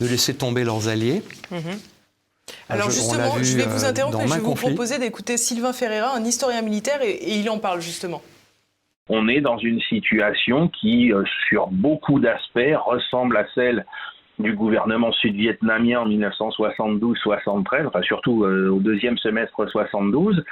de 0.00 0.06
laisser 0.06 0.34
tomber 0.34 0.64
leurs 0.64 0.88
alliés. 0.88 1.22
Mm-hmm. 1.52 1.78
Alors 2.68 2.90
justement, 2.90 3.36
je 3.42 3.56
vais 3.56 3.66
vous 3.66 3.84
interrompre 3.84 4.20
et 4.20 4.26
je 4.26 4.32
vais 4.32 4.40
vous 4.40 4.54
proposer 4.54 4.98
d'écouter 4.98 5.36
Sylvain 5.36 5.72
Ferreira, 5.72 6.14
un 6.14 6.24
historien 6.24 6.62
militaire, 6.62 7.02
et 7.02 7.38
il 7.38 7.48
en 7.50 7.58
parle 7.58 7.80
justement 7.80 8.22
on 9.10 9.26
est 9.28 9.40
dans 9.40 9.58
une 9.58 9.80
situation 9.80 10.68
qui, 10.68 11.12
euh, 11.12 11.24
sur 11.48 11.66
beaucoup 11.66 12.20
d'aspects, 12.20 12.76
ressemble 12.86 13.36
à 13.36 13.44
celle 13.54 13.84
du 14.38 14.54
gouvernement 14.54 15.12
sud-vietnamien 15.12 16.00
en 16.00 16.08
1972-73, 16.08 17.88
enfin 17.88 18.00
surtout 18.02 18.44
euh, 18.44 18.70
au 18.70 18.78
deuxième 18.78 19.18
semestre 19.18 19.68
72, 19.68 20.42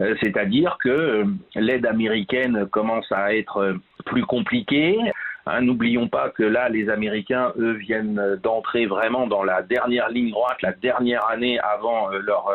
euh, 0.00 0.14
c'est-à-dire 0.20 0.76
que 0.82 1.24
l'aide 1.54 1.86
américaine 1.86 2.66
commence 2.70 3.10
à 3.12 3.34
être 3.34 3.76
plus 4.04 4.24
compliquée, 4.24 4.98
Hein, 5.50 5.62
n'oublions 5.62 6.08
pas 6.08 6.28
que 6.28 6.42
là, 6.42 6.68
les 6.68 6.90
Américains, 6.90 7.54
eux, 7.58 7.72
viennent 7.72 8.38
d'entrer 8.42 8.84
vraiment 8.84 9.26
dans 9.26 9.42
la 9.42 9.62
dernière 9.62 10.10
ligne 10.10 10.30
droite, 10.30 10.60
la 10.60 10.72
dernière 10.72 11.26
année 11.30 11.58
avant 11.60 12.10
leur, 12.10 12.52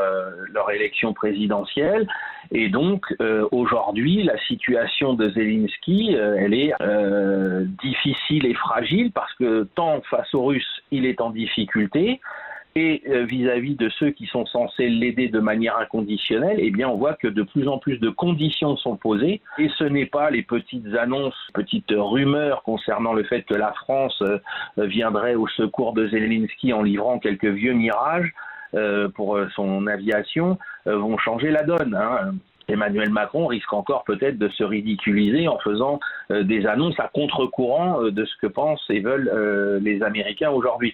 leur 0.52 0.70
élection 0.70 1.12
présidentielle. 1.12 2.08
Et 2.54 2.70
donc, 2.70 3.06
euh, 3.20 3.48
aujourd'hui, 3.52 4.24
la 4.24 4.38
situation 4.48 5.14
de 5.14 5.30
Zelensky, 5.30 6.16
elle 6.16 6.54
est 6.54 6.74
difficile 7.82 8.46
et 8.46 8.54
fragile 8.54 9.12
parce 9.12 9.34
que 9.34 9.68
tant 9.76 10.02
face 10.10 10.34
aux 10.34 10.46
Russes, 10.46 10.84
il 10.92 11.06
est 11.06 11.20
en 11.20 11.32
difficulté, 11.32 12.20
et 12.76 13.04
euh, 13.08 13.26
vis-à-vis 13.26 13.76
de 13.76 13.90
ceux 13.90 14.10
qui 14.10 14.26
sont 14.26 14.46
censés 14.48 14.90
l'aider 14.90 15.28
de 15.28 15.40
manière 15.40 15.78
inconditionnelle, 15.78 16.58
eh 16.60 16.72
bien, 16.72 16.90
on 16.90 16.98
voit 16.98 17.14
que 17.14 17.28
de 17.28 17.44
plus 17.44 17.68
en 17.68 17.78
plus 17.78 18.00
de 18.00 18.10
conditions 18.10 18.76
sont 18.78 18.96
posées. 18.96 19.42
Et 19.60 19.70
ce 19.78 19.84
n'est 19.84 20.08
pas 20.08 20.32
les 20.32 20.42
petites 20.42 20.96
annonces, 20.96 21.36
petites 21.54 21.94
rumeurs 21.96 22.64
concernant 22.64 23.14
le 23.14 23.24
fait 23.24 23.44
que 23.44 23.54
la 23.54 23.74
France 23.74 24.22
euh, 24.24 24.40
viendrait 24.78 25.36
au 25.36 25.48
secours 25.48 25.94
de 25.94 26.08
Zelensky 26.08 26.74
en 26.74 26.82
livrant 26.82 27.20
quelques 27.20 27.46
vieux 27.46 27.74
mirages 27.74 28.32
euh, 28.32 28.53
pour 29.16 29.40
son 29.56 29.88
aviation 29.88 30.58
vont 30.86 31.18
changer 31.18 31.52
la 31.52 31.64
donne. 31.64 31.96
Hein. 31.96 32.34
Emmanuel 32.68 33.10
Macron 33.10 33.48
risque 33.48 33.74
encore 33.74 34.04
peut-être 34.06 34.38
de 34.38 34.48
se 34.50 34.64
ridiculiser 34.64 35.48
en 35.48 35.60
faisant 35.60 36.00
des 36.30 36.66
annonces 36.66 37.00
à 37.00 37.10
contre-courant 37.14 38.04
de 38.04 38.26
ce 38.26 38.34
que 38.42 38.48
pensent 38.48 38.86
et 38.90 39.02
veulent 39.02 39.80
les 39.82 40.02
Américains 40.02 40.50
aujourd'hui. 40.50 40.94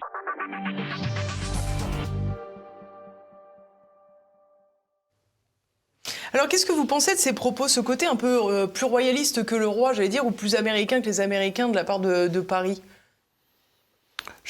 Alors 6.32 6.46
qu'est-ce 6.46 6.66
que 6.66 6.72
vous 6.72 6.86
pensez 6.86 7.14
de 7.14 7.18
ces 7.18 7.32
propos, 7.32 7.66
ce 7.66 7.80
côté 7.80 8.06
un 8.06 8.14
peu 8.14 8.38
euh, 8.44 8.66
plus 8.68 8.86
royaliste 8.86 9.44
que 9.44 9.56
le 9.56 9.66
roi, 9.66 9.92
j'allais 9.92 10.08
dire, 10.08 10.24
ou 10.24 10.30
plus 10.30 10.54
américain 10.54 11.00
que 11.00 11.06
les 11.06 11.20
Américains 11.20 11.68
de 11.68 11.74
la 11.74 11.82
part 11.82 11.98
de, 11.98 12.40
Paris? 12.40 12.80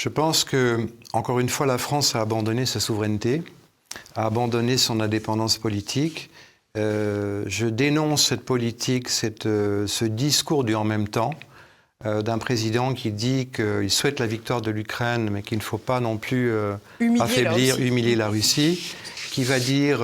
Je 0.00 0.08
pense 0.08 0.44
que, 0.44 0.88
encore 1.12 1.40
une 1.40 1.50
fois, 1.50 1.66
la 1.66 1.76
France 1.76 2.14
a 2.14 2.22
abandonné 2.22 2.64
sa 2.64 2.80
souveraineté, 2.80 3.42
a 4.16 4.24
abandonné 4.24 4.78
son 4.78 4.98
indépendance 4.98 5.58
politique. 5.58 6.30
Euh, 6.78 7.44
je 7.46 7.66
dénonce 7.66 8.24
cette 8.24 8.46
politique, 8.46 9.08
euh, 9.44 9.86
ce 9.86 10.04
discours 10.06 10.64
du 10.64 10.74
en 10.74 10.84
même 10.84 11.08
temps 11.08 11.34
d'un 12.02 12.38
président 12.38 12.94
qui 12.94 13.12
dit 13.12 13.48
qu'il 13.54 13.90
souhaite 13.90 14.20
la 14.20 14.26
victoire 14.26 14.62
de 14.62 14.70
l'Ukraine, 14.70 15.28
mais 15.28 15.42
qu'il 15.42 15.58
ne 15.58 15.62
faut 15.62 15.76
pas 15.76 16.00
non 16.00 16.16
plus 16.16 16.50
affaiblir, 17.20 17.78
humilier 17.78 18.16
la 18.16 18.28
Russie, 18.28 18.94
qui 19.30 19.44
va 19.44 19.60
dire 19.60 20.00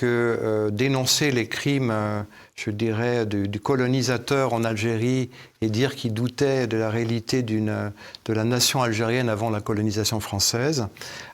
que 0.00 0.38
euh, 0.42 0.70
dénoncer 0.70 1.30
les 1.30 1.46
crimes, 1.46 1.90
euh, 1.92 2.22
je 2.56 2.70
dirais, 2.70 3.26
du, 3.26 3.60
colonisateur 3.60 4.54
en 4.54 4.64
Algérie 4.64 5.28
et 5.60 5.68
dire 5.68 5.94
qu'il 5.94 6.14
doutait 6.14 6.66
de 6.66 6.78
la 6.78 6.88
réalité 6.88 7.42
de 7.42 7.92
la 8.26 8.44
nation 8.44 8.80
algérienne 8.80 9.28
avant 9.28 9.50
la 9.50 9.60
colonisation 9.60 10.18
française. 10.18 10.86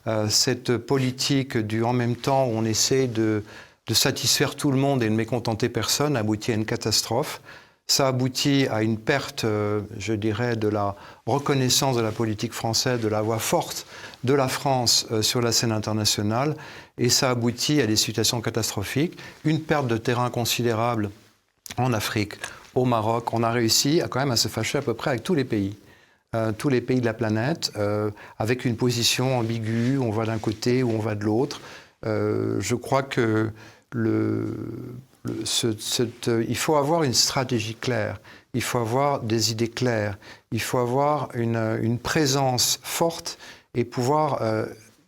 Euh, 0.08 0.28
cette 0.28 0.78
politique 0.78 1.56
du 1.56 1.84
en 1.84 1.92
même 1.92 2.16
temps 2.16 2.46
où 2.46 2.54
on 2.56 2.64
essaie 2.64 3.06
de, 3.06 3.44
de 3.86 3.94
satisfaire 3.94 4.56
tout 4.56 4.72
le 4.72 4.78
monde 4.78 5.00
et 5.04 5.08
de 5.08 5.14
mécontenter 5.14 5.68
personne 5.68 6.16
aboutit 6.16 6.50
à 6.50 6.56
une 6.56 6.66
catastrophe. 6.66 7.40
Ça 7.88 8.08
aboutit 8.08 8.66
à 8.68 8.82
une 8.82 8.98
perte, 8.98 9.46
je 9.98 10.12
dirais, 10.12 10.56
de 10.56 10.66
la 10.66 10.96
reconnaissance 11.24 11.96
de 11.96 12.00
la 12.00 12.10
politique 12.10 12.52
française, 12.52 13.00
de 13.00 13.06
la 13.06 13.22
voix 13.22 13.38
forte 13.38 13.86
de 14.24 14.34
la 14.34 14.48
France 14.48 15.06
sur 15.22 15.40
la 15.40 15.52
scène 15.52 15.70
internationale 15.70 16.56
et 16.98 17.08
ça 17.08 17.30
aboutit 17.30 17.80
à 17.80 17.86
des 17.86 17.96
situations 17.96 18.40
catastrophiques, 18.40 19.18
une 19.44 19.60
perte 19.60 19.86
de 19.86 19.96
terrain 19.96 20.30
considérable 20.30 21.10
en 21.76 21.92
Afrique, 21.92 22.34
au 22.74 22.84
Maroc. 22.84 23.32
On 23.32 23.42
a 23.42 23.50
réussi 23.50 24.00
à, 24.00 24.08
quand 24.08 24.20
même 24.20 24.30
à 24.30 24.36
se 24.36 24.48
fâcher 24.48 24.78
à 24.78 24.82
peu 24.82 24.94
près 24.94 25.10
avec 25.10 25.22
tous 25.22 25.34
les 25.34 25.44
pays. 25.44 25.76
Euh, 26.34 26.52
tous 26.52 26.68
les 26.68 26.80
pays 26.80 27.00
de 27.00 27.04
la 27.04 27.14
planète, 27.14 27.70
euh, 27.76 28.10
avec 28.38 28.64
une 28.64 28.76
position 28.76 29.38
ambiguë, 29.38 29.98
on 29.98 30.10
va 30.10 30.26
d'un 30.26 30.38
côté 30.38 30.82
ou 30.82 30.90
on 30.90 30.98
va 30.98 31.14
de 31.14 31.24
l'autre. 31.24 31.60
Euh, 32.04 32.56
je 32.60 32.74
crois 32.74 33.02
que 33.02 33.50
le, 33.92 34.46
il 35.26 36.56
faut 36.56 36.76
avoir 36.76 37.02
une 37.02 37.14
stratégie 37.14 37.74
claire, 37.74 38.20
il 38.54 38.62
faut 38.62 38.78
avoir 38.78 39.20
des 39.20 39.52
idées 39.52 39.68
claires, 39.68 40.18
il 40.52 40.60
faut 40.60 40.78
avoir 40.78 41.28
une, 41.34 41.78
une 41.82 41.98
présence 41.98 42.78
forte 42.82 43.38
et 43.74 43.84
pouvoir 43.84 44.40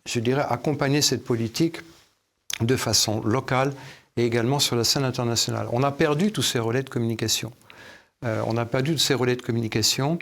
je 0.08 0.20
dirais, 0.20 0.44
accompagner 0.48 1.02
cette 1.02 1.24
politique 1.24 1.78
de 2.60 2.76
façon 2.76 3.20
locale 3.22 3.72
et 4.16 4.24
également 4.24 4.58
sur 4.58 4.74
la 4.74 4.84
scène 4.84 5.04
internationale. 5.04 5.68
On 5.70 5.82
a 5.82 5.92
perdu 5.92 6.32
tous 6.32 6.42
ces 6.42 6.58
relais 6.58 6.82
de 6.82 6.88
communication. 6.88 7.52
Euh, 8.24 8.42
on 8.46 8.56
a 8.56 8.64
perdu 8.64 8.92
tous 8.92 8.98
ces 8.98 9.14
relais 9.14 9.36
de 9.36 9.42
communication 9.42 10.18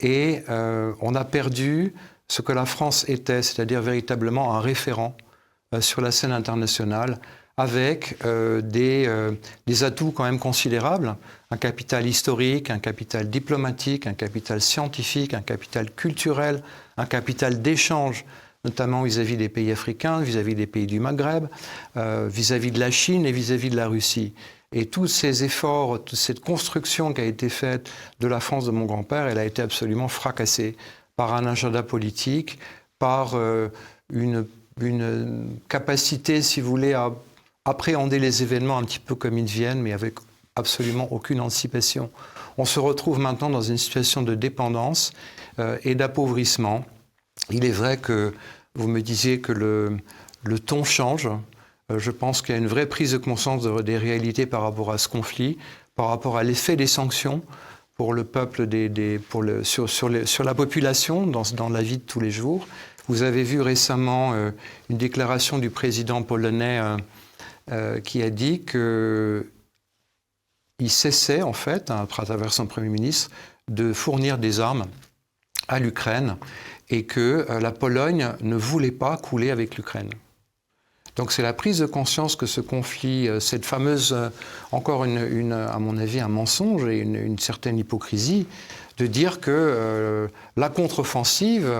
et 0.00 0.42
euh, 0.50 0.92
on 1.00 1.14
a 1.14 1.24
perdu 1.24 1.94
ce 2.28 2.42
que 2.42 2.52
la 2.52 2.66
France 2.66 3.08
était, 3.08 3.42
c'est-à-dire 3.42 3.80
véritablement 3.80 4.54
un 4.54 4.60
référent 4.60 5.16
euh, 5.74 5.80
sur 5.80 6.02
la 6.02 6.10
scène 6.10 6.32
internationale 6.32 7.18
avec 7.58 8.16
des, 8.22 9.10
des, 9.66 9.84
atouts 9.84 10.12
quand 10.12 10.24
même 10.24 10.38
considérables, 10.38 11.16
un 11.50 11.56
capital 11.56 12.06
historique, 12.06 12.70
un 12.70 12.78
capital 12.78 13.28
diplomatique, 13.28 14.06
un 14.06 14.14
capital 14.14 14.60
scientifique, 14.60 15.34
un 15.34 15.42
capital 15.42 15.90
culturel, 15.90 16.62
un 16.96 17.06
capital 17.06 17.60
d'échange 17.60 18.24
notamment 18.64 19.02
vis-à-vis 19.02 19.36
des 19.36 19.48
pays 19.48 19.70
africains, 19.70 20.20
vis-à-vis 20.20 20.54
des 20.54 20.66
pays 20.66 20.86
du 20.86 21.00
Maghreb, 21.00 21.46
euh, 21.96 22.28
vis-à-vis 22.30 22.70
de 22.70 22.80
la 22.80 22.90
Chine 22.90 23.24
et 23.24 23.32
vis-à-vis 23.32 23.70
de 23.70 23.76
la 23.76 23.88
Russie. 23.88 24.32
Et 24.72 24.86
tous 24.86 25.06
ces 25.06 25.44
efforts, 25.44 26.04
toute 26.04 26.18
cette 26.18 26.40
construction 26.40 27.14
qui 27.14 27.20
a 27.20 27.24
été 27.24 27.48
faite 27.48 27.88
de 28.20 28.26
la 28.26 28.40
France 28.40 28.66
de 28.66 28.70
mon 28.70 28.84
grand-père, 28.84 29.26
elle 29.26 29.38
a 29.38 29.44
été 29.44 29.62
absolument 29.62 30.08
fracassée 30.08 30.76
par 31.16 31.34
un 31.34 31.46
agenda 31.46 31.82
politique, 31.82 32.58
par 32.98 33.34
euh, 33.34 33.68
une, 34.12 34.44
une, 34.80 35.56
capacité, 35.68 36.42
si 36.42 36.60
vous 36.60 36.68
voulez, 36.68 36.92
à 36.92 37.12
appréhender 37.68 38.18
les 38.18 38.42
événements 38.42 38.78
un 38.78 38.84
petit 38.84 38.98
peu 38.98 39.14
comme 39.14 39.38
ils 39.38 39.46
viennent, 39.46 39.82
mais 39.82 39.92
avec 39.92 40.14
absolument 40.56 41.12
aucune 41.12 41.40
anticipation. 41.40 42.10
On 42.56 42.64
se 42.64 42.80
retrouve 42.80 43.18
maintenant 43.18 43.50
dans 43.50 43.62
une 43.62 43.78
situation 43.78 44.22
de 44.22 44.34
dépendance 44.34 45.12
euh, 45.58 45.78
et 45.84 45.94
d'appauvrissement 45.94 46.84
il 47.50 47.64
est 47.64 47.70
vrai 47.70 47.96
que 47.96 48.34
vous 48.74 48.88
me 48.88 49.00
disiez 49.00 49.40
que 49.40 49.52
le, 49.52 49.98
ton 50.58 50.84
change. 50.84 51.28
Euh, 51.90 51.98
je 51.98 52.10
pense 52.10 52.42
qu'il 52.42 52.54
y 52.54 52.58
a 52.58 52.60
une 52.60 52.66
vraie 52.66 52.86
prise 52.86 53.12
de 53.12 53.18
conscience 53.18 53.64
des 53.64 53.96
réalités 53.96 54.46
par 54.46 54.62
rapport 54.62 54.90
à 54.90 54.98
ce 54.98 55.08
conflit, 55.08 55.58
par 55.96 56.08
rapport 56.08 56.36
à 56.36 56.44
l'effet 56.44 56.76
des 56.76 56.86
sanctions 56.86 57.42
pour 57.96 58.12
le 58.12 58.24
peuple, 58.24 58.66
des, 58.66 59.18
pour 59.18 59.42
le, 59.42 59.64
sur, 59.64 59.90
sur, 59.90 60.08
la 60.08 60.54
population 60.54 61.26
dans, 61.26 61.42
dans, 61.54 61.68
la 61.68 61.82
vie 61.82 61.98
de 61.98 62.02
tous 62.02 62.20
les 62.20 62.30
jours. 62.30 62.66
Vous 63.08 63.22
avez 63.22 63.42
vu 63.42 63.60
récemment 63.60 64.34
euh, 64.34 64.50
une 64.88 64.98
déclaration 64.98 65.58
du 65.58 65.70
président 65.70 66.22
polonais 66.22 66.80
euh, 67.70 68.00
qui 68.00 68.22
a 68.22 68.30
dit 68.30 68.60
qu'il 68.60 69.44
cessait, 70.90 71.42
en 71.42 71.52
fait, 71.52 71.90
à 71.90 72.06
travers 72.06 72.50
son 72.50 72.66
Premier 72.66 72.88
ministre, 72.88 73.30
de 73.68 73.92
fournir 73.92 74.38
des 74.38 74.60
armes 74.60 74.86
à 75.66 75.78
l'Ukraine 75.78 76.36
et 76.88 77.04
que 77.04 77.44
euh, 77.50 77.60
la 77.60 77.70
Pologne 77.70 78.30
ne 78.40 78.56
voulait 78.56 78.90
pas 78.90 79.18
couler 79.18 79.50
avec 79.50 79.76
l'Ukraine. 79.76 80.08
Donc 81.16 81.30
c'est 81.30 81.42
la 81.42 81.52
prise 81.52 81.80
de 81.80 81.86
conscience 81.86 82.36
que 82.36 82.46
ce 82.46 82.62
conflit, 82.62 83.28
euh, 83.28 83.38
cette 83.38 83.66
fameuse, 83.66 84.16
encore 84.72 85.04
une, 85.04 85.52
à 85.52 85.78
mon 85.78 85.98
avis, 85.98 86.20
un 86.20 86.28
mensonge 86.28 86.88
et 86.88 87.00
une, 87.00 87.38
certaine 87.38 87.76
hypocrisie, 87.76 88.46
de 88.96 89.06
dire 89.06 89.40
que 89.40 90.28
la 90.56 90.68
contre-offensive, 90.70 91.70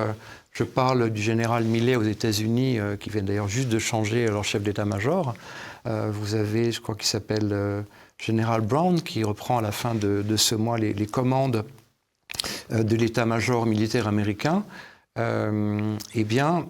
je 0.52 0.64
parle 0.64 1.10
du 1.10 1.22
général 1.22 1.64
Millet 1.64 1.96
aux 1.96 2.04
États-Unis, 2.04 2.78
qui 3.00 3.10
vient 3.10 3.22
d'ailleurs 3.22 3.48
juste 3.48 3.68
de 3.68 3.78
changer 3.80 4.26
leur 4.28 4.44
chef 4.44 4.62
d'état-major, 4.62 5.34
vous 6.10 6.34
avez, 6.34 6.70
je 6.70 6.80
crois 6.80 6.94
qu'il 6.94 7.06
s'appelle 7.06 7.84
général 8.18 8.60
Brown, 8.60 9.00
qui 9.00 9.24
reprend 9.24 9.58
à 9.58 9.62
la 9.62 9.72
fin 9.72 9.94
de, 9.94 10.36
ce 10.36 10.54
mois 10.54 10.78
les 10.78 11.06
commandes 11.06 11.64
de 12.70 12.96
l'état-major 12.96 13.66
militaire 13.66 14.06
américain, 14.06 14.64
euh, 15.18 15.96
eh 16.14 16.24
bien, 16.24 16.66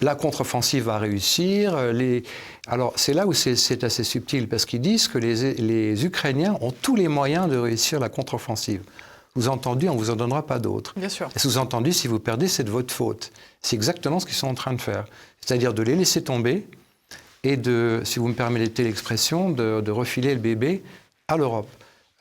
la 0.00 0.14
contre-offensive 0.14 0.84
va 0.84 0.98
réussir. 0.98 1.92
Les... 1.92 2.22
Alors, 2.66 2.92
c'est 2.96 3.14
là 3.14 3.26
où 3.26 3.32
c'est 3.32 3.84
assez 3.84 4.04
subtil, 4.04 4.48
parce 4.48 4.64
qu'ils 4.64 4.80
disent 4.80 5.08
que 5.08 5.18
les, 5.18 5.54
les, 5.54 6.04
Ukrainiens 6.04 6.56
ont 6.60 6.72
tous 6.72 6.96
les 6.96 7.08
moyens 7.08 7.48
de 7.48 7.56
réussir 7.56 8.00
la 8.00 8.08
contre-offensive. 8.08 8.82
Sous-entendu, 9.36 9.88
on 9.88 9.94
ne 9.94 9.98
vous 9.98 10.10
en 10.10 10.16
donnera 10.16 10.46
pas 10.46 10.58
d'autres. 10.58 10.94
Bien 10.96 11.08
sûr. 11.08 11.30
Sous-entendu, 11.36 11.92
si 11.92 12.08
vous 12.08 12.18
perdez, 12.18 12.48
c'est 12.48 12.64
de 12.64 12.70
votre 12.70 12.92
faute. 12.92 13.30
C'est 13.62 13.76
exactement 13.76 14.18
ce 14.18 14.26
qu'ils 14.26 14.34
sont 14.34 14.48
en 14.48 14.54
train 14.54 14.72
de 14.72 14.80
faire. 14.80 15.04
C'est-à-dire 15.40 15.74
de 15.74 15.82
les 15.82 15.94
laisser 15.94 16.24
tomber 16.24 16.66
et 17.44 17.56
de, 17.56 18.00
si 18.04 18.18
vous 18.18 18.28
me 18.28 18.34
permettez 18.34 18.84
l'expression, 18.84 19.50
de, 19.50 19.90
refiler 19.90 20.34
le 20.34 20.40
bébé 20.40 20.82
à 21.28 21.36
l'Europe. 21.36 21.70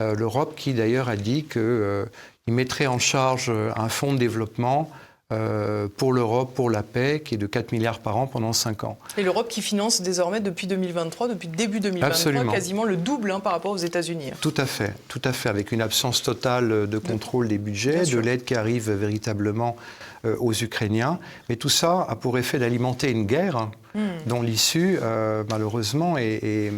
Euh, 0.02 0.14
L'Europe 0.16 0.56
qui 0.56 0.74
d'ailleurs 0.74 1.10
a 1.10 1.16
dit 1.16 1.44
qu'il 1.44 1.62
euh, 1.62 2.06
mettrait 2.48 2.88
en 2.88 3.00
charge 3.00 3.52
un 3.76 3.90
fonds 3.90 4.14
de 4.14 4.20
développement 4.20 4.90
euh, 5.34 5.90
pour 5.98 6.14
l'Europe, 6.14 6.54
pour 6.56 6.70
la 6.70 6.84
paix, 6.84 7.22
qui 7.24 7.36
est 7.36 7.38
de 7.38 7.48
4 7.48 7.74
milliards 7.74 8.00
par 8.00 8.16
an 8.16 8.28
pendant 8.28 8.54
5 8.54 8.86
ans. 8.86 8.98
Et 9.18 9.24
l'Europe 9.24 9.50
qui 9.50 9.62
finance 9.62 10.00
désormais 10.00 10.40
depuis 10.40 10.68
2023, 10.68 11.28
depuis 11.28 11.50
début 11.50 11.82
2023, 11.82 12.46
quasiment 12.46 12.86
le 12.86 12.96
double 12.96 13.32
hein, 13.32 13.42
par 13.42 13.52
rapport 13.52 13.72
aux 13.72 13.78
États-Unis. 13.78 14.32
Tout 14.40 14.54
à 14.56 14.66
fait, 14.66 14.94
tout 15.10 15.20
à 15.26 15.34
fait, 15.34 15.50
avec 15.50 15.74
une 15.74 15.82
absence 15.82 16.24
totale 16.24 16.88
de 16.88 16.98
contrôle 16.98 17.50
des 17.50 17.58
budgets, 17.58 18.06
de 18.06 18.20
l'aide 18.20 18.46
qui 18.46 18.56
arrive 18.56 18.90
véritablement 18.90 19.76
euh, 20.24 20.38
aux 20.40 20.54
Ukrainiens. 20.54 21.20
Mais 21.50 21.58
tout 21.58 21.68
ça 21.68 22.06
a 22.08 22.16
pour 22.16 22.38
effet 22.38 22.58
d'alimenter 22.58 23.12
une 23.12 23.26
guerre 23.26 23.70
hmm. 23.96 24.00
dont 24.28 24.42
l'issue, 24.42 24.98
euh, 25.02 25.44
malheureusement, 25.50 26.18
est, 26.18 26.72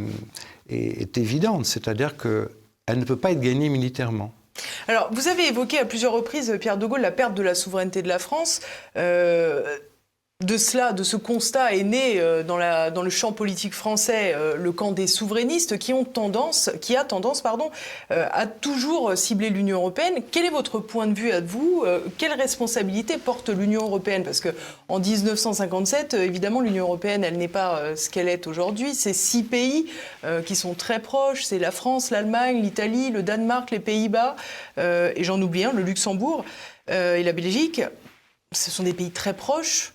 est 0.70 1.18
évidente. 1.20 1.68
C'est-à-dire 1.68 2.18
qu'elle 2.18 2.98
ne 2.98 3.06
peut 3.06 3.16
pas 3.16 3.32
être 3.32 3.42
gagnée 3.42 3.70
militairement. 3.70 4.34
Alors, 4.88 5.10
vous 5.12 5.28
avez 5.28 5.48
évoqué 5.48 5.80
à 5.80 5.86
plusieurs 5.86 6.14
reprises, 6.14 6.58
Pierre 6.60 6.78
de 6.78 6.86
Gaulle, 6.86 7.02
la 7.02 7.12
perte 7.12 7.34
de 7.34 7.44
la 7.44 7.56
souveraineté 7.56 8.02
de 8.02 8.08
la 8.08 8.20
France. 8.20 8.62
Euh, 8.98 9.78
de 10.42 10.56
cela, 10.56 10.94
de 10.94 11.04
ce 11.04 11.18
constat 11.18 11.76
est 11.76 11.84
né 11.84 12.22
euh, 12.22 12.44
dans, 12.44 13.02
le 13.02 13.10
champ 13.10 13.34
politique 13.34 13.74
français 13.74 14.32
euh, 14.34 14.56
le 14.56 14.72
camp 14.72 14.94
des 14.94 15.06
souverainistes 15.06 15.78
qui 15.78 15.92
ont 15.92 16.06
tendance, 16.06 16.72
qui 16.80 16.96
a 16.96 17.04
tendance, 17.04 17.42
pardon, 17.42 17.72
euh, 18.12 18.26
à 18.32 18.48
toujours 18.48 19.18
cibler 19.18 19.50
l'Union 19.50 19.80
européenne. 19.80 20.24
Quel 20.32 20.46
est 20.46 20.50
votre 20.50 20.80
point 20.80 21.08
de 21.08 21.14
vue 21.14 21.32
à 21.32 21.42
vous 21.42 21.84
Quelle 22.18 22.32
responsabilité 22.32 23.18
porte 23.18 23.50
l'Union 23.50 23.82
européenne? 23.82 24.24
Parce 24.24 24.40
que 24.40 24.48
en 24.88 25.02
1957, 25.02 26.14
évidemment, 26.14 26.62
l'Union 26.62 26.86
européenne, 26.86 27.26
elle 27.26 27.38
n'est 27.38 27.50
pas 27.50 27.98
ce 27.98 28.10
qu'elle 28.10 28.30
est 28.30 28.48
aujourd'hui. 28.48 28.96
C'est 28.96 29.12
six 29.12 29.44
pays 29.44 29.88
qui 30.46 30.56
sont 30.56 30.74
très 30.74 31.02
proches. 31.02 31.44
C'est 31.44 31.60
la 31.60 31.72
France, 31.72 32.12
l'Allemagne, 32.12 32.62
l'Italie, 32.62 33.10
le 33.10 33.24
Danemark, 33.24 33.72
les 33.72 33.80
Pays-Bas, 33.80 34.38
et 34.78 35.24
j'en 35.24 35.42
oublie 35.42 35.66
un, 35.66 35.74
le 35.74 35.84
Luxembourg 35.84 36.46
et 36.88 37.24
la 37.24 37.34
Belgique. 37.34 37.82
Ce 38.54 38.72
sont 38.72 38.84
des 38.84 38.94
pays 38.94 39.12
très 39.12 39.34
proches 39.34 39.94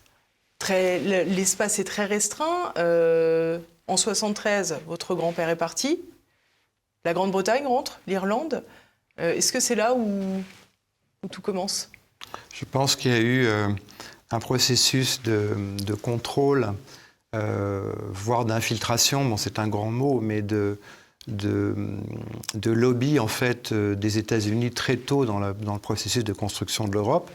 l'espace 0.68 1.78
est 1.78 1.84
très 1.84 2.04
restreint. 2.04 2.72
Euh, 2.78 3.58
en 3.86 3.96
73, 3.96 4.80
votre 4.86 5.14
grand-père 5.14 5.48
est 5.48 5.56
parti. 5.56 6.00
La 7.04 7.12
Grande-Bretagne 7.12 7.66
rentre, 7.66 8.00
l'Irlande. 8.06 8.64
Euh, 9.20 9.34
est-ce 9.34 9.52
que 9.52 9.60
c'est 9.60 9.74
là 9.74 9.94
où, 9.94 10.42
tout 11.30 11.42
commence? 11.42 11.90
Je 12.52 12.64
pense 12.64 12.96
qu'il 12.96 13.10
y 13.10 13.14
a 13.14 13.20
eu 13.20 13.46
euh, 13.46 13.68
un 14.30 14.38
processus 14.40 15.22
de, 15.22 15.94
contrôle, 16.02 16.72
voire 17.32 18.44
d'infiltration. 18.44 19.24
Bon, 19.24 19.36
c'est 19.36 19.58
un 19.58 19.68
grand 19.68 19.90
mot, 19.90 20.20
mais 20.20 20.40
de, 20.40 20.78
lobby 22.64 23.18
en 23.18 23.28
fait 23.28 23.72
des 23.74 24.18
États-Unis 24.18 24.70
très 24.70 24.96
tôt 24.96 25.26
dans, 25.26 25.40
le 25.40 25.78
processus 25.78 26.24
de 26.24 26.32
construction 26.32 26.86
de 26.86 26.92
l'Europe. 26.92 27.30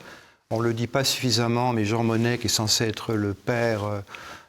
On 0.52 0.62
ne 0.62 0.64
le 0.64 0.74
dit 0.74 0.88
pas 0.88 1.04
suffisamment, 1.04 1.74
mais 1.74 1.86
Jean 1.86 2.04
Monnet, 2.04 2.40
qui 2.40 2.48
est 2.48 2.50
censé 2.50 2.86
être 2.86 3.14
le 3.14 3.36
père, 3.36 3.84
euh, 3.84 4.00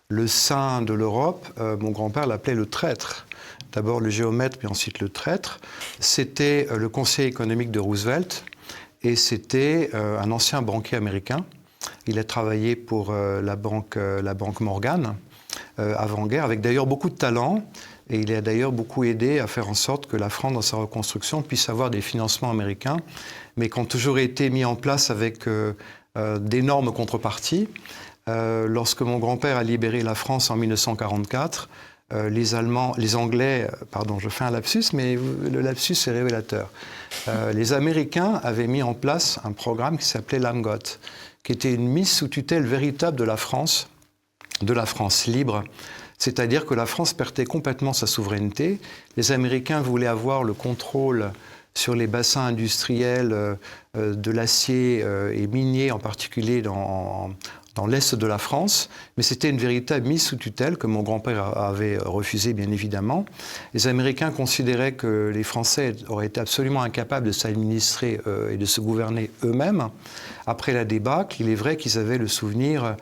le 0.09 0.26
saint 0.26 0.80
de 0.80 0.94
l'Europe, 0.94 1.46
euh, 1.61 1.76
mon 1.76 1.90
grand-père 1.90 2.26
l'appelait 2.26 2.55
le 2.55 2.64
traître. 2.64 3.26
D'abord 3.72 4.01
le 4.01 4.09
géomètre, 4.09 4.57
puis 4.57 4.66
ensuite 4.66 5.01
le 5.01 5.11
traître. 5.11 5.61
C'était 5.98 6.68
euh, 6.70 6.78
le 6.78 6.88
conseiller 6.88 7.28
économique 7.28 7.70
de 7.70 7.80
Roosevelt 7.80 8.46
et 9.03 9.14
c'était 9.14 9.90
un 9.94 10.30
ancien 10.30 10.62
banquier 10.62 10.96
américain. 10.96 11.44
Il 12.07 12.18
a 12.18 12.24
travaillé 12.24 12.76
pour 12.76 13.12
la, 13.12 13.57
banque, 13.57 13.96
la 13.96 14.34
banque 14.34 14.61
Morgan 14.61 15.16
avant-guerre, 15.78 16.44
avec 16.44 16.61
d'ailleurs 16.61 16.86
beaucoup 16.86 17.09
de 17.09 17.14
talent. 17.14 17.64
Et 18.11 18.18
il 18.18 18.34
a 18.34 18.42
d'ailleurs 18.42 18.72
beaucoup 18.72 19.05
aidé 19.05 19.38
à 19.38 19.46
faire 19.46 19.70
en 19.70 19.74
sorte 19.74 20.07
que 20.07 20.18
la 20.18 20.28
France, 20.28 20.53
dans 20.53 20.61
sa 20.61 20.76
reconstruction, 20.76 21.40
puisse 21.40 21.70
avoir 21.70 21.88
des 21.88 22.03
financements 22.03 22.51
américains 22.51 22.98
mais 23.57 23.68
qui 23.68 23.78
ont 23.78 23.84
toujours 23.84 24.18
été 24.18 24.51
mis 24.51 24.64
en 24.64 24.76
place 24.76 25.11
avec 25.11 25.46
euh, 25.46 25.72
euh, 26.16 26.38
d'énormes 26.38 26.92
contreparties. 26.92 27.68
Euh, 28.28 28.66
lorsque 28.66 29.03
mon 29.03 29.18
grand-père 29.18 29.57
a 29.57 29.62
libéré 29.62 30.03
la 30.03 30.14
France 30.14 30.51
en 30.51 30.57
1944, 30.57 31.68
les 32.28 32.57
Allemands, 32.57 32.92
les 32.98 33.14
Anglais, 33.14 33.70
pardon, 33.92 34.18
je 34.18 34.28
fais 34.28 34.42
un 34.42 34.51
lapsus, 34.51 34.86
mais 34.92 35.14
le 35.16 35.61
lapsus 35.61 35.94
est 36.09 36.11
révélateur. 36.11 36.68
les 37.55 37.72
Américains 37.72 38.40
avaient 38.42 38.66
mis 38.66 38.82
en 38.82 38.94
place 38.94 39.38
un 39.44 39.53
programme 39.53 39.96
qui 39.96 40.07
s'appelait 40.07 40.40
l'AMGOT, 40.40 40.98
qui 41.44 41.53
était 41.53 41.72
une 41.72 41.86
mise 41.86 42.11
sous 42.11 42.26
tutelle 42.26 42.66
véritable 42.66 43.16
de 43.16 43.22
la 43.22 43.36
France, 43.36 43.88
de 44.61 44.72
la 44.72 44.86
France 44.86 45.28
libre. 45.28 45.62
C'est-à-dire 46.20 46.66
que 46.66 46.74
la 46.74 46.84
France 46.84 47.14
perdait 47.14 47.46
complètement 47.46 47.94
sa 47.94 48.07
souveraineté. 48.07 48.78
Les 49.16 49.32
Américains 49.32 49.80
voulaient 49.80 50.07
avoir 50.07 50.44
le 50.44 50.53
contrôle 50.53 51.30
sur 51.74 51.94
les 51.94 52.06
bassins 52.06 52.42
industriels 52.42 53.32
euh, 53.32 53.54
euh, 53.96 54.14
de 54.14 54.30
l'acier 54.30 55.02
euh, 55.02 55.32
et 55.34 55.46
minier, 55.46 55.90
en 55.92 55.98
particulier 55.98 56.62
dans, 56.62 57.30
l'est 57.88 58.14
de 58.14 58.26
la 58.26 58.36
France, 58.36 58.90
mais 59.16 59.22
c'était 59.22 59.48
une 59.48 59.56
véritable 59.56 60.06
mise 60.06 60.22
sous 60.22 60.36
tutelle 60.36 60.76
que 60.76 60.86
mon 60.86 61.02
grand-père 61.02 61.56
avait 61.56 61.96
refusé, 61.96 62.52
bien 62.52 62.70
évidemment. 62.70 63.24
Les 63.72 63.86
Américains 63.86 64.32
considéraient 64.32 64.92
que 64.92 65.30
les 65.32 65.42
Français 65.42 65.94
auraient 66.08 66.26
été 66.26 66.40
absolument 66.40 66.82
incapables 66.82 67.26
de 67.26 67.32
s'administrer 67.32 68.20
et 68.50 68.58
de 68.58 68.64
se 68.66 68.82
gouverner 68.82 69.30
eux-mêmes. 69.44 69.88
Après 70.46 70.74
la 70.74 70.84
débâcle, 70.84 71.38
il 71.40 71.48
est 71.48 71.54
vrai 71.54 71.78
qu'ils 71.78 71.96
avaient 71.96 72.18
le 72.18 72.28
souvenir 72.28 72.96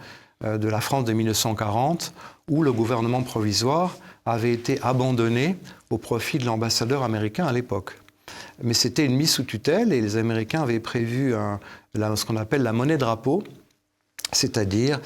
de 0.44 0.68
la 0.68 0.80
France 0.80 1.06
de 1.06 1.12
1940, 1.12 2.14
où 2.48 2.62
le 2.62 2.72
gouvernement 2.72 3.22
provisoire 3.22 3.96
avait 4.26 4.52
été 4.52 4.80
abandonné 4.82 5.56
au 5.90 5.98
profit 5.98 6.38
de 6.38 6.44
l'ambassadeur 6.44 7.02
américain 7.02 7.46
à 7.46 7.52
l'époque 7.52 7.96
mais 8.62 8.74
c'était 8.74 9.04
une 9.04 9.16
mise 9.16 9.30
sous 9.30 9.44
tutelle 9.44 9.92
et 9.92 10.00
les 10.00 10.16
Américains 10.16 10.62
avaient 10.62 10.80
prévu 10.80 11.34
ce 11.94 12.24
qu'on 12.24 12.36
appelle 12.36 12.62
la 12.62 12.72
monnaie 12.72 12.98
drapeau, 12.98 13.42
c'est-à-dire 14.32 15.00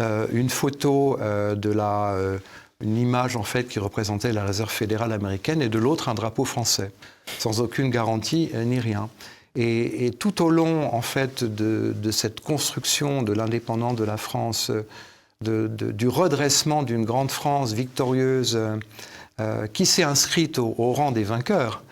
euh, 0.00 0.26
une 0.32 0.48
photo 0.48 1.18
euh, 1.20 1.56
de 1.56 1.70
la, 1.70 2.12
euh, 2.12 2.38
une 2.80 2.96
image 2.96 3.36
en 3.36 3.42
fait 3.42 3.64
qui 3.64 3.80
représentait 3.80 4.32
la 4.32 4.44
réserve 4.44 4.70
fédérale 4.70 5.12
américaine 5.12 5.60
et 5.60 5.68
de 5.68 5.78
l'autre 5.78 6.08
un 6.08 6.14
drapeau 6.14 6.44
français, 6.44 6.92
sans 7.38 7.60
aucune 7.60 7.90
garantie 7.90 8.50
ni 8.54 8.78
rien. 8.78 9.08
Et, 9.56 10.12
tout 10.20 10.42
au 10.42 10.50
long 10.50 10.94
en 10.94 11.02
fait 11.02 11.42
de, 11.42 12.10
cette 12.12 12.40
construction 12.40 13.22
de 13.22 13.32
l'indépendance 13.32 13.96
de 13.96 14.04
la 14.04 14.16
France, 14.16 14.70
du 15.40 16.08
redressement 16.08 16.84
d'une 16.84 17.04
grande 17.04 17.32
France 17.32 17.72
victorieuse 17.72 18.56
qui 19.72 19.84
s'est 19.84 20.04
inscrite 20.04 20.58
au 20.58 20.92
rang 20.92 21.10
des 21.10 21.24
vainqueurs, 21.24 21.82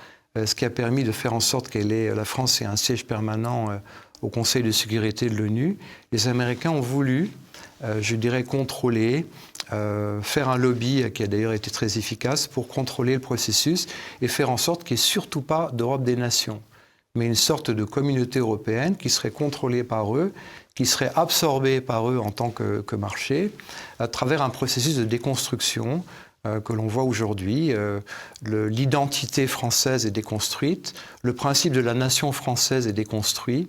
ce 0.45 0.55
qui 0.55 0.65
a 0.65 0.71
permis 0.71 1.05
de 1.05 1.13
faire 1.13 1.33
en 1.33 1.41
sorte 1.41 1.69
que 1.69 1.79
la 1.79 2.25
France 2.25 2.61
ait 2.61 2.67
un 2.67 2.77
siège 2.77 3.07
permanent 3.07 3.71
euh, 3.71 3.77
au 4.23 4.29
Conseil 4.29 4.63
de 4.63 4.71
sécurité 4.71 5.31
de 5.31 5.37
l'ONU. 5.37 5.79
Les 6.13 6.29
Américains 6.29 6.71
ont 6.71 6.81
voulu, 6.81 7.31
euh, 7.85 7.99
je 8.03 8.17
dirais, 8.17 8.45
contrôler, 8.45 9.27
faire 10.23 10.49
un 10.49 10.59
lobby 10.59 11.11
qui 11.13 11.25
a 11.25 11.27
d'ailleurs 11.27 11.53
été 11.53 11.73
très 11.73 11.99
efficace 11.99 12.47
pour 12.47 12.69
contrôler 12.69 13.15
le 13.15 13.21
processus 13.21 13.89
et 14.23 14.29
faire 14.29 14.49
en 14.49 14.59
sorte 14.59 14.85
qu'il 14.85 14.95
n'y 14.95 15.01
ait 15.01 15.03
surtout 15.03 15.41
pas 15.41 15.73
d'Europe 15.73 16.05
des 16.05 16.15
nations, 16.15 16.63
mais 17.17 17.27
une 17.27 17.35
sorte 17.35 17.73
de 17.73 17.83
communauté 17.83 18.39
européenne 18.39 18.97
qui 18.97 19.11
serait 19.11 19.33
contrôlée 19.33 19.83
par 19.83 20.17
eux, 20.17 20.33
qui 20.77 20.87
serait 20.87 21.11
absorbée 21.17 21.81
par 21.81 22.09
eux 22.09 22.19
en 22.19 22.31
tant 22.31 22.51
que, 22.51 22.97
marché, 22.97 23.51
à 23.99 24.07
travers 24.07 24.43
un 24.43 24.51
processus 24.51 24.95
de 24.95 25.05
déconstruction 25.05 25.97
euh, 25.97 26.26
que 26.65 26.73
l'on 26.73 26.87
voit 26.87 27.05
aujourd'hui. 27.05 27.73
Euh, 27.73 28.01
l'identité 28.43 29.47
française 29.47 30.07
est 30.07 30.11
déconstruite, 30.11 30.95
le 31.23 31.35
principe 31.35 31.73
de 31.73 31.81
la 31.81 31.95
nation 31.95 32.33
française 32.33 32.87
est 32.87 32.93
déconstruit, 32.93 33.69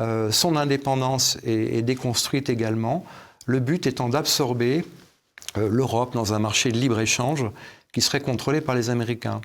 euh, 0.00 0.30
son 0.30 0.56
indépendance 0.56 1.38
est, 1.44 1.82
déconstruite 1.82 2.50
également, 2.50 3.04
le 3.46 3.60
but 3.60 3.86
étant 3.86 4.08
d'absorber 4.08 4.84
l'Europe 5.56 6.12
dans 6.12 6.34
un 6.34 6.38
marché 6.38 6.70
de 6.70 6.76
libre-échange 6.76 7.46
qui 7.92 8.02
serait 8.02 8.20
contrôlé 8.20 8.60
par 8.60 8.74
les 8.74 8.90
Américains. 8.90 9.40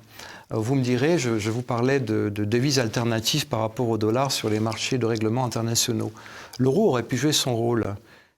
Vous 0.50 0.74
me 0.74 0.82
direz, 0.82 1.18
je, 1.18 1.50
vous 1.50 1.62
parlais 1.62 2.00
de, 2.00 2.28
devises 2.28 2.78
alternatives 2.78 3.46
par 3.46 3.60
rapport 3.60 3.88
au 3.88 3.96
dollar 3.96 4.30
sur 4.30 4.50
les 4.50 4.60
marchés 4.60 4.98
de 4.98 5.06
règlements 5.06 5.44
internationaux. 5.44 6.12
L'euro 6.58 6.88
aurait 6.88 7.04
pu 7.04 7.16
jouer 7.16 7.32
son 7.32 7.56
rôle, 7.56 7.94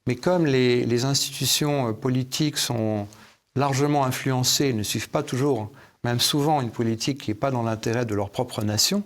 mais 0.06 0.14
comme 0.14 0.46
les 0.46 1.04
institutions 1.04 1.92
politiques 1.94 2.58
sont 2.58 3.08
largement 3.56 4.04
influencés 4.04 4.72
ne 4.72 4.82
suivent 4.82 5.10
pas 5.10 5.22
toujours, 5.22 5.70
même 6.02 6.20
souvent, 6.20 6.60
une 6.60 6.70
politique 6.70 7.22
qui 7.22 7.30
n'est 7.30 7.36
pas 7.36 7.50
dans 7.50 7.62
l'intérêt 7.62 8.04
de 8.04 8.14
leur 8.14 8.30
propre 8.30 8.62
nation, 8.62 9.02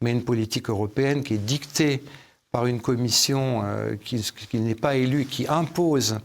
mais 0.00 0.10
une 0.10 0.24
politique 0.24 0.68
européenne 0.68 1.22
qui 1.22 1.34
est 1.34 1.38
dictée 1.38 2.02
par 2.50 2.66
une 2.66 2.80
commission 2.80 3.62
euh, 3.64 3.96
qui, 3.96 4.20
n'est 4.60 4.74
pas 4.74 4.96
élue, 4.96 5.24
qui 5.24 5.46
impose 5.48 6.18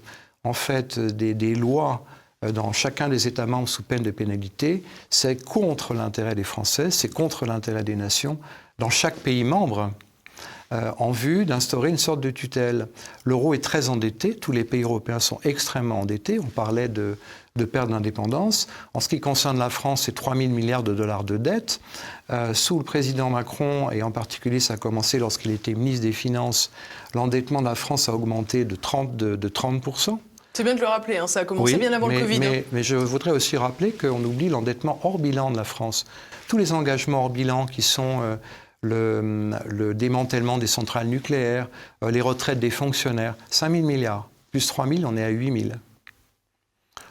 en 0.43 0.53
fait 0.53 0.99
des, 0.99 1.55
lois 1.55 2.05
euh, 2.43 2.51
dans 2.51 2.73
chacun 2.73 3.07
des 3.07 3.27
États 3.27 3.45
membres 3.45 3.69
sous 3.69 3.83
peine 3.83 4.03
de 4.03 4.11
pénalité, 4.11 4.83
c'est 5.09 5.43
contre 5.43 5.93
l'intérêt 5.93 6.35
des 6.35 6.43
Français, 6.43 6.91
c'est 6.91 7.13
contre 7.13 7.45
l'intérêt 7.45 7.83
des 7.83 7.95
nations. 7.95 8.37
Dans 8.77 8.89
chaque 8.89 9.15
pays 9.15 9.45
membre, 9.45 9.91
euh, 10.73 10.91
en 10.97 11.11
vue 11.11 11.45
d'instaurer 11.45 11.87
une 11.87 11.97
sorte 11.97 12.19
de 12.19 12.29
tutelle. 12.29 12.87
L'euro 13.23 13.53
est 13.53 13.63
très 13.63 13.87
endetté, 13.87 14.35
tous 14.35 14.51
les 14.51 14.65
pays 14.65 14.83
européens 14.83 15.19
sont 15.19 15.39
extrêmement 15.45 16.01
endettés, 16.01 16.39
on 16.41 16.47
parlait 16.47 16.89
de, 16.89 17.17
de 17.57 17.65
perte 17.65 17.89
d'indépendance. 17.89 18.67
En 18.93 18.99
ce 18.99 19.09
qui 19.09 19.19
concerne 19.19 19.59
la 19.59 19.69
France, 19.69 20.03
c'est 20.03 20.13
3 20.13 20.35
000 20.35 20.49
milliards 20.49 20.83
de 20.83 20.93
dollars 20.93 21.23
de 21.23 21.37
dette. 21.37 21.81
Euh, 22.29 22.53
sous 22.53 22.77
le 22.77 22.83
président 22.83 23.29
Macron, 23.29 23.89
et 23.91 24.03
en 24.03 24.11
particulier 24.11 24.59
ça 24.59 24.75
a 24.75 24.77
commencé 24.77 25.19
lorsqu'il 25.19 25.51
était 25.51 25.73
ministre 25.73 26.03
des 26.03 26.11
Finances, 26.11 26.71
l'endettement 27.13 27.59
de 27.59 27.65
la 27.65 27.75
France 27.75 28.09
a 28.09 28.13
augmenté 28.13 28.65
de 28.65 28.75
30, 28.75 29.15
de, 29.15 29.49
30%. 29.49 30.17
C'est 30.53 30.63
bien 30.63 30.75
de 30.75 30.81
le 30.81 30.87
rappeler, 30.87 31.17
hein, 31.17 31.27
ça 31.27 31.41
a 31.41 31.45
commencé 31.45 31.77
bien 31.77 31.93
avant 31.93 32.07
le 32.07 32.19
Covid. 32.19 32.39
Mais, 32.39 32.57
hein. 32.59 32.63
mais, 32.71 32.83
je 32.83 32.95
voudrais 32.95 33.31
aussi 33.31 33.57
rappeler 33.57 33.91
qu'on 33.91 34.23
oublie 34.23 34.49
l'endettement 34.49 34.99
hors 35.03 35.19
bilan 35.19 35.51
de 35.51 35.57
la 35.57 35.63
France. 35.63 36.05
Tous 36.47 36.57
les 36.57 36.73
engagements 36.73 37.23
hors 37.23 37.29
bilan 37.29 37.65
qui 37.65 37.81
sont 37.81 38.21
euh, 38.21 38.35
le, 38.81 39.93
démantèlement 39.93 40.57
des 40.57 40.67
centrales 40.67 41.07
nucléaires, 41.07 41.67
euh, 42.03 42.11
les 42.11 42.21
retraites 42.21 42.59
des 42.59 42.69
fonctionnaires, 42.69 43.35
5 43.49 43.71
000 43.71 43.85
milliards. 43.85 44.29
Plus 44.51 44.67
3 44.67 44.87
000, 44.87 45.01
on 45.05 45.17
est 45.17 45.23
à 45.23 45.29
8 45.29 45.61
000. 45.61 45.73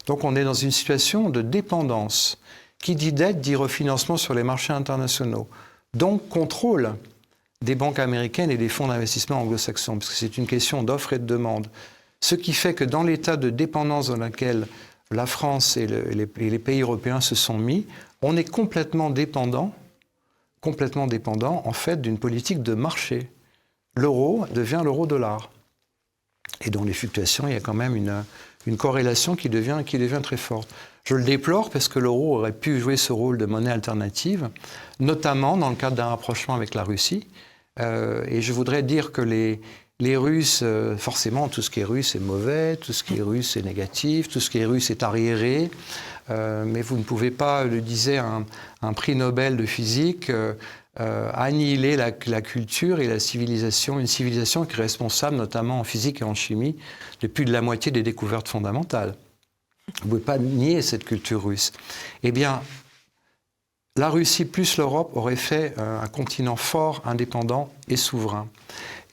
Donc 0.07 0.25
on 0.25 0.37
est 0.37 0.45
dans 0.45 0.55
une 0.55 0.71
situation 0.71 1.31
de 1.31 1.43
dépendance. 1.43 2.39
Qui 2.79 2.95
dit 2.95 3.13
dette 3.13 3.41
dit 3.41 3.57
refinancement 3.57 4.17
sur 4.17 4.35
les 4.35 4.43
marchés 4.43 4.73
internationaux. 4.73 5.49
Donc 5.95 6.29
contrôle 6.29 6.95
des 7.63 7.75
banques 7.75 7.99
américaines 7.99 8.51
et 8.51 8.59
des 8.59 8.69
fonds 8.69 8.89
d'investissement 8.89 9.41
anglo-saxons, 9.41 9.99
parce 9.99 10.11
que 10.11 10.15
c'est 10.15 10.37
une 10.37 10.47
question 10.47 10.83
d'offre 10.83 11.15
et 11.15 11.19
de 11.19 11.25
demande. 11.25 11.69
Ce 12.21 12.35
qui 12.35 12.53
fait 12.53 12.75
que 12.75 12.85
dans 12.85 13.03
l'état 13.03 13.37
de 13.37 13.51
dépendance 13.51 14.09
dans 14.09 14.17
lequel 14.17 14.67
la 15.11 15.27
France 15.27 15.77
et, 15.77 15.87
les, 15.87 16.29
les 16.37 16.59
pays 16.59 16.83
européens 16.83 17.21
se 17.21 17.35
sont 17.35 17.59
mis, 17.59 17.87
on 18.23 18.37
est 18.37 18.49
complètement 18.49 19.11
dépendant 19.11 19.73
complètement 20.67 21.07
dépendant 21.07 21.63
en 21.65 21.73
fait 21.73 22.01
d'une 22.01 22.19
politique 22.19 22.61
de 22.61 22.75
marché. 22.75 23.31
L'euro 23.95 24.47
devient 24.53 24.81
l'euro-dollar. 24.83 25.51
Et 26.63 26.71
dans 26.71 26.83
les 26.83 26.93
fluctuations, 26.93 27.47
il 27.47 27.53
y 27.53 27.57
a 27.57 27.61
quand 27.61 27.75
même 27.75 27.95
une, 27.95 28.25
une 28.67 28.77
corrélation 28.77 29.37
qui 29.37 29.49
devient, 29.49 29.83
qui 29.87 29.99
devient 29.99 30.21
très 30.23 30.37
forte. 30.37 30.69
Je 31.05 31.15
le 31.15 31.23
déplore 31.23 31.71
parce 31.71 31.89
que 31.89 31.99
l'euro 31.99 32.37
aurait 32.37 32.53
pu 32.53 32.81
jouer 32.81 32.97
ce 32.97 33.13
rôle 33.13 33.39
de 33.39 33.47
monnaie 33.47 33.71
alternative, 33.71 34.51
notamment 34.99 35.57
dans 35.57 35.71
le 35.71 35.77
cadre 35.77 35.97
d'un 35.97 36.07
rapprochement 36.07 36.55
avec 36.55 36.75
la 36.75 36.83
Russie. 36.83 37.27
Euh, 37.79 38.25
et 38.29 38.43
je 38.43 38.53
voudrais 38.53 38.83
dire 38.83 39.13
que 39.13 39.23
les, 39.23 39.61
les 40.01 40.17
Russes, 40.17 40.61
euh, 40.63 40.97
forcément, 40.97 41.49
tout 41.49 41.63
ce 41.63 41.71
qui 41.71 41.81
est 41.81 41.85
russe 41.85 42.17
est 42.17 42.21
mauvais, 42.21 42.77
tout 42.77 42.93
ce 42.93 43.05
qui 43.05 43.19
est 43.19 43.23
russe 43.23 43.57
est 43.57 43.63
négatif, 43.63 44.29
tout 44.29 44.41
ce 44.41 44.51
qui 44.51 44.59
est 44.59 44.67
russe 44.67 44.91
est 44.91 45.03
arriéré. 45.03 45.71
Euh, 46.31 46.65
mais 46.67 46.83
vous 46.83 46.97
ne 46.97 47.05
pouvez 47.05 47.31
pas, 47.31 47.65
le 47.65 47.81
disait 47.81 48.19
un, 48.19 48.45
prix 48.95 49.15
Nobel 49.15 49.57
de 49.57 49.65
physique, 49.65 50.33
euh, 51.01 51.05
euh, 51.07 51.31
annihiler 51.35 51.97
la, 51.97 52.11
culture 52.13 53.01
et 53.01 53.07
la 53.07 53.19
civilisation, 53.19 53.99
une 53.99 54.07
civilisation 54.07 54.65
qui 54.65 54.75
est 54.75 54.83
responsable 54.83 55.37
notamment 55.37 55.81
en 55.81 55.85
physique 55.85 56.21
et 56.21 56.25
en 56.25 56.35
chimie 56.35 56.77
de 57.21 57.27
plus 57.27 57.45
de 57.45 57.53
la 57.53 57.63
moitié 57.63 57.93
des 57.93 58.03
découvertes 58.03 58.49
fondamentales. 58.49 59.15
Vous 60.03 60.07
ne 60.07 60.11
pouvez 60.11 60.21
pas 60.21 60.39
nier 60.39 60.83
cette 60.83 61.05
culture 61.05 61.45
russe. 61.45 61.73
Eh 62.23 62.33
bien, 62.33 62.61
la 63.97 64.11
Russie 64.11 64.45
plus 64.45 64.77
l'Europe 64.77 65.17
aurait 65.17 65.37
fait 65.37 65.75
un 65.79 66.07
continent 66.09 66.57
fort, 66.57 67.03
indépendant 67.07 67.73
et 67.89 67.97
souverain. 67.97 68.49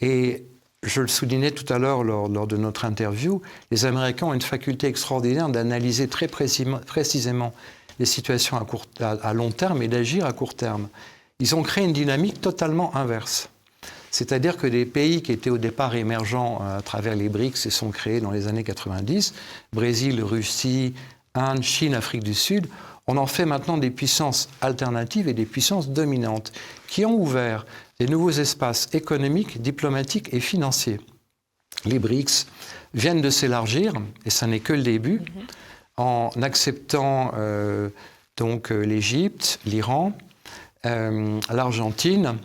Et 0.01 0.43
je 0.83 1.01
le 1.01 1.07
soulignais 1.07 1.51
tout 1.51 1.71
à 1.71 1.79
l'heure 1.79 2.03
lors, 2.03 2.47
de 2.47 2.57
notre 2.57 2.85
interview, 2.85 3.41
les 3.71 3.85
Américains 3.85 4.27
ont 4.27 4.33
une 4.33 4.41
faculté 4.41 4.87
extraordinaire 4.87 5.49
d'analyser 5.49 6.07
très 6.07 6.27
précisément 6.27 7.53
les 7.99 8.05
situations 8.05 8.57
à, 8.99 9.33
long 9.33 9.51
terme 9.51 9.81
et 9.81 9.87
d'agir 9.87 10.25
à 10.25 10.33
court 10.33 10.55
terme. 10.55 10.89
Ils 11.39 11.55
ont 11.55 11.63
créé 11.63 11.83
une 11.83 11.93
dynamique 11.93 12.41
totalement 12.41 12.95
inverse. 12.95 13.49
C'est-à-dire 14.11 14.57
que 14.57 14.67
des 14.67 14.85
pays 14.85 15.23
qui 15.23 15.31
étaient 15.31 15.49
au 15.49 15.57
départ 15.57 15.95
émergents 15.95 16.59
euh, 16.61 16.77
à 16.77 16.81
travers 16.81 17.15
les 17.15 17.29
BRICS 17.29 17.57
se 17.57 17.69
sont 17.71 17.89
créés 17.89 18.21
dans 18.21 18.31
les 18.31 18.47
années 18.47 18.63
90, 18.63 19.33
Brésil, 19.73 20.23
Russie, 20.23 20.93
Inde, 21.33 21.63
Chine, 21.63 21.95
Afrique 21.95 22.23
du 22.23 22.35
Sud, 22.35 22.67
on 23.07 23.17
en 23.17 23.25
fait 23.25 23.45
maintenant 23.45 23.77
des 23.77 23.89
puissances 23.89 24.49
alternatives 24.61 25.27
et 25.27 25.33
des 25.33 25.45
puissances 25.45 25.89
dominantes 25.89 26.53
qui 26.87 27.05
ont 27.05 27.15
ouvert 27.15 27.65
des 27.99 28.07
nouveaux 28.07 28.31
espaces 28.31 28.89
économiques, 28.93 29.61
diplomatiques 29.61 30.33
et 30.33 30.39
financiers. 30.39 31.01
Les 31.85 31.99
BRICS 31.99 32.45
viennent 32.93 33.21
de 33.21 33.29
s'élargir, 33.29 33.93
et 34.25 34.29
ça 34.29 34.47
n'est 34.47 34.59
que 34.59 34.73
le 34.73 34.83
début, 34.83 35.21
en 35.97 36.29
acceptant 36.41 37.33
euh, 37.35 37.89
donc 38.37 38.71
euh, 38.71 38.81
l'Égypte, 38.81 39.59
l'Iran, 39.65 40.13
l'Argentine, 40.83 42.37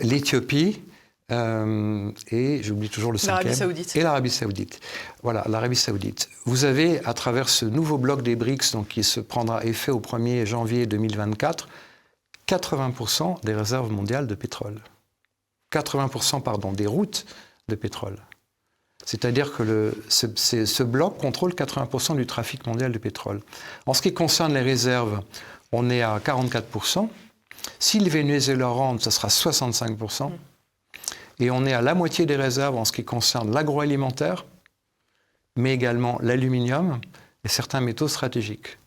l'Éthiopie, 0.00 0.82
et 1.30 2.62
j'oublie 2.62 2.90
toujours 2.90 3.12
le 3.12 3.18
cinquième. 3.18 3.54
Saoudite. 3.54 3.96
Et 3.96 4.02
l'Arabie 4.02 4.30
Saoudite. 4.30 4.80
Voilà, 5.22 5.44
l'Arabie 5.48 5.76
Saoudite. 5.76 6.28
Vous 6.44 6.64
avez, 6.64 7.04
à 7.06 7.14
travers 7.14 7.48
ce 7.48 7.64
nouveau 7.64 7.98
bloc 7.98 8.22
des 8.22 8.36
BRICS, 8.36 8.72
donc, 8.72 8.88
qui 8.88 9.04
se 9.04 9.20
prendra 9.20 9.64
effet 9.64 9.92
au 9.92 10.00
1er 10.00 10.44
janvier 10.44 10.86
2024, 10.86 11.68
80% 12.48 13.42
des 13.44 13.54
réserves 13.54 13.90
mondiales 13.90 14.26
de 14.26 14.34
pétrole. 14.34 14.80
80% 15.72 16.42
pardon, 16.42 16.72
des 16.72 16.86
routes 16.86 17.24
de 17.68 17.74
pétrole. 17.74 18.16
C'est-à-dire 19.04 19.52
que 19.52 19.62
le, 19.62 20.04
ce, 20.08 20.26
ce, 20.36 20.82
bloc 20.82 21.18
contrôle 21.18 21.52
80% 21.52 22.16
du 22.16 22.26
trafic 22.26 22.66
mondial 22.66 22.92
de 22.92 22.98
pétrole. 22.98 23.40
En 23.86 23.94
ce 23.94 24.02
qui 24.02 24.14
concerne 24.14 24.54
les 24.54 24.60
réserves, 24.60 25.22
on 25.72 25.90
est 25.90 26.02
à 26.02 26.18
44%. 26.18 27.08
Si 27.78 27.98
le 27.98 28.10
Venezuela 28.10 28.68
rentre, 28.68 29.02
ce 29.02 29.10
sera 29.10 29.28
65%. 29.28 30.30
Et 31.40 31.50
on 31.50 31.64
est 31.64 31.72
à 31.72 31.82
la 31.82 31.94
moitié 31.94 32.26
des 32.26 32.36
réserves 32.36 32.76
en 32.76 32.84
ce 32.84 32.92
qui 32.92 33.04
concerne 33.04 33.52
l'agroalimentaire, 33.52 34.44
mais 35.56 35.72
également 35.72 36.18
l'aluminium 36.22 37.00
et 37.44 37.48
certains 37.48 37.80
métaux 37.80 38.08
stratégiques. 38.08 38.78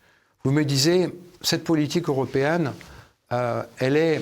Vous 0.43 0.51
me 0.51 0.63
disiez, 0.63 1.09
cette 1.41 1.63
politique 1.63 2.07
européenne, 2.07 2.71
euh, 3.33 3.63
elle 3.79 3.97
est 3.97 4.21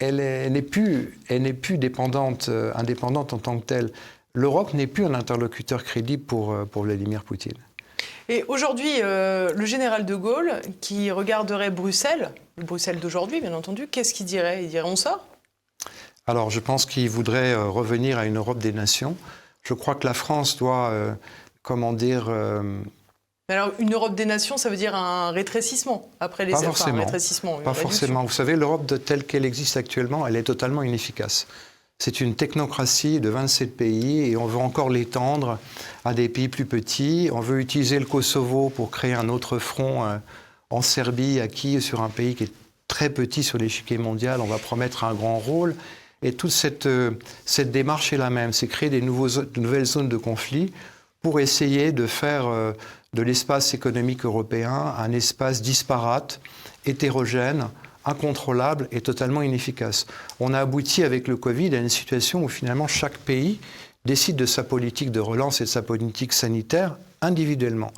n'est 0.00 0.62
plus, 0.62 1.18
euh, 1.30 2.72
indépendante 2.74 3.32
en 3.32 3.38
tant 3.38 3.58
que 3.58 3.64
telle. 3.64 3.90
L'Europe 4.32 4.72
n'est 4.74 4.86
plus 4.86 5.04
un 5.04 5.14
interlocuteur 5.14 5.82
crédible 5.82 6.22
pour, 6.22 6.52
euh, 6.52 6.64
pour 6.64 6.84
Vladimir 6.84 7.24
Poutine. 7.24 7.58
Et 8.28 8.44
aujourd'hui, 8.48 9.00
le 9.00 9.64
général 9.64 10.04
de 10.04 10.14
Gaulle, 10.14 10.60
qui 10.80 11.10
regarderait 11.10 11.70
Bruxelles, 11.70 12.30
le 12.56 12.64
Bruxelles 12.64 13.00
d'aujourd'hui, 13.00 13.40
bien 13.40 13.54
entendu, 13.54 13.88
qu'est-ce 13.88 14.12
qu'il 14.12 14.26
dirait? 14.26 14.64
Il 14.64 14.68
dirait 14.68 14.88
on 14.88 14.96
sort? 14.96 15.26
Alors, 16.26 16.50
je 16.50 16.60
pense 16.60 16.84
qu'il 16.84 17.08
voudrait 17.08 17.54
revenir 17.54 18.18
à 18.18 18.26
une 18.26 18.36
Europe 18.36 18.58
des 18.58 18.72
nations. 18.72 19.16
Je 19.62 19.74
crois 19.74 19.94
que 19.94 20.06
la 20.06 20.14
France 20.14 20.56
doit, 20.56 20.92
comment 21.62 21.92
dire, 21.92 22.30
alors, 23.50 23.70
une 23.78 23.94
Europe 23.94 24.14
des 24.14 24.26
nations, 24.26 24.58
ça 24.58 24.68
veut 24.68 24.76
dire 24.76 24.94
un 24.94 25.30
rétrécissement 25.30 26.10
après 26.20 26.44
les 26.44 26.52
Pas 26.52 26.60
forcément. 26.64 26.98
rétrécissement, 26.98 27.56
Pas 27.60 27.72
forcément. 27.72 28.22
Vous 28.22 28.30
savez, 28.30 28.56
l'Europe 28.56 28.92
telle 29.06 29.24
qu'elle 29.24 29.46
existe 29.46 29.78
actuellement, 29.78 30.26
elle 30.26 30.36
est 30.36 30.42
totalement 30.42 30.82
inefficace. 30.82 31.46
C'est 32.00 32.20
une 32.20 32.36
technocratie 32.36 33.18
de 33.18 33.28
27 33.28 33.76
pays 33.76 34.30
et 34.30 34.36
on 34.36 34.46
veut 34.46 34.58
encore 34.58 34.88
l'étendre 34.88 35.58
à 36.04 36.14
des 36.14 36.28
pays 36.28 36.48
plus 36.48 36.64
petits. 36.64 37.28
On 37.32 37.40
veut 37.40 37.58
utiliser 37.58 37.98
le 37.98 38.06
Kosovo 38.06 38.70
pour 38.70 38.92
créer 38.92 39.14
un 39.14 39.28
autre 39.28 39.58
front 39.58 40.04
euh, 40.04 40.18
en 40.70 40.80
Serbie, 40.80 41.40
acquis 41.40 41.82
sur 41.82 42.00
un 42.00 42.08
pays 42.08 42.36
qui 42.36 42.44
est 42.44 42.52
très 42.86 43.10
petit 43.10 43.42
sur 43.42 43.58
l'échiquier 43.58 43.98
mondial. 43.98 44.40
On 44.40 44.46
va 44.46 44.58
promettre 44.58 45.02
un 45.02 45.12
grand 45.12 45.38
rôle. 45.38 45.74
Et 46.22 46.32
toute 46.32 46.52
cette, 46.52 46.86
euh, 46.86 47.10
cette 47.44 47.72
démarche 47.72 48.12
est 48.12 48.16
la 48.16 48.30
même, 48.30 48.52
c'est 48.52 48.68
créer 48.68 48.90
de 48.90 49.00
nouvelles 49.00 49.84
zones 49.86 50.08
de 50.08 50.16
conflit 50.16 50.72
pour 51.20 51.40
essayer 51.40 51.90
de 51.90 52.06
faire 52.06 52.46
euh, 52.46 52.72
de 53.12 53.22
l'espace 53.22 53.74
économique 53.74 54.24
européen 54.24 54.94
un 54.96 55.10
espace 55.10 55.62
disparate, 55.62 56.40
hétérogène, 56.86 57.68
incontrôlable 58.08 58.88
et 58.92 59.00
totalement 59.00 59.42
inefficace. 59.42 60.06
On 60.40 60.54
a 60.54 60.60
abouti 60.60 61.04
avec 61.04 61.28
le 61.28 61.36
Covid 61.36 61.74
à 61.74 61.78
une 61.78 61.88
situation 61.88 62.42
où 62.44 62.48
finalement 62.48 62.86
chaque 62.86 63.18
pays 63.18 63.60
décide 64.04 64.36
de 64.36 64.46
sa 64.46 64.62
politique 64.62 65.10
de 65.10 65.20
relance 65.20 65.60
et 65.60 65.64
de 65.64 65.68
sa 65.68 65.82
politique 65.82 66.32
sanitaire 66.32 66.96
individuellement. 67.20 67.92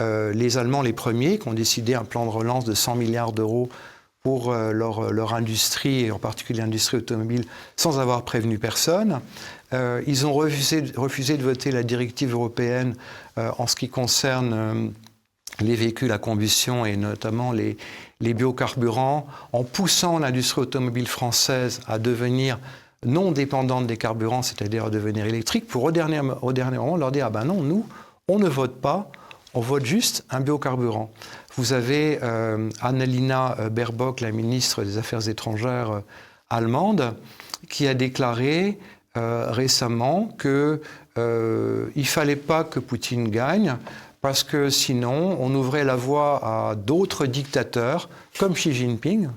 Euh, 0.00 0.32
les 0.32 0.58
Allemands, 0.58 0.82
les 0.82 0.92
premiers, 0.92 1.38
qui 1.38 1.48
ont 1.48 1.54
décidé 1.54 1.94
un 1.94 2.04
plan 2.04 2.24
de 2.24 2.30
relance 2.30 2.64
de 2.64 2.74
100 2.74 2.94
milliards 2.94 3.32
d'euros 3.32 3.68
pour 4.22 4.52
euh, 4.52 4.72
leur, 4.72 5.12
leur, 5.12 5.34
industrie, 5.34 6.04
et 6.04 6.10
en 6.10 6.18
particulier 6.18 6.60
l'industrie 6.60 6.98
automobile, 6.98 7.44
sans 7.76 7.98
avoir 7.98 8.24
prévenu 8.24 8.58
personne. 8.58 9.20
Euh, 9.74 10.02
ils 10.06 10.26
ont 10.26 10.32
refusé, 10.32 10.80
de 10.80 11.42
voter 11.42 11.70
la 11.70 11.82
directive 11.82 12.32
européenne 12.32 12.94
euh, 13.36 13.50
en 13.58 13.66
ce 13.66 13.76
qui 13.76 13.88
concerne 13.88 14.52
euh, 14.54 14.88
les 15.60 15.74
véhicules 15.74 16.12
à 16.12 16.18
combustion 16.18 16.86
et 16.86 16.96
notamment 16.96 17.52
les, 17.52 17.76
biocarburants, 18.20 19.26
en 19.52 19.64
poussant 19.64 20.18
l'industrie 20.18 20.62
automobile 20.62 21.06
française 21.06 21.80
à 21.86 21.98
devenir 21.98 22.58
non 23.04 23.30
dépendante 23.30 23.86
des 23.86 23.96
carburants, 23.96 24.42
c'est-à-dire 24.42 24.86
à 24.86 24.90
devenir 24.90 25.26
électrique, 25.26 25.68
pour 25.68 25.84
au 25.84 25.92
dernier, 25.92 26.20
au 26.42 26.52
dernier 26.52 26.78
moment 26.78 26.96
leur 26.96 27.12
dire 27.12 27.26
ah 27.26 27.30
ben 27.30 27.44
non, 27.44 27.62
nous, 27.62 27.86
on 28.26 28.38
ne 28.38 28.48
vote 28.48 28.80
pas, 28.80 29.10
on 29.54 29.60
vote 29.60 29.84
juste 29.84 30.24
un 30.30 30.40
biocarburant. 30.40 31.10
Vous 31.56 31.72
avez 31.72 32.18
Annalina 32.80 33.56
Baerbock, 33.70 34.20
la 34.20 34.30
ministre 34.30 34.84
des 34.84 34.98
Affaires 34.98 35.28
étrangères 35.28 36.02
allemande, 36.50 37.14
qui 37.68 37.86
a 37.86 37.94
déclaré 37.94 38.78
récemment 39.14 40.28
qu'il 40.40 40.78
ne 41.16 42.02
fallait 42.04 42.36
pas 42.36 42.64
que 42.64 42.78
Poutine 42.78 43.28
gagne 43.28 43.76
parce 44.20 44.42
que 44.42 44.70
sinon 44.70 45.36
on 45.40 45.54
ouvrait 45.54 45.84
la 45.84 45.96
voie 45.96 46.40
à 46.42 46.74
d'autres 46.74 47.26
dictateurs 47.26 48.08
comme 48.38 48.54
Xi 48.54 48.72
Jinping. 48.72 49.28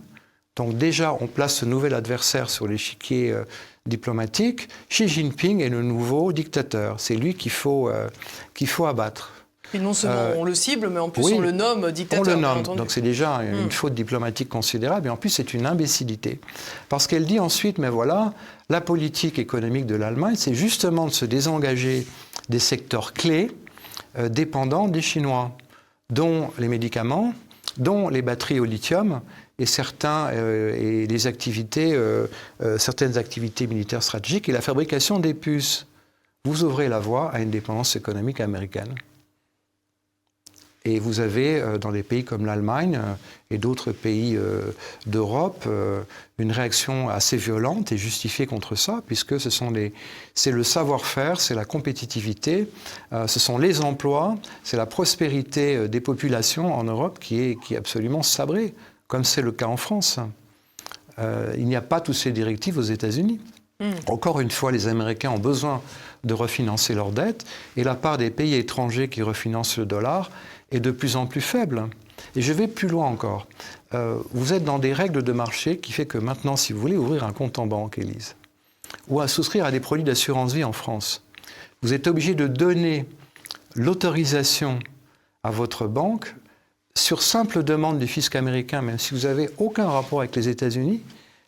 Donc 0.56 0.78
déjà 0.78 1.16
on 1.20 1.28
place 1.28 1.56
ce 1.56 1.66
nouvel 1.66 1.94
adversaire 1.94 2.50
sur 2.50 2.68
l'échiquier 2.68 3.34
diplomatique. 3.86 4.68
Xi 4.90 5.08
Jinping 5.08 5.62
est 5.62 5.70
le 5.70 5.82
nouveau 5.82 6.34
dictateur. 6.34 7.00
C'est 7.00 7.16
lui 7.16 7.36
qu'il 7.36 7.52
faut, 7.52 7.90
qu'il 8.54 8.68
faut 8.68 8.86
abattre. 8.86 9.32
Et 9.74 9.80
non 9.80 9.94
seulement 9.94 10.18
euh, 10.18 10.36
on 10.38 10.44
le 10.44 10.54
cible, 10.54 10.90
mais 10.90 11.00
en 11.00 11.10
plus 11.10 11.34
on 11.34 11.40
le 11.40 11.52
nomme 11.52 11.92
dictateur. 11.92 12.26
On 12.28 12.30
le 12.30 12.42
nomme, 12.42 12.64
donc 12.76 12.92
c'est 12.92 13.02
déjà 13.02 13.36
une 13.38 13.68
hmm. 13.68 13.72
faute 13.72 13.94
diplomatique 13.94 14.50
considérable, 14.50 15.08
et 15.08 15.10
en 15.10 15.16
plus 15.16 15.30
c'est 15.30 15.54
une 15.54 15.66
imbécilité. 15.66 16.40
Parce 16.90 17.08
qu'elle 17.08 17.26
dit 17.26 17.40
ensuite, 17.40 17.78
mais 17.78 17.90
voilà, 17.90 18.34
la 18.70 18.82
politique 18.82 19.40
économique 19.40 19.86
de 19.86 19.96
l'Allemagne, 19.96 20.36
c'est 20.36 20.54
justement 20.54 21.06
de 21.06 21.12
se 21.12 21.26
désengager 21.26 22.06
des 22.50 22.60
secteurs 22.60 23.14
clés 23.14 23.50
euh, 23.50 23.61
dépendants 24.30 24.88
des 24.88 25.02
Chinois, 25.02 25.52
dont 26.10 26.52
les 26.60 26.68
médicaments, 26.68 27.34
dont 27.78 28.10
les 28.10 28.22
batteries 28.22 28.60
au 28.60 28.66
lithium, 28.66 29.22
et, 29.60 29.66
euh, 30.34 31.28
activités, 31.28 31.98
certaines 32.78 33.18
activités 33.18 33.68
militaires 33.68 34.04
stratégiques 34.04 34.50
et 34.50 34.52
la 34.52 34.62
fabrication 34.62 35.20
des 35.20 35.34
puces. 35.34 35.86
Vous 36.46 36.64
ouvrez 36.64 36.90
la 36.90 37.00
voie 37.00 37.30
à 37.32 37.40
une 37.40 37.52
dépendance 37.52 37.96
économique 37.96 38.42
américaine. 38.42 38.96
Et 40.84 41.00
vous 41.00 41.20
avez 41.20 41.62
euh, 41.62 41.78
dans 41.78 41.92
des 41.92 42.02
pays 42.02 42.24
comme 42.24 42.46
l'Allemagne 42.46 43.00
euh, 43.00 43.14
et 43.52 43.60
d'autres 43.60 43.92
pays 43.92 44.36
euh, 44.36 44.62
d'Europe 45.06 45.68
une 46.40 46.52
réaction 46.52 47.10
assez 47.10 47.38
violente 47.38 47.92
et 47.92 47.98
justifiée 47.98 48.48
contre 48.48 48.76
ça, 48.76 49.02
puisque 49.06 49.40
ce 49.40 49.52
sont 49.52 49.70
les, 49.70 49.94
c'est 50.34 50.50
le 50.50 50.64
savoir-faire, 50.64 51.40
c'est 51.40 51.54
la 51.54 51.66
compétitivité, 51.66 52.68
ce 53.12 53.40
sont 53.40 53.60
les 53.60 53.82
emplois, 53.82 54.36
c'est 54.64 54.78
la 54.78 54.88
prospérité 54.88 55.88
des 55.88 56.00
populations 56.00 56.74
en 56.74 56.84
Europe 56.84 57.20
qui 57.20 57.42
est, 57.42 57.62
qui 57.62 57.76
est 57.76 57.78
absolument 57.78 58.24
sabrée, 58.24 58.74
comme 59.08 59.24
c'est 59.24 59.44
le 59.44 59.52
cas 59.52 59.68
en 59.68 59.78
France. 59.78 60.20
il 61.20 61.66
n'y 61.66 61.76
a 61.76 61.82
pas 61.82 62.02
toutes 62.02 62.16
ces 62.16 62.32
directives 62.32 62.80
aux 62.80 62.82
États-Unis. 62.82 63.40
Hmm. 63.80 63.92
Encore 64.08 64.40
une 64.40 64.52
fois, 64.52 64.72
les 64.72 64.88
Américains 64.88 65.30
ont 65.30 65.40
besoin 65.40 65.84
de 66.24 66.34
refinancer 66.34 66.96
leurs 66.96 67.12
dettes, 67.12 67.46
et 67.78 67.84
la 67.84 67.96
part 67.96 68.18
des 68.18 68.32
pays 68.32 68.56
étrangers 68.56 69.10
qui 69.10 69.22
refinancent 69.22 69.78
le 69.78 69.86
dollar 69.86 70.32
est 70.72 70.80
de 70.80 70.92
plus 70.92 71.16
en 71.16 71.26
plus 71.26 71.42
faible. 71.42 71.90
Et 72.36 72.42
je 72.42 72.54
vais 72.54 72.68
plus 72.68 72.88
loin 72.88 73.08
encore. 73.08 73.48
Euh, 73.94 74.18
vous 74.32 74.54
êtes 74.54 74.64
dans 74.64 74.80
des 74.80 74.94
règles 74.94 75.24
de 75.24 75.32
marché 75.32 75.78
qui 75.78 75.92
fait 75.92 76.06
que 76.06 76.18
maintenant, 76.18 76.56
si 76.56 76.74
vous 76.74 76.80
voulez 76.80 76.98
ouvrir 76.98 77.24
un 77.24 77.34
compte 77.34 77.60
en 77.60 77.68
banque, 77.68 77.98
Élise, 77.98 78.36
ou 79.08 79.20
à 79.20 79.28
souscrire 79.28 79.66
à 79.66 79.72
des 79.72 79.80
produits 79.80 80.04
d'assurance 80.04 80.54
vie 80.54 80.64
en 80.64 80.72
France, 80.72 81.24
vous 81.82 81.94
êtes 81.94 82.08
obligé 82.08 82.36
de 82.36 82.48
donner 82.48 83.06
l'autorisation 83.76 84.80
à 85.44 85.52
votre 85.52 85.88
banque 85.88 86.36
sur 86.96 87.22
simple 87.22 87.64
demande 87.64 88.00
du 88.00 88.08
fisc 88.08 88.36
américain, 88.36 88.82
même 88.82 89.00
si 89.00 89.14
vous 89.14 89.22
n'avez 89.22 89.50
aucun 89.58 89.88
rapport 89.88 90.20
avec 90.20 90.36
les 90.36 90.50
États-Unis. 90.50 91.02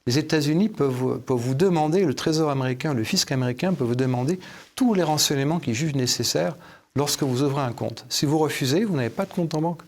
Les 0.06 0.18
États-Unis 0.18 0.70
peuvent, 0.70 1.20
peuvent, 1.20 1.38
vous 1.38 1.54
demander, 1.54 2.04
le 2.04 2.14
Trésor 2.14 2.50
américain, 2.50 2.94
le 2.94 3.04
fisc 3.04 3.32
américain 3.32 3.74
peut 3.74 3.84
vous 3.84 3.96
demander 3.96 4.40
tous 4.76 4.94
les 4.94 5.04
renseignements 5.04 5.60
qu'ils 5.60 5.76
jugent 5.76 5.96
nécessaires 5.96 6.56
lorsque 6.96 7.24
vous 7.24 7.44
ouvrez 7.44 7.64
un 7.64 7.74
compte. 7.74 8.06
Si 8.10 8.26
vous 8.26 8.38
refusez, 8.38 8.86
vous 8.86 8.96
n'avez 8.96 9.10
pas 9.10 9.26
de 9.26 9.34
compte 9.34 9.56
en 9.56 9.62
banque. 9.62 9.82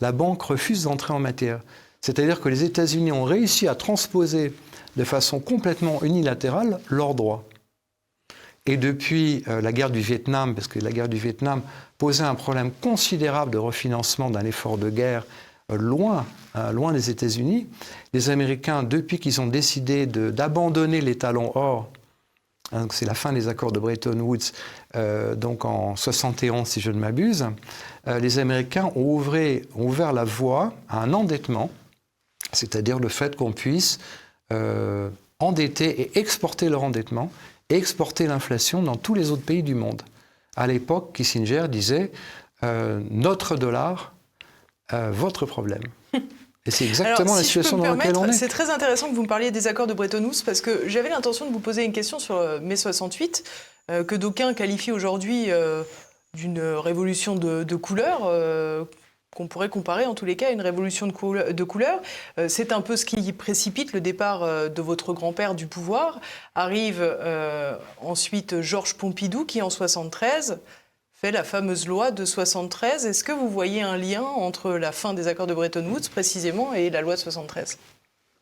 La 0.00 0.12
banque 0.12 0.42
refuse 0.42 0.84
d'entrer 0.84 1.12
en 1.12 1.18
matière. 1.18 1.60
C'est-à-dire 2.00 2.40
que 2.40 2.48
les 2.48 2.64
États-Unis 2.64 3.12
ont 3.12 3.24
réussi 3.24 3.66
à 3.68 3.74
transposer 3.74 4.52
de 4.96 5.04
façon 5.04 5.40
complètement 5.40 6.02
unilatérale 6.02 6.80
leurs 6.88 7.14
droits. 7.14 7.44
Et 8.66 8.76
depuis 8.76 9.44
euh, 9.48 9.60
la 9.60 9.72
guerre 9.72 9.90
du 9.90 10.00
Vietnam, 10.00 10.54
parce 10.54 10.66
que 10.66 10.78
la 10.80 10.90
guerre 10.90 11.08
du 11.08 11.18
Vietnam 11.18 11.62
posait 11.98 12.24
un 12.24 12.34
problème 12.34 12.70
considérable 12.72 13.52
de 13.52 13.58
refinancement 13.58 14.30
d'un 14.30 14.44
effort 14.44 14.76
de 14.76 14.90
guerre 14.90 15.24
euh, 15.70 15.76
loin, 15.76 16.26
euh, 16.56 16.72
loin 16.72 16.92
des 16.92 17.10
États-Unis, 17.10 17.68
les 18.12 18.30
Américains, 18.30 18.82
depuis 18.82 19.18
qu'ils 19.18 19.40
ont 19.40 19.46
décidé 19.46 20.06
d'abandonner 20.06 21.00
les 21.00 21.16
talons 21.16 21.52
or 21.54 21.88
Hein, 22.72 22.88
c'est 22.90 23.06
la 23.06 23.14
fin 23.14 23.32
des 23.32 23.48
accords 23.48 23.70
de 23.70 23.78
Bretton 23.78 24.18
Woods, 24.18 24.52
euh, 24.96 25.36
donc 25.36 25.64
en 25.64 25.94
71 25.94 26.66
si 26.66 26.80
je 26.80 26.90
ne 26.90 26.98
m'abuse. 26.98 27.46
Euh, 28.08 28.18
les 28.18 28.38
Américains 28.38 28.90
ont, 28.96 29.22
ouvert 29.74 30.12
la 30.12 30.24
voie 30.24 30.74
à 30.88 31.02
un 31.02 31.12
endettement, 31.12 31.70
c'est-à-dire 32.52 32.98
le 32.98 33.08
fait 33.08 33.36
qu'on 33.36 33.52
puisse 33.52 33.98
euh, 34.52 35.10
endetter 35.38 36.00
et 36.00 36.18
exporter 36.18 36.68
leur 36.68 36.82
endettement 36.82 37.30
et 37.68 37.76
exporter 37.76 38.26
l'inflation 38.26 38.82
dans 38.82 38.96
tous 38.96 39.14
les 39.14 39.30
autres 39.30 39.44
pays 39.44 39.62
du 39.62 39.74
monde. 39.74 40.02
À 40.56 40.66
l'époque, 40.66 41.12
Kissinger 41.12 41.66
disait 41.68 42.10
notre 42.62 43.56
dollar, 43.56 44.14
votre 44.90 45.44
problème. 45.44 45.82
Et 46.66 46.70
c'est 46.70 46.86
exactement 46.86 47.36
la 47.36 47.42
situation 47.42 47.78
dans 47.78 47.94
laquelle 47.94 48.16
on 48.16 48.26
est. 48.26 48.32
C'est 48.32 48.48
très 48.48 48.70
intéressant 48.70 49.08
que 49.08 49.14
vous 49.14 49.22
me 49.22 49.28
parliez 49.28 49.50
des 49.50 49.66
accords 49.66 49.86
de 49.86 49.94
Bretton 49.94 50.22
Woods 50.24 50.42
parce 50.44 50.60
que 50.60 50.88
j'avais 50.88 51.08
l'intention 51.08 51.46
de 51.46 51.52
vous 51.52 51.60
poser 51.60 51.84
une 51.84 51.92
question 51.92 52.18
sur 52.18 52.36
euh, 52.36 52.58
mai 52.60 52.76
68 52.76 53.44
euh, 53.90 54.04
que 54.04 54.14
d'aucuns 54.14 54.54
qualifient 54.54 54.92
aujourd'hui 54.92 55.50
euh, 55.50 55.82
d'une 56.34 56.60
révolution 56.60 57.34
de, 57.36 57.76
couleur. 57.76 58.30
qu'on 59.34 59.48
pourrait 59.48 59.68
comparer 59.68 60.06
en 60.06 60.14
tous 60.14 60.24
les 60.24 60.36
cas 60.36 60.48
à 60.48 60.50
une 60.50 60.60
révolution 60.60 61.06
de, 61.06 61.52
de 61.52 61.64
couleur. 61.64 62.00
c'est 62.48 62.72
un 62.72 62.82
peu 62.82 62.96
ce 62.96 63.06
qui 63.06 63.32
précipite 63.32 63.94
le 63.94 64.02
départ 64.02 64.40
de 64.68 64.82
votre 64.82 65.14
grand-père 65.14 65.54
du 65.54 65.66
pouvoir. 65.66 66.20
Arrive 66.54 67.02
ensuite 68.02 68.60
Georges 68.60 68.94
Pompidou 68.94 69.46
qui 69.46 69.62
en 69.62 69.70
73 69.70 70.58
la 71.30 71.44
fameuse 71.44 71.86
loi 71.86 72.10
de 72.10 72.24
73. 72.24 73.06
Est-ce 73.06 73.24
que 73.24 73.32
vous 73.32 73.48
voyez 73.48 73.82
un 73.82 73.96
lien 73.96 74.22
entre 74.22 74.72
la 74.72 74.92
fin 74.92 75.14
des 75.14 75.28
accords 75.28 75.46
de 75.46 75.54
Bretton 75.54 75.86
Woods 75.86 76.08
précisément 76.10 76.72
et 76.72 76.90
la 76.90 77.00
loi 77.00 77.14
de 77.14 77.20
73 77.20 77.78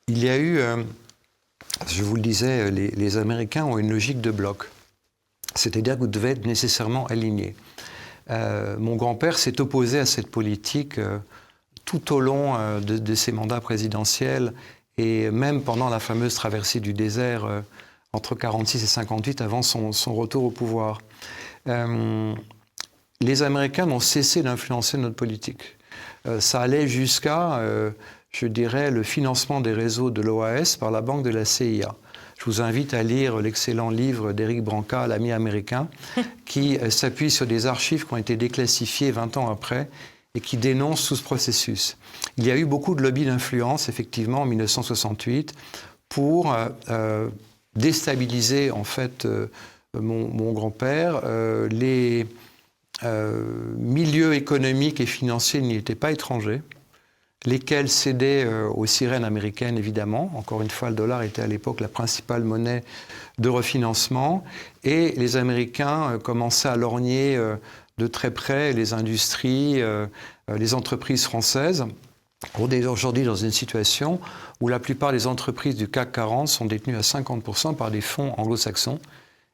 Il 0.09 0.23
y 0.23 0.29
a 0.29 0.37
eu, 0.37 0.59
euh, 0.59 0.83
je 1.87 2.03
vous 2.03 2.17
le 2.17 2.23
disais, 2.23 2.71
les, 2.71 3.17
Américains 3.17 3.65
ont 3.65 3.79
une 3.79 3.91
logique 3.91 4.21
de 4.21 4.31
bloc. 4.31 4.69
C'est-à-dire 5.55 5.95
que 5.95 6.01
vous 6.01 6.07
devez 6.07 6.31
être 6.31 6.47
nécessairement 6.47 7.07
aligné. 7.07 7.55
Euh, 8.31 8.77
mon 8.79 8.97
grand-père 8.97 9.39
s'est 9.39 9.61
opposé 9.61 9.99
à 9.99 10.07
cette 10.07 10.31
politique 10.31 10.99
euh, 10.99 11.19
tout 11.85 12.15
au 12.15 12.21
long 12.21 12.81
de, 12.81 13.15
ses 13.15 13.31
mandats 13.31 13.61
présidentiels 13.61 14.55
et 14.97 15.31
même 15.31 15.63
pendant 15.63 15.91
la 15.91 16.01
fameuse 16.01 16.35
traversée 16.35 16.81
du 16.81 16.95
désert 16.95 17.47
entre 18.15 18.35
46 18.35 18.83
et 18.83 18.87
58 18.87 19.43
avant 19.43 19.61
son 19.61 20.15
retour 20.15 20.45
au 20.45 20.51
pouvoir 20.51 21.01
les 23.25 23.43
Américains 23.43 23.87
n'ont 23.87 24.01
cessé 24.01 24.43
d'influencer 24.43 24.99
notre 24.99 25.17
politique. 25.17 25.77
Euh, 26.27 26.41
ça 26.41 26.61
allait 26.61 26.87
jusqu'à, 26.87 27.59
euh, 27.59 27.91
je 28.31 28.47
dirais, 28.47 28.91
le 28.91 29.03
financement 29.03 29.61
des 29.61 29.73
réseaux 29.73 30.11
de 30.11 30.21
l'OAS 30.21 30.77
par 30.79 30.91
la 30.91 31.01
banque 31.01 31.23
de 31.23 31.31
la 31.31 31.45
CIA. 31.45 31.95
Je 32.39 32.45
vous 32.45 32.61
invite 32.61 32.93
à 32.93 33.03
lire 33.03 33.39
l'excellent 33.39 33.91
livre 33.91 34.33
d'Éric 34.33 34.63
Branca, 34.63 35.07
l'ami 35.07 35.33
américain, 35.33 35.89
qui 36.45 36.77
euh, 36.79 36.91
s'appuie 36.91 37.31
sur 37.31 37.47
des 37.47 37.67
archives 37.67 38.07
qui 38.07 38.13
ont 38.13 38.19
été 38.19 38.37
déclassifiées 38.37 39.11
20 39.11 39.39
ans 39.39 39.51
après 39.51 39.89
et 40.35 40.41
qui 40.41 40.59
dénoncent 40.59 41.09
tout 41.09 41.17
ce 41.17 41.23
processus. 41.23 41.97
Il 42.37 42.45
y 42.45 42.51
a 42.51 42.57
eu 42.57 42.67
beaucoup 42.67 42.95
de 42.95 43.03
lobbies 43.03 43.25
d'influence, 43.25 43.89
effectivement, 43.89 44.43
en 44.43 44.47
1968, 44.47 45.55
pour 46.09 46.53
déstabiliser, 47.77 48.73
en 48.73 48.83
fait, 48.83 49.29
mon, 49.97 50.27
mon 50.27 50.53
grand-père. 50.53 51.23
les 51.71 52.27
euh, 53.03 53.43
milieux 53.77 54.35
économiques 54.35 55.01
et 55.01 55.07
financiers 55.07 55.61
n'y 55.61 55.75
étaient 55.75 55.97
pas 55.97 56.13
étrangers, 56.13 56.63
lesquels 57.45 57.89
cédaient 57.89 58.45
euh, 58.45 58.69
aux 58.69 58.87
sirènes 58.87 59.25
américaines, 59.25 59.77
évidemment. 59.77 60.31
Encore 60.37 60.63
une 60.63 60.71
fois, 60.71 60.91
le 60.91 60.95
dollar 60.95 61.23
était 61.23 61.43
à 61.43 61.47
l'époque 61.47 61.81
la 61.81 61.89
principale 61.89 62.45
monnaie 62.45 62.85
de 63.39 63.49
refinancement. 63.49 64.45
Et 64.85 65.13
les 65.17 65.37
Américains 65.37 66.13
euh, 66.13 66.19
commençaient 66.19 66.69
à 66.69 66.77
lorgner 66.77 67.37
de 67.99 68.07
très 68.07 68.31
près 68.31 68.73
les 68.73 68.93
industries, 68.93 69.81
les 70.49 70.75
entreprises 70.75 71.25
françaises. 71.25 71.85
On 72.59 72.71
est 72.71 72.85
aujourd'hui 72.87 73.25
dans 73.25 73.37
une 73.37 73.53
situation 73.53 74.21
où 74.61 74.69
la 74.69 74.79
plupart 74.79 75.13
des 75.13 75.27
entreprises 75.27 75.77
du 75.77 75.89
CAC 75.89 76.13
40 76.13 76.49
sont 76.49 76.65
détenues 76.65 76.97
à 76.97 77.01
50% 77.01 77.77
par 77.77 77.91
des 77.91 78.01
fonds 78.01 78.35
anglo-saxons 78.37 78.99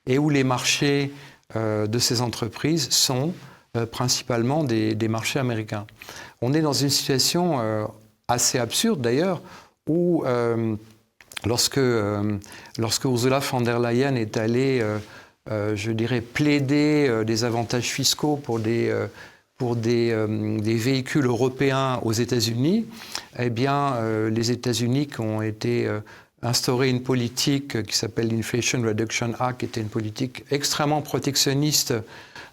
et 0.06 0.18
où 0.18 0.30
les 0.30 0.44
marchés 0.44 1.12
de 1.54 1.98
ces 1.98 2.20
entreprises 2.20 2.90
sont 2.90 3.34
euh, 3.76 3.86
principalement 3.86 4.64
des, 4.64 5.08
marchés 5.08 5.38
américains. 5.38 5.86
On 6.42 6.52
est 6.54 6.60
dans 6.60 6.72
une 6.72 6.90
situation 6.90 7.60
euh, 7.60 7.84
assez 8.26 8.58
absurde 8.58 9.00
d'ailleurs 9.00 9.40
où 9.88 10.24
lorsque, 11.44 11.80
lorsque 12.78 13.04
Ursula 13.04 13.38
von 13.38 13.60
der 13.60 13.78
Leyen 13.78 14.16
est 14.16 14.36
allée, 14.36 14.84
je 15.48 15.90
dirais, 15.90 16.20
plaider 16.20 17.24
des 17.24 17.44
avantages 17.44 17.88
fiscaux 17.88 18.36
pour 18.36 18.60
des 18.60 18.94
pour 19.56 19.74
des, 19.74 20.14
des, 20.60 20.76
véhicules 20.76 21.26
européens 21.26 21.98
aux 22.04 22.12
États-Unis, 22.12 22.86
eh 23.36 23.50
bien, 23.50 23.96
les 24.30 24.52
États-Unis 24.52 25.08
qui 25.08 25.20
ont 25.20 25.42
été 25.42 25.88
instauré 26.42 26.88
une 26.88 27.02
politique 27.02 27.82
qui 27.82 27.96
s'appelle 27.96 28.28
l'Inflation 28.28 28.80
Reduction 28.82 29.34
Act, 29.38 29.60
qui 29.60 29.66
était 29.66 29.80
une 29.80 29.88
politique 29.88 30.44
extrêmement 30.50 31.02
protectionniste 31.02 31.94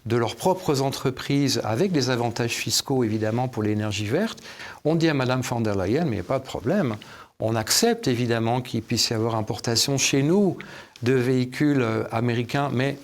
de 0.06 0.16
leurs 0.16 0.36
propres 0.36 0.80
entreprises, 0.80 1.60
avec 1.64 1.92
des 1.92 2.10
avantages 2.10 2.52
fiscaux 2.52 3.04
évidemment 3.04 3.48
pour 3.48 3.62
l'énergie 3.62 4.06
verte, 4.06 4.40
on 4.84 4.94
dit 4.94 5.08
à 5.08 5.14
Mme 5.14 5.42
von 5.42 5.60
der 5.60 5.74
Leyen, 5.74 6.04
mais 6.04 6.10
il 6.10 6.14
n'y 6.14 6.20
a 6.20 6.24
pas 6.24 6.38
de 6.38 6.44
problème, 6.44 6.96
on 7.40 7.54
accepte 7.54 8.08
évidemment 8.08 8.60
qu'il 8.60 8.82
puisse 8.82 9.10
y 9.10 9.14
avoir 9.14 9.36
importation 9.36 9.96
chez 9.96 10.22
nous 10.22 10.56
de 11.02 11.12
véhicules 11.12 11.82
euh, 11.82 12.04
américains, 12.10 12.70
mais 12.72 12.98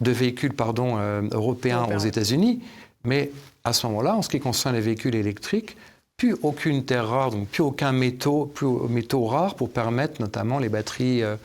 de 0.00 0.10
véhicules 0.10 0.54
pardon, 0.54 0.96
euh, 0.98 1.22
européens. 1.32 1.86
aux 1.94 1.98
États-Unis, 1.98 2.62
mais 3.04 3.30
à 3.64 3.72
ce 3.72 3.86
moment-là, 3.88 4.16
en 4.16 4.22
ce 4.22 4.28
qui 4.28 4.40
concerne 4.40 4.74
les 4.74 4.80
véhicules 4.80 5.14
électriques, 5.14 5.76
plus 6.20 6.36
aucune 6.42 6.84
terre 6.84 7.08
rare, 7.08 7.30
donc 7.30 7.48
plus 7.48 7.62
aucun 7.62 7.92
métaux, 7.92 8.44
plus 8.44 8.66
métaux 8.90 9.24
rares 9.24 9.54
pour 9.54 9.70
permettre 9.70 10.20
notamment 10.20 10.58
les 10.58 10.68
batteries 10.68 11.22
euh, 11.22 11.36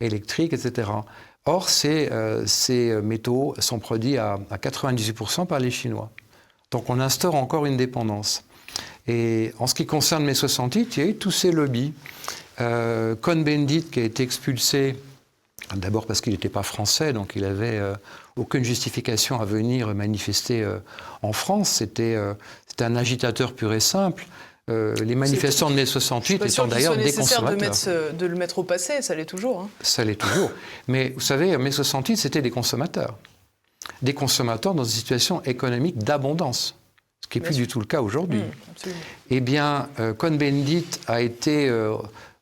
électriques, 0.00 0.52
etc. 0.52 0.90
Or, 1.46 1.68
ces, 1.68 2.10
ces, 2.46 3.00
métaux 3.02 3.54
sont 3.58 3.78
produits 3.78 4.16
à, 4.16 4.38
à 4.50 4.56
98% 4.56 5.46
par 5.46 5.60
les 5.60 5.70
Chinois. 5.70 6.10
Donc 6.70 6.90
on 6.90 6.98
instaure 6.98 7.36
encore 7.36 7.66
une 7.66 7.76
dépendance. 7.76 8.44
Et 9.06 9.52
en 9.58 9.66
ce 9.66 9.74
qui 9.74 9.86
concerne 9.86 10.24
mai 10.24 10.34
68, 10.34 10.96
il 10.96 11.00
y 11.00 11.06
a 11.06 11.10
eu 11.10 11.14
tous 11.14 11.30
ces 11.30 11.52
lobbies. 11.52 11.92
Euh, 12.60 13.14
Cohn-Bendit, 13.14 13.84
qui 13.84 14.00
a 14.00 14.04
été 14.04 14.22
expulsé, 14.22 14.96
d'abord 15.76 16.06
parce 16.06 16.20
qu'il 16.20 16.32
n'était 16.32 16.48
pas 16.48 16.62
français, 16.62 17.12
donc 17.12 17.32
il 17.36 17.42
n'avait 17.42 17.78
euh, 17.78 17.94
aucune 18.36 18.64
justification 18.64 19.40
à 19.40 19.44
venir 19.44 19.94
manifester 19.94 20.62
euh, 20.62 20.78
en 21.22 21.32
France. 21.32 21.70
C'était 21.70 22.16
un 22.80 22.96
agitateur 22.96 23.54
pur 23.54 23.72
et 23.72 23.80
simple. 23.80 24.26
les 24.68 25.14
manifestants 25.14 25.70
de 25.70 25.76
mai 25.76 25.86
68 25.86 26.44
étant 26.44 26.66
d'ailleurs 26.66 26.96
des 26.96 27.12
consommateurs. 27.12 28.12
De, 28.12 28.16
de, 28.16 28.26
le 28.26 28.36
mettre 28.36 28.58
au 28.58 28.64
passé, 28.64 29.02
ça 29.02 29.14
l'est 29.14 29.24
toujours. 29.24 29.60
Hein. 29.60 29.68
Ça 29.80 30.04
l'est 30.04 30.20
toujours. 30.20 30.50
Mais 30.88 31.12
vous 31.14 31.20
savez, 31.20 31.56
mai 31.58 31.70
68, 31.70 32.16
c'était 32.16 32.42
des 32.42 32.50
consommateurs. 32.50 33.16
Des 34.02 34.14
consommateurs 34.14 34.74
dans 34.74 34.84
une 34.84 34.90
situation 34.90 35.42
économique 35.42 35.98
d'abondance 35.98 36.76
ce 37.24 37.28
qui 37.28 37.40
n'est 37.40 37.46
plus 37.46 37.56
du 37.56 37.66
tout 37.66 37.80
le 37.80 37.86
cas 37.86 38.02
aujourd'hui. 38.02 38.40
Mmh, 38.40 38.90
eh 39.30 39.40
bien, 39.40 39.88
euh, 39.98 40.12
Cohn-Bendit 40.12 40.84
a 41.06 41.22
été 41.22 41.68
euh, 41.68 41.96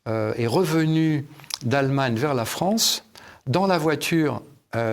euh, 0.08 0.34
est 0.36 0.48
revenu 0.48 1.24
d'Allemagne 1.64 2.16
vers 2.16 2.34
la 2.34 2.44
France 2.44 3.04
dans 3.46 3.68
la 3.68 3.78
voiture 3.78 4.42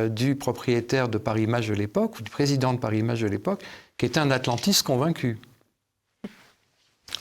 du 0.09 0.35
propriétaire 0.35 1.07
de 1.07 1.17
Paris 1.17 1.47
Match 1.47 1.67
de 1.67 1.73
l'époque, 1.73 2.19
ou 2.19 2.21
du 2.21 2.29
président 2.29 2.73
de 2.73 2.79
Paris 2.79 3.01
Match 3.01 3.21
de 3.21 3.27
l'époque, 3.27 3.63
qui 3.97 4.05
était 4.05 4.19
un 4.19 4.29
atlantiste 4.31 4.83
convaincu. 4.83 5.37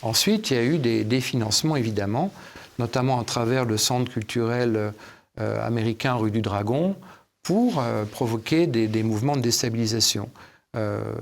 Ensuite, 0.01 0.51
il 0.51 0.57
y 0.57 0.59
a 0.59 0.63
eu 0.63 0.77
des, 0.77 1.21
financements, 1.21 1.77
évidemment, 1.77 2.33
notamment 2.77 3.19
à 3.19 3.23
travers 3.23 3.65
le 3.65 3.77
centre 3.77 4.11
culturel 4.11 4.93
américain 5.37 6.15
rue 6.15 6.31
du 6.31 6.41
Dragon, 6.41 6.97
pour 7.43 7.81
provoquer 8.11 8.67
des, 8.67 9.03
mouvements 9.03 9.35
de 9.35 9.41
déstabilisation. 9.41 10.29
Euh, 10.75 11.15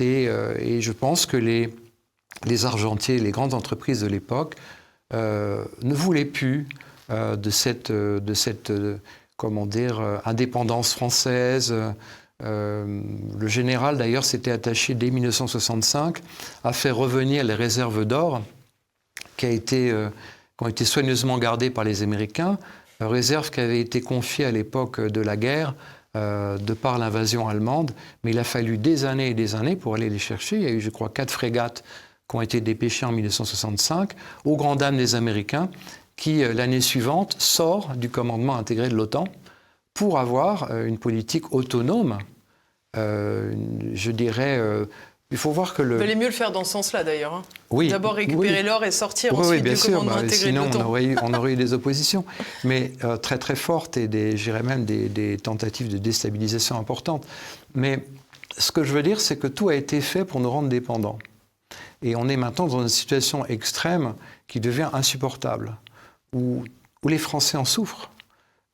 euh, 0.00 0.54
et 0.58 0.80
je 0.80 0.92
pense 0.92 1.26
que 1.26 1.36
les, 1.36 2.64
argentiers, 2.64 3.18
les 3.18 3.30
grandes 3.30 3.54
entreprises 3.54 4.00
de 4.00 4.06
l'époque, 4.06 4.56
euh, 5.12 5.64
ne 5.82 5.94
voulaient 5.94 6.24
plus 6.24 6.68
de 7.10 7.50
cette 7.50 7.92
comment 9.40 9.64
dire, 9.64 10.20
indépendance 10.26 10.92
française. 10.92 11.74
le 12.40 13.46
général, 13.46 13.96
d'ailleurs, 13.96 14.24
s'était 14.24 14.50
attaché 14.50 14.94
dès 14.94 15.10
1965 15.10 16.18
à 16.62 16.74
faire 16.74 16.96
revenir 16.96 17.42
les 17.42 17.54
réserves 17.54 18.04
d'or 18.04 18.42
qui, 19.38 19.58
qui 19.62 19.92
ont 20.60 20.68
été 20.68 20.84
soigneusement 20.84 21.38
gardées 21.38 21.70
par 21.70 21.84
les 21.84 22.02
Américains, 22.02 22.58
réserves 23.00 23.50
qui 23.50 23.60
avaient 23.60 23.80
été 23.80 24.02
confiées 24.02 24.44
à 24.44 24.50
l'époque 24.50 25.00
de 25.00 25.22
la 25.22 25.38
guerre 25.38 25.74
euh, 26.16 26.58
de 26.58 26.74
par 26.74 26.98
l'invasion 26.98 27.48
allemande, 27.48 27.92
mais 28.24 28.32
il 28.32 28.38
a 28.40 28.44
fallu 28.44 28.78
des 28.78 29.04
années 29.04 29.30
et 29.30 29.34
des 29.34 29.54
années 29.54 29.76
pour 29.76 29.94
aller 29.94 30.10
les 30.10 30.18
chercher. 30.18 30.56
Il 30.56 30.62
y 30.62 30.66
a 30.66 30.70
eu, 30.70 30.80
je 30.80 30.90
crois, 30.90 31.08
quatre 31.08 31.30
frégates 31.30 31.84
qui 32.28 32.34
ont 32.34 32.40
été 32.40 32.60
dépêchées 32.60 33.06
en 33.06 33.12
1965, 33.12 34.10
aux 34.44 34.56
grand 34.56 34.74
dames 34.74 34.96
des 34.96 35.14
Américains, 35.14 35.68
qui, 36.20 36.44
euh, 36.44 36.52
l'année 36.52 36.80
suivante, 36.80 37.34
sort 37.40 37.96
du 37.96 38.08
commandement 38.08 38.54
intégré 38.54 38.88
de 38.88 38.94
l'OTAN 38.94 39.24
pour 39.92 40.20
avoir 40.20 40.70
euh, 40.70 40.86
une 40.86 40.98
politique 40.98 41.52
autonome, 41.52 42.18
je 42.94 44.10
dirais, 44.10 44.58
il 45.32 45.38
faut 45.38 45.52
voir 45.52 45.74
que 45.74 45.82
le. 45.82 45.94
Il 45.94 45.98
valait 45.98 46.14
mieux 46.16 46.26
le 46.26 46.32
faire 46.32 46.50
dans 46.50 46.64
ce 46.64 46.72
sens-là 46.72 47.04
d'ailleurs. 47.04 47.34
Hein. 47.34 47.42
Oui. 47.70 47.88
D'abord 47.88 48.14
récupérer 48.14 48.64
l'or 48.64 48.84
et 48.84 48.90
sortir 48.90 49.32
oui, 49.32 49.46
ensuite 49.46 49.62
bien 49.62 49.74
du 49.74 49.78
sûr, 49.78 49.92
commandement 49.92 50.14
bah, 50.14 50.20
intégré 50.20 50.46
sinon 50.48 50.68
de 50.68 50.76
on 50.76 50.80
aurait, 50.80 51.04
eu, 51.04 51.16
on 51.22 51.34
aurait 51.34 51.52
eu 51.52 51.56
des 51.56 51.72
oppositions, 51.80 52.24
mais 52.64 52.92
euh, 53.04 53.16
très 53.16 53.38
très 53.38 53.54
fortes 53.54 53.96
et 53.96 54.08
des, 54.08 54.36
j'irais 54.36 54.64
même 54.64 54.84
des, 54.84 55.08
des, 55.08 55.36
tentatives 55.36 55.88
de 55.88 55.98
déstabilisation 55.98 56.78
importantes. 56.78 57.24
Mais 57.74 58.04
ce 58.58 58.72
que 58.72 58.82
je 58.82 58.92
veux 58.92 59.04
dire, 59.04 59.20
c'est 59.20 59.36
que 59.36 59.46
tout 59.46 59.68
a 59.68 59.76
été 59.76 60.00
fait 60.00 60.24
pour 60.24 60.40
nous 60.40 60.50
rendre 60.50 60.68
dépendants. 60.68 61.18
Et 62.02 62.16
on 62.16 62.28
est 62.28 62.36
maintenant 62.36 62.66
dans 62.66 62.80
une 62.80 62.88
situation 62.88 63.46
extrême 63.46 64.14
qui 64.48 64.58
devient 64.58 64.88
insupportable, 64.92 65.76
où, 66.34 66.64
les 67.08 67.18
Français 67.18 67.56
en 67.56 67.64
souffrent. 67.64 68.10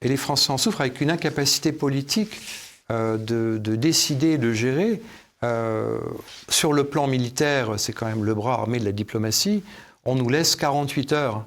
Et 0.03 0.09
les 0.09 0.17
Français 0.17 0.51
en 0.51 0.59
souffrent 0.59 0.81
avec 0.81 1.01
une 1.01 1.11
incapacité 1.11 1.73
politique 1.73 2.41
euh, 2.91 3.17
de, 3.17 3.59
de 3.59 3.77
décider, 3.77 4.37
de 4.37 4.53
gérer 4.53 5.01
euh, 5.43 5.99
sur 6.49 6.73
le 6.73 6.85
plan 6.85 7.07
militaire, 7.07 7.79
c'est 7.79 7.93
quand 7.93 8.07
même 8.07 8.25
le 8.25 8.35
bras 8.35 8.55
armé 8.55 8.79
de 8.79 8.85
la 8.85 8.93
diplomatie. 8.93 9.63
On 10.05 10.15
nous 10.15 10.29
laisse 10.29 10.57
48 10.57 11.13
heures 11.13 11.47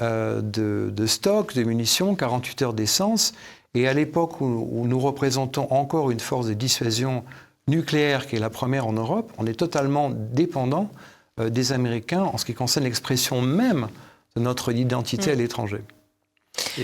euh, 0.00 0.40
de, 0.42 1.06
stock, 1.06 1.54
de 1.54 1.62
munitions, 1.62 2.14
48 2.14 2.62
heures 2.62 2.72
d'essence. 2.74 3.32
Et 3.74 3.86
à 3.86 3.94
l'époque 3.94 4.40
où, 4.40 4.84
nous 4.86 4.98
représentons 4.98 5.68
encore 5.70 6.10
une 6.10 6.18
force 6.18 6.46
de 6.46 6.54
dissuasion 6.54 7.24
nucléaire 7.68 8.26
qui 8.26 8.36
est 8.36 8.40
la 8.40 8.50
première 8.50 8.86
en 8.88 8.92
Europe, 8.92 9.32
on 9.38 9.46
est 9.46 9.54
totalement 9.54 10.10
dépendant 10.10 10.90
des 11.38 11.72
Américains 11.72 12.24
en 12.24 12.36
ce 12.36 12.44
qui 12.44 12.52
concerne 12.52 12.84
l'expression 12.84 13.40
même 13.42 13.82
de 13.84 13.90
notre 14.40 14.72
identité 14.72 15.30
à 15.30 15.34
mm. 15.34 15.38
l'étranger. 15.38 15.82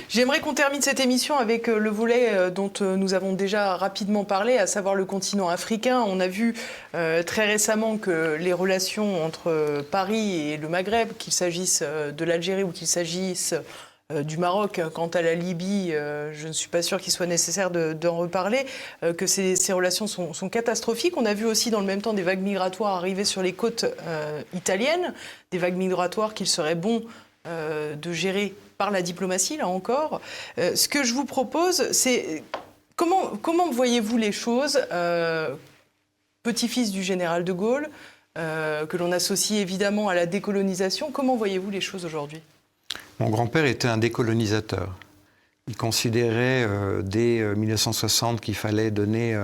J'aimerais 0.09 0.40
qu'on 0.40 0.54
termine 0.54 0.82
cette 0.82 1.00
émission 1.00 1.36
avec 1.36 1.68
euh, 1.68 1.78
le 1.78 1.90
volet 1.90 2.30
euh, 2.30 2.50
dont 2.50 2.72
euh, 2.80 2.96
nous 2.96 3.14
avons 3.14 3.32
déjà 3.32 3.76
rapidement 3.76 4.24
parlé, 4.24 4.59
à 4.59 4.66
savoir 4.66 4.94
le 4.94 5.04
continent 5.04 5.48
africain. 5.48 6.02
On 6.07 6.20
a 6.20 6.28
vu 6.28 6.54
très 6.92 7.46
récemment 7.46 7.98
que 7.98 8.36
les 8.38 8.52
relations 8.52 9.24
entre 9.24 9.84
Paris 9.90 10.52
et 10.52 10.57
le 10.57 10.68
Maghreb, 10.68 11.12
qu'il 11.18 11.32
s'agisse 11.32 11.82
de 11.82 12.24
l'Algérie 12.24 12.62
ou 12.62 12.70
qu'il 12.70 12.86
s'agisse 12.86 13.54
du 14.11 14.38
Maroc, 14.38 14.80
quant 14.94 15.09
à 15.09 15.20
la 15.20 15.34
Libye, 15.34 15.92
je 15.92 16.46
ne 16.46 16.52
suis 16.52 16.68
pas 16.68 16.80
sûr 16.80 17.00
qu'il 17.00 17.12
soit 17.12 17.26
nécessaire 17.26 17.70
d'en 17.70 18.16
reparler, 18.16 18.64
que 19.16 19.26
ces, 19.26 19.72
relations 19.72 20.07
sont, 20.07 20.32
sont, 20.32 20.48
catastrophiques. 20.48 21.16
On 21.16 21.26
a 21.26 21.34
vu 21.34 21.44
aussi 21.44 21.70
dans 21.70 21.80
le 21.80 21.86
même 21.86 22.00
temps 22.00 22.14
des 22.14 22.22
vagues 22.22 22.42
migratoires 22.42 22.96
arriver 22.96 23.24
sur 23.24 23.42
les 23.42 23.52
côtes 23.52 23.84
italiennes, 24.54 25.12
des 25.50 25.59
vagues 25.59 25.76
migratoires 25.76 26.34
qu'il 26.34 26.46
serait 26.46 26.76
bon 26.76 27.04
de 27.47 28.12
gérer 28.12 28.55
par 28.76 28.90
la 28.90 29.03
diplomatie, 29.03 29.57
là 29.57 29.68
encore. 29.68 30.20
Euh, 30.59 30.74
ce 30.76 30.88
que 30.88 31.03
je 31.03 31.14
vous 31.14 31.24
propose, 31.24 31.90
c'est 31.92 32.42
comment, 32.94 33.70
voyez-vous 33.70 34.16
les 34.16 34.32
choses 34.32 34.80
euh, 34.92 35.55
Petit-fils 36.42 36.92
du 36.92 37.03
général 37.03 37.44
de 37.44 37.53
Gaulle, 37.53 37.88
euh, 38.38 38.86
que 38.86 38.97
l'on 38.97 39.12
associe 39.12 39.61
évidemment 39.61 40.09
à 40.09 40.14
la 40.14 40.26
décolonisation, 40.26 41.11
comment 41.11 41.36
voyez-vous 41.36 41.70
les 41.70 41.80
choses 41.80 42.05
aujourd'hui? 42.05 42.40
Mon 43.18 43.30
grand-père 43.30 43.64
était 43.64 43.88
un 43.88 43.99
décolonisateur. 43.99 44.94
Il 45.68 45.76
considérait 45.76 46.68
dès 47.03 47.42
1960 47.57 48.40
qu'il 48.40 48.55
fallait 48.55 48.92
donner 48.92 49.36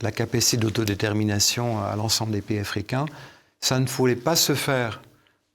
la 0.00 0.10
capacité 0.10 0.56
d'autodétermination 0.56 1.84
à 1.84 1.94
l'ensemble 1.96 2.32
des 2.32 2.40
pays 2.40 2.60
africains. 2.60 3.04
Ça 3.60 3.78
ne 3.78 3.84
pouvait 3.84 4.16
pas 4.16 4.36
se 4.36 4.54
faire 4.54 5.02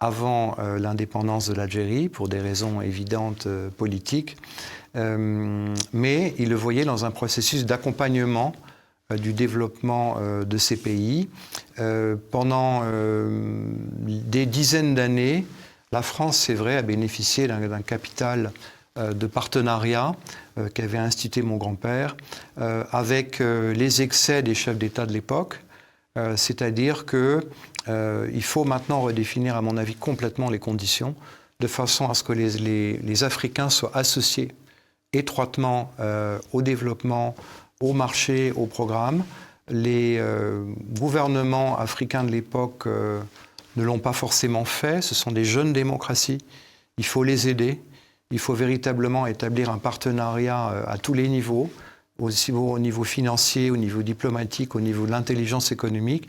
avant 0.02 0.56
euh, 0.58 0.80
l'indépendance 0.80 1.48
de 1.48 1.54
l'Algérie, 1.54 2.10
pour 2.10 2.28
des 2.28 2.40
raisons 2.40 2.82
évidentes 2.82 3.46
euh, 3.46 3.70
politiques, 3.70 4.36
euh, 4.98 5.74
mais 5.94 6.34
il 6.40 6.50
le 6.50 6.56
voyait 6.56 6.84
dans 6.84 7.06
un 7.06 7.12
processus 7.12 7.66
d'accompagnement 7.66 8.54
du 9.12 9.34
développement 9.34 10.22
de 10.22 10.58
ces 10.58 10.78
pays. 10.78 11.28
pendant 12.32 12.82
des 14.06 14.46
dizaines 14.46 14.96
d'années, 14.96 15.46
la 15.92 16.02
France, 16.02 16.38
c'est 16.38 16.54
vrai, 16.54 16.78
a 16.78 16.82
bénéficié 16.82 17.46
d'un 17.46 17.82
capital 17.82 18.54
de 18.96 19.28
partenariat 19.28 20.16
qu'avait 20.74 20.98
institué 20.98 21.42
mon 21.42 21.58
grand-père, 21.58 22.16
avec 22.56 23.40
les 23.40 24.02
excès 24.02 24.44
des 24.44 24.56
chefs 24.56 24.78
d'État 24.78 25.06
de 25.06 25.12
l'époque, 25.12 25.60
c'est-à-dire 26.36 27.06
que 27.06 27.42
euh, 27.88 28.42
faut 28.42 28.64
maintenant 28.64 29.02
redéfinir, 29.02 29.56
à 29.56 29.62
mon 29.62 29.78
avis, 29.78 29.96
complètement 29.96 30.50
les 30.50 30.60
conditions, 30.60 31.16
de 31.60 31.68
façon 31.68 32.10
à 32.10 32.14
ce 32.14 32.24
que 32.24 32.34
les, 32.34 33.24
Africains 33.24 33.70
soient 33.70 33.92
associés 33.94 34.52
étroitement 35.14 35.92
euh, 36.00 36.40
au 36.54 36.62
développement, 36.62 37.36
au 37.82 37.94
marché, 37.94 38.52
au 38.56 38.66
programme. 38.66 39.24
Les 39.68 40.18
euh, 40.20 40.64
gouvernements 41.00 41.78
africains 41.78 42.24
de 42.24 42.32
l'époque 42.32 42.88
ne 42.88 43.84
l'ont 43.84 44.00
pas 44.00 44.14
forcément 44.14 44.66
fait. 44.66 45.02
Ce 45.02 45.16
sont 45.16 45.32
des 45.32 45.46
jeunes 45.46 45.74
démocraties. 45.74 46.40
Il 46.98 47.06
faut 47.06 47.24
les 47.24 47.48
aider. 47.48 47.82
Il 48.32 48.40
faut 48.40 48.54
véritablement 48.54 49.28
établir 49.28 49.70
un 49.70 49.78
partenariat 49.78 50.86
à 50.88 50.98
tous 50.98 51.14
les 51.14 51.28
niveaux, 51.28 51.70
aussi 52.22 52.52
au 52.52 52.80
niveau 52.80 53.04
financier, 53.04 53.72
au 53.72 53.78
niveau 53.78 54.04
diplomatique, 54.04 54.76
au 54.76 54.82
niveau 54.82 55.06
de 55.06 55.12
l'intelligence 55.12 55.72
économique, 55.72 56.28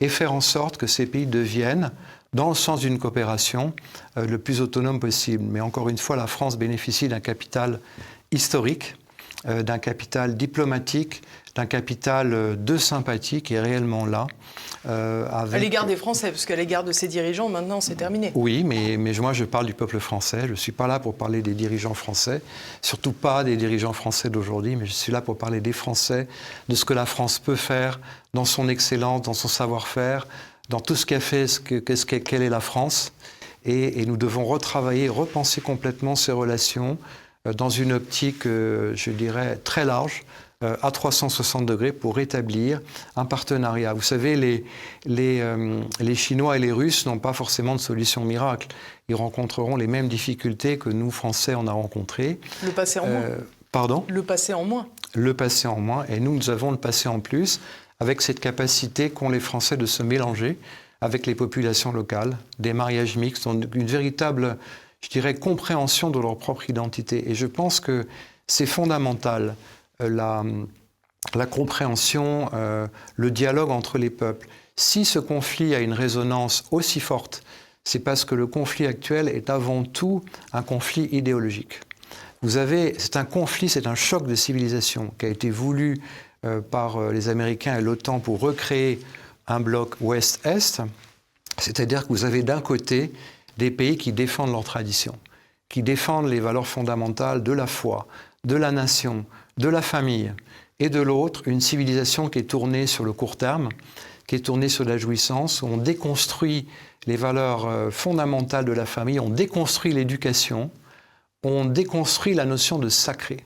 et 0.00 0.08
faire 0.08 0.32
en 0.32 0.40
sorte 0.40 0.76
que 0.76 0.86
ces 0.86 1.06
pays 1.06 1.26
deviennent, 1.26 1.90
dans 2.32 2.48
le 2.48 2.54
sens 2.54 2.80
d'une 2.80 2.98
coopération, 2.98 3.72
le 4.16 4.38
plus 4.38 4.60
autonome 4.60 5.00
possible. 5.00 5.44
Mais 5.44 5.60
encore 5.60 5.88
une 5.88 5.98
fois, 5.98 6.16
la 6.16 6.26
France 6.26 6.56
bénéficie 6.56 7.08
d'un 7.08 7.20
capital 7.20 7.80
historique, 8.30 8.94
d'un 9.44 9.78
capital 9.78 10.36
diplomatique, 10.36 11.22
d'un 11.60 11.66
capital 11.66 12.56
de 12.58 12.76
sympathie 12.78 13.42
qui 13.42 13.52
est 13.52 13.60
réellement 13.60 14.06
là. 14.06 14.26
Euh, 14.86 15.28
avec... 15.30 15.54
À 15.54 15.58
l'égard 15.58 15.84
des 15.84 15.96
Français, 15.96 16.30
parce 16.30 16.46
qu'à 16.46 16.56
l'égard 16.56 16.84
de 16.84 16.92
ces 16.92 17.06
dirigeants, 17.06 17.50
maintenant, 17.50 17.82
c'est 17.82 17.96
terminé. 17.96 18.32
Oui, 18.34 18.64
mais, 18.64 18.96
mais 18.96 19.12
moi, 19.20 19.34
je 19.34 19.44
parle 19.44 19.66
du 19.66 19.74
peuple 19.74 20.00
français. 20.00 20.42
Je 20.46 20.52
ne 20.52 20.56
suis 20.56 20.72
pas 20.72 20.86
là 20.86 20.98
pour 20.98 21.14
parler 21.14 21.42
des 21.42 21.52
dirigeants 21.52 21.92
français, 21.92 22.40
surtout 22.80 23.12
pas 23.12 23.44
des 23.44 23.58
dirigeants 23.58 23.92
français 23.92 24.30
d'aujourd'hui, 24.30 24.74
mais 24.74 24.86
je 24.86 24.92
suis 24.92 25.12
là 25.12 25.20
pour 25.20 25.36
parler 25.36 25.60
des 25.60 25.74
Français, 25.74 26.28
de 26.70 26.74
ce 26.74 26.86
que 26.86 26.94
la 26.94 27.04
France 27.04 27.38
peut 27.38 27.56
faire 27.56 28.00
dans 28.32 28.46
son 28.46 28.70
excellence, 28.70 29.20
dans 29.22 29.34
son 29.34 29.48
savoir-faire, 29.48 30.26
dans 30.70 30.80
tout 30.80 30.96
ce 30.96 31.04
qu'elle 31.04 31.20
fait, 31.20 31.46
ce 31.46 31.60
que, 31.60 31.94
ce 31.94 32.06
quelle 32.06 32.42
est 32.42 32.48
la 32.48 32.60
France. 32.60 33.12
Et, 33.66 34.00
et, 34.00 34.06
nous 34.06 34.16
devons 34.16 34.46
retravailler, 34.46 35.10
repenser 35.10 35.60
complètement 35.60 36.16
ces 36.16 36.32
relations 36.32 36.96
euh, 37.46 37.52
dans 37.52 37.68
une 37.68 37.92
optique, 37.92 38.46
euh, 38.46 38.94
je 38.94 39.10
dirais, 39.10 39.56
très 39.62 39.84
large, 39.84 40.22
euh, 40.22 40.49
à 40.62 40.90
360 40.90 41.64
degrés 41.64 41.90
pour 41.90 42.16
rétablir 42.16 42.82
un 43.16 43.24
partenariat. 43.24 43.94
Vous 43.94 44.02
savez, 44.02 44.36
les, 44.36 44.62
les, 45.06 45.40
euh, 45.40 45.80
les 46.00 46.14
Chinois 46.14 46.56
et 46.56 46.58
les 46.58 46.70
Russes 46.70 47.06
n'ont 47.06 47.18
pas 47.18 47.32
forcément 47.32 47.74
de 47.74 47.80
solution 47.80 48.26
miracle. 48.26 48.68
Ils 49.08 49.14
rencontreront 49.14 49.76
les 49.76 49.86
mêmes 49.86 50.08
difficultés 50.08 50.76
que 50.76 50.90
nous, 50.90 51.10
Français, 51.10 51.54
on 51.54 51.66
a 51.66 51.72
rencontrées. 51.72 52.38
Le 52.62 52.72
passé 52.72 53.00
en 53.00 53.06
moins. 53.06 53.20
Euh, 53.22 53.38
pardon? 53.72 54.04
Le 54.08 54.22
passé 54.22 54.52
en 54.52 54.64
moins. 54.64 54.86
Le 55.14 55.32
passé 55.32 55.66
en 55.66 55.80
moins. 55.80 56.04
Et 56.10 56.20
nous, 56.20 56.36
nous 56.36 56.50
avons 56.50 56.70
le 56.70 56.76
passé 56.76 57.08
en 57.08 57.20
plus, 57.20 57.58
avec 57.98 58.20
cette 58.20 58.40
capacité 58.40 59.08
qu'ont 59.08 59.30
les 59.30 59.40
Français 59.40 59.78
de 59.78 59.86
se 59.86 60.02
mélanger 60.02 60.58
avec 61.00 61.24
les 61.24 61.34
populations 61.34 61.90
locales, 61.90 62.36
des 62.58 62.74
mariages 62.74 63.16
mixtes, 63.16 63.46
une 63.46 63.86
véritable, 63.86 64.58
je 65.00 65.08
dirais, 65.08 65.34
compréhension 65.34 66.10
de 66.10 66.18
leur 66.18 66.36
propre 66.36 66.68
identité. 66.68 67.30
Et 67.30 67.34
je 67.34 67.46
pense 67.46 67.80
que 67.80 68.06
c'est 68.46 68.66
fondamental 68.66 69.54
la, 70.08 70.42
la 71.34 71.46
compréhension, 71.46 72.50
euh, 72.54 72.86
le 73.16 73.30
dialogue 73.30 73.70
entre 73.70 73.98
les 73.98 74.10
peuples. 74.10 74.48
Si 74.76 75.04
ce 75.04 75.18
conflit 75.18 75.74
a 75.74 75.80
une 75.80 75.92
résonance 75.92 76.64
aussi 76.70 77.00
forte, 77.00 77.42
c'est 77.84 77.98
parce 78.00 78.24
que 78.24 78.34
le 78.34 78.46
conflit 78.46 78.86
actuel 78.86 79.28
est 79.28 79.50
avant 79.50 79.84
tout 79.84 80.22
un 80.52 80.62
conflit 80.62 81.08
idéologique. 81.12 81.80
Vous 82.42 82.56
avez, 82.56 82.94
c'est 82.98 83.16
un 83.16 83.24
conflit, 83.24 83.68
c'est 83.68 83.86
un 83.86 83.94
choc 83.94 84.26
de 84.26 84.34
civilisation 84.34 85.12
qui 85.18 85.26
a 85.26 85.28
été 85.28 85.50
voulu 85.50 85.98
euh, 86.44 86.60
par 86.60 86.96
euh, 86.96 87.12
les 87.12 87.28
Américains 87.28 87.78
et 87.78 87.82
l'OTAN 87.82 88.18
pour 88.18 88.40
recréer 88.40 89.00
un 89.46 89.60
bloc 89.60 89.96
Ouest-Est. 90.00 90.82
C'est-à-dire 91.58 92.04
que 92.04 92.08
vous 92.08 92.24
avez 92.24 92.42
d'un 92.42 92.62
côté 92.62 93.12
des 93.58 93.70
pays 93.70 93.98
qui 93.98 94.12
défendent 94.12 94.52
leur 94.52 94.64
tradition, 94.64 95.18
qui 95.68 95.82
défendent 95.82 96.28
les 96.28 96.40
valeurs 96.40 96.66
fondamentales 96.66 97.42
de 97.42 97.52
la 97.52 97.66
foi, 97.66 98.06
de 98.44 98.56
la 98.56 98.72
nation, 98.72 99.26
de 99.60 99.68
la 99.68 99.82
famille, 99.82 100.32
et 100.80 100.88
de 100.88 101.00
l'autre, 101.00 101.42
une 101.46 101.60
civilisation 101.60 102.28
qui 102.28 102.38
est 102.38 102.50
tournée 102.50 102.86
sur 102.86 103.04
le 103.04 103.12
court 103.12 103.36
terme, 103.36 103.68
qui 104.26 104.34
est 104.34 104.46
tournée 104.46 104.70
sur 104.70 104.84
la 104.84 104.96
jouissance, 104.96 105.60
où 105.60 105.66
on 105.66 105.76
déconstruit 105.76 106.66
les 107.06 107.16
valeurs 107.16 107.66
euh, 107.66 107.90
fondamentales 107.90 108.64
de 108.64 108.72
la 108.72 108.86
famille, 108.86 109.20
on 109.20 109.28
déconstruit 109.28 109.92
l'éducation, 109.92 110.70
on 111.44 111.66
déconstruit 111.66 112.34
la 112.34 112.46
notion 112.46 112.78
de 112.78 112.88
sacré. 112.88 113.44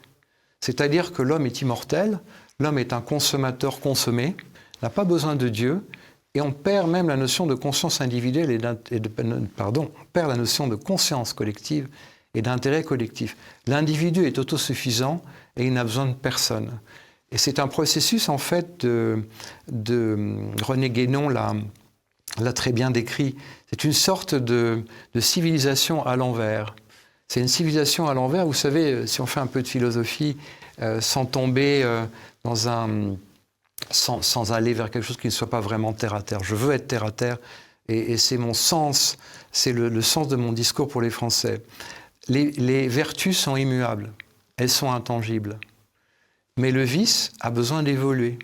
C'est-à-dire 0.60 1.12
que 1.12 1.22
l'homme 1.22 1.46
est 1.46 1.60
immortel, 1.60 2.20
l'homme 2.60 2.78
est 2.78 2.92
un 2.92 3.00
consommateur 3.00 3.80
consommé, 3.80 4.36
n'a 4.82 4.90
pas 4.90 5.04
besoin 5.04 5.34
de 5.34 5.48
Dieu, 5.48 5.84
et 6.34 6.40
on 6.40 6.52
perd 6.52 6.88
même 6.88 7.08
la 7.08 7.16
notion 7.16 7.46
de 7.46 7.54
conscience 7.54 8.00
individuelle 8.00 8.50
et, 8.50 8.98
de, 9.00 9.08
pardon, 9.56 9.90
on 10.00 10.04
perd 10.12 10.28
la 10.28 10.36
notion 10.36 10.66
de 10.66 10.74
conscience 10.76 11.32
collective 11.32 11.88
et 12.34 12.42
d'intérêt 12.42 12.82
collectif. 12.82 13.36
L'individu 13.66 14.26
est 14.26 14.38
autosuffisant 14.38 15.22
et 15.56 15.66
il 15.66 15.72
n'a 15.72 15.84
besoin 15.84 16.06
de 16.06 16.14
personne. 16.14 16.80
Et 17.30 17.38
c'est 17.38 17.58
un 17.58 17.68
processus, 17.68 18.28
en 18.28 18.38
fait, 18.38 18.86
de, 18.86 19.24
René 20.62 20.90
Guénon 20.90 21.28
l'a 21.28 22.52
très 22.52 22.72
bien 22.72 22.90
décrit. 22.90 23.34
C'est 23.68 23.84
une 23.84 23.92
sorte 23.92 24.34
de, 24.34 24.84
civilisation 25.18 26.04
à 26.06 26.16
l'envers. 26.16 26.76
C'est 27.28 27.40
une 27.40 27.48
civilisation 27.48 28.08
à 28.08 28.14
l'envers. 28.14 28.46
Vous 28.46 28.54
savez, 28.54 29.06
si 29.06 29.20
on 29.20 29.26
fait 29.26 29.40
un 29.40 29.46
peu 29.46 29.62
de 29.62 29.68
philosophie, 29.68 30.36
euh, 30.80 31.00
sans 31.00 31.24
tomber 31.24 31.82
euh, 31.82 32.04
dans 32.44 32.68
un. 32.68 33.16
Sans, 33.90 34.52
aller 34.52 34.72
vers 34.72 34.90
quelque 34.90 35.04
chose 35.04 35.16
qui 35.16 35.26
ne 35.26 35.32
soit 35.32 35.50
pas 35.50 35.60
vraiment 35.60 35.92
terre 35.92 36.14
à 36.14 36.22
terre. 36.22 36.42
Je 36.42 36.54
veux 36.54 36.72
être 36.72 36.88
terre 36.88 37.04
à 37.04 37.10
terre 37.10 37.38
et, 37.88 38.16
c'est 38.16 38.38
mon 38.38 38.54
sens, 38.54 39.18
c'est 39.52 39.72
le, 39.72 40.00
sens 40.00 40.26
de 40.28 40.36
mon 40.36 40.52
discours 40.52 40.88
pour 40.88 41.02
les 41.02 41.10
Français. 41.10 41.62
Les 42.28 42.88
vertus 42.88 43.36
sont 43.36 43.56
immuables 43.56 44.10
elles 44.56 44.70
sont 44.70 44.90
intangibles. 44.92 45.58
Mais 46.56 46.70
le 46.70 46.84
vice 46.84 47.32
a 47.40 47.50
besoin 47.50 47.82
d'évoluer. 47.82 48.38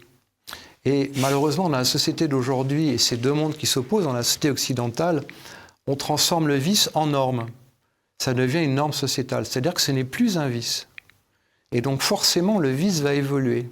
Et 0.85 1.13
malheureusement, 1.17 1.69
dans 1.69 1.77
la 1.77 1.85
société 1.85 2.27
d'aujourd'hui, 2.27 2.89
et 2.89 2.99
ces 2.99 3.17
deux 3.17 3.33
mondes 3.33 3.57
qui 3.57 3.67
s'opposent, 3.67 4.05
dans 4.05 4.13
la 4.13 4.23
société 4.23 4.51
occidentale, 4.51 5.23
on 5.87 5.95
transforme 5.95 6.49
le 6.49 6.57
vice 6.57 6.91
en 6.95 7.07
norme. 7.07 7.49
Ça 8.19 8.35
devient 8.35 8.65
une 8.65 8.75
norme 8.75 8.93
sociétale. 8.93 9.47
C'est-à-dire 9.47 9.75
que 9.75 9.81
ce 9.81 9.93
n'est 9.93 10.05
plus 10.05 10.39
un 10.39 10.49
vice. 10.49 10.89
Et 11.73 11.81
donc 11.81 12.03
forcément, 12.03 12.59
le 12.59 12.71
vice 12.71 13.01
va 13.01 13.15
évoluer. 13.15 13.71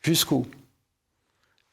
Jusqu'où? 0.00 0.46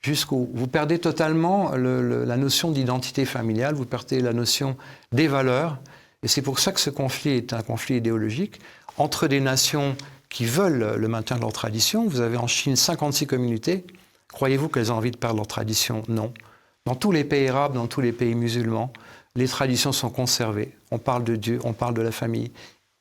Jusqu'où? 0.02 0.50
Vous 0.54 0.68
perdez 0.68 1.00
totalement 1.00 1.72
la 1.76 2.38
notion 2.38 2.72
d'identité 2.72 3.26
familiale, 3.26 3.76
vous 3.76 3.86
perdez 3.86 4.20
la 4.20 4.34
notion 4.34 4.78
des 5.12 5.28
valeurs. 5.28 5.80
Et 6.24 6.28
c'est 6.28 6.42
pour 6.42 6.60
ça 6.60 6.72
que 6.72 6.80
ce 6.80 6.90
conflit 6.90 7.32
est 7.32 7.54
un 7.54 7.62
conflit 7.62 7.96
idéologique 7.98 8.60
entre 8.98 9.28
des 9.28 9.40
nations 9.40 9.96
qui 10.30 10.46
veulent 10.46 10.96
le 10.98 11.08
maintien 11.08 11.38
de 11.38 11.42
leur 11.42 11.54
tradition. 11.54 12.08
Vous 12.08 12.22
avez 12.22 12.38
en 12.38 12.48
Chine 12.48 12.76
56 12.76 13.28
communautés. 13.28 13.86
Croyez-vous 14.34 14.70
qu'elles 14.70 14.92
ont 14.92 14.96
envie 14.96 15.12
de 15.12 15.18
perdre 15.18 15.38
leur 15.38 15.48
tradition? 15.48 16.04
Non. 16.08 16.34
Dans 16.86 16.96
tous 16.96 17.12
les 17.12 17.24
pays 17.24 17.48
arabes, 17.48 17.74
dans 17.74 17.88
tous 17.88 18.02
les 18.02 18.12
pays 18.12 18.36
musulmans, 18.36 18.92
les 19.36 19.48
traditions 19.48 19.92
sont 19.92 20.10
conservées. 20.10 20.76
On 20.92 20.98
parle 20.98 21.24
de 21.24 21.36
Dieu, 21.36 21.60
on 21.64 21.74
parle 21.74 21.94
de 21.94 22.02
la 22.02 22.12
famille. 22.12 22.52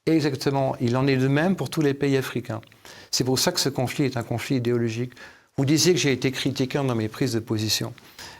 Exactement, 0.06 0.76
il 0.80 0.96
en 0.96 1.06
est 1.06 1.16
de 1.16 1.28
même 1.28 1.56
pour 1.56 1.70
tous 1.70 1.80
les 1.80 1.94
pays 1.94 2.16
africains. 2.16 2.60
C'est 3.10 3.24
pour 3.24 3.38
ça 3.38 3.52
que 3.52 3.60
ce 3.60 3.68
conflit 3.68 4.04
est 4.04 4.16
un 4.16 4.22
conflit 4.22 4.56
idéologique. 4.56 5.12
Vous 5.56 5.64
disiez 5.64 5.92
que 5.94 5.98
j'ai 5.98 6.12
été 6.12 6.30
critiqué 6.30 6.78
dans 6.78 6.94
mes 6.94 7.08
prises 7.08 7.32
de 7.32 7.38
position. 7.38 7.94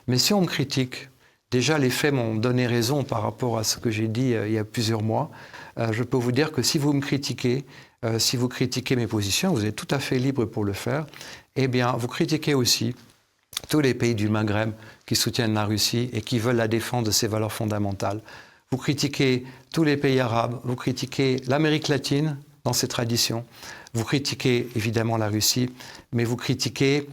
Mais 0.07 0.19
si 0.19 0.35
on 0.35 0.41
me 0.41 0.47
critique, 0.47 1.09
déjà 1.51 1.79
les 1.79 1.91
faits 1.91 2.13
m'ont 2.13 2.35
donné 2.35 2.67
raison 2.67 3.05
par 3.05 3.23
rapport 3.23 3.59
à 3.59 3.65
ce 3.65 3.79
que 3.79 3.91
j'ai 3.91 4.09
dit 4.09 4.35
euh, 4.35 4.49
il 4.49 4.55
y 4.55 4.59
a 4.59 4.65
plusieurs 4.65 5.03
mois. 5.03 5.31
Euh, 5.79 5.93
je 5.93 6.03
peux 6.03 6.17
vous 6.17 6.33
dire 6.33 6.53
que 6.53 6.63
si 6.63 6.79
vous 6.79 6.93
me 6.93 7.01
critiquez, 7.01 7.65
euh, 8.05 8.19
si 8.19 8.37
vous 8.37 8.49
critiquez 8.49 8.97
mes 8.97 9.07
positions, 9.07 9.53
vous 9.53 9.65
êtes 9.65 9.77
tout 9.77 9.89
à 9.91 9.99
fait 9.99 10.19
libre 10.19 10.45
pour 10.45 10.65
le 10.65 10.73
faire, 10.73 11.07
eh 11.57 11.69
bien, 11.69 11.93
vous 11.93 12.09
critiquez 12.09 12.55
aussi 12.55 12.95
tous 13.69 13.81
les 13.81 13.95
pays 13.95 14.15
du 14.15 14.29
Maghreb 14.29 14.73
qui 15.07 15.15
soutiennent 15.15 15.55
la 15.55 15.65
Russie 15.65 16.11
et 16.13 16.23
qui 16.23 16.39
veulent 16.39 16.57
la 16.57 16.69
défense 16.69 17.05
de 17.05 17.11
ses 17.11 17.29
valeurs 17.29 17.53
fondamentales. 17.53 18.21
Vous 18.71 18.79
critiquez 18.79 19.45
tous 19.73 19.85
les 19.85 19.97
pays 19.97 20.19
arabes, 20.19 20.61
vous 20.65 20.75
critiquez 20.75 21.37
l'Amérique 21.47 21.89
latine 21.89 22.37
dans 22.65 22.73
ses 22.73 22.89
traditions, 22.89 23.45
vous 23.93 24.05
critiquez 24.05 24.69
évidemment 24.75 25.17
la 25.17 25.29
Russie, 25.29 25.71
mais 26.13 26.25
vous 26.25 26.37
critiquez 26.37 27.07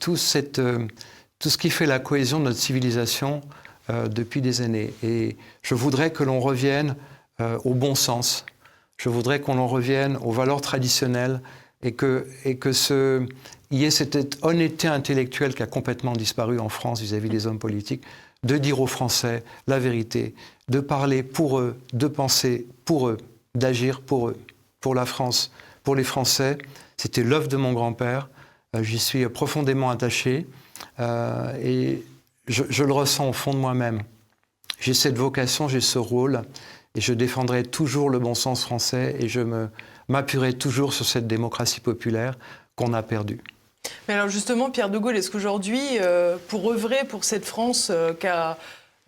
tout, 0.00 0.16
ce 0.16 0.38
qui 1.58 1.70
fait 1.70 1.86
la 1.86 1.98
cohésion 1.98 2.38
de 2.38 2.44
notre 2.44 2.58
civilisation 2.58 3.40
depuis 4.08 4.40
des 4.40 4.60
années. 4.60 4.92
Et 5.02 5.36
je 5.62 5.74
voudrais 5.74 6.10
que 6.10 6.24
l'on 6.24 6.40
revienne 6.40 6.96
euh, 7.40 7.58
au 7.64 7.74
bon 7.74 7.94
sens. 7.94 8.44
Je 8.98 9.08
voudrais 9.08 9.40
qu'on 9.40 9.58
en 9.58 9.66
revienne 9.66 10.16
aux 10.18 10.32
valeurs 10.32 10.60
traditionnelles 10.60 11.40
et 11.82 11.92
que, 11.92 12.26
et 12.44 12.56
que 12.56 12.72
ce, 12.72 13.26
y 13.70 13.84
ait 13.84 13.90
cette 13.90 14.38
honnêteté 14.42 14.86
intellectuelle 14.86 15.54
qui 15.54 15.62
a 15.62 15.66
complètement 15.66 16.12
disparu 16.12 16.60
en 16.60 16.68
France 16.68 17.00
vis-à-vis 17.00 17.30
des 17.30 17.46
hommes 17.46 17.58
politiques, 17.58 18.02
de 18.44 18.58
dire 18.58 18.80
aux 18.80 18.86
Français 18.86 19.42
la 19.66 19.78
vérité, 19.78 20.34
de 20.68 20.78
parler 20.78 21.22
pour 21.22 21.58
eux, 21.58 21.76
de 21.94 22.06
penser 22.06 22.66
pour 22.84 23.08
eux, 23.08 23.16
d'agir 23.54 24.02
pour 24.02 24.28
eux, 24.28 24.36
pour 24.80 24.94
la 24.94 25.06
France, 25.06 25.52
pour 25.82 25.96
les 25.96 26.04
Français. 26.04 26.58
C'était 26.98 27.24
l'œuvre 27.24 27.48
de 27.48 27.56
mon 27.56 27.72
grand-père. 27.72 28.28
Euh, 28.76 28.82
j'y 28.82 28.98
suis 28.98 29.26
profondément 29.28 29.90
attaché 29.90 30.46
euh, 31.00 31.56
et 31.62 32.04
je, 32.48 32.64
je, 32.68 32.84
le 32.84 32.92
ressens 32.92 33.28
au 33.28 33.32
fond 33.32 33.52
de 33.52 33.58
moi-même. 33.58 34.02
J'ai 34.80 34.94
cette 34.94 35.16
vocation, 35.16 35.68
j'ai 35.68 35.80
ce 35.80 35.98
rôle 35.98 36.42
et 36.94 37.00
je 37.00 37.12
défendrai 37.12 37.62
toujours 37.62 38.10
le 38.10 38.18
bon 38.18 38.34
sens 38.34 38.64
français 38.64 39.16
et 39.18 39.28
je 39.28 39.40
m'appuierai 40.08 40.54
toujours 40.54 40.92
sur 40.92 41.06
cette 41.06 41.26
démocratie 41.26 41.80
populaire 41.80 42.34
qu'on 42.76 42.92
a 42.92 43.02
perdue. 43.02 43.40
Mais 44.08 44.14
alors 44.14 44.28
justement, 44.28 44.70
Pierre 44.70 44.90
de 44.90 44.98
Gaulle, 44.98 45.16
est-ce 45.16 45.30
qu'aujourd'hui, 45.30 45.80
euh, 46.00 46.36
pour 46.48 46.70
œuvrer 46.70 47.04
pour 47.08 47.24
cette 47.24 47.44
France 47.44 47.88
euh, 47.90 48.12
qu'a 48.12 48.58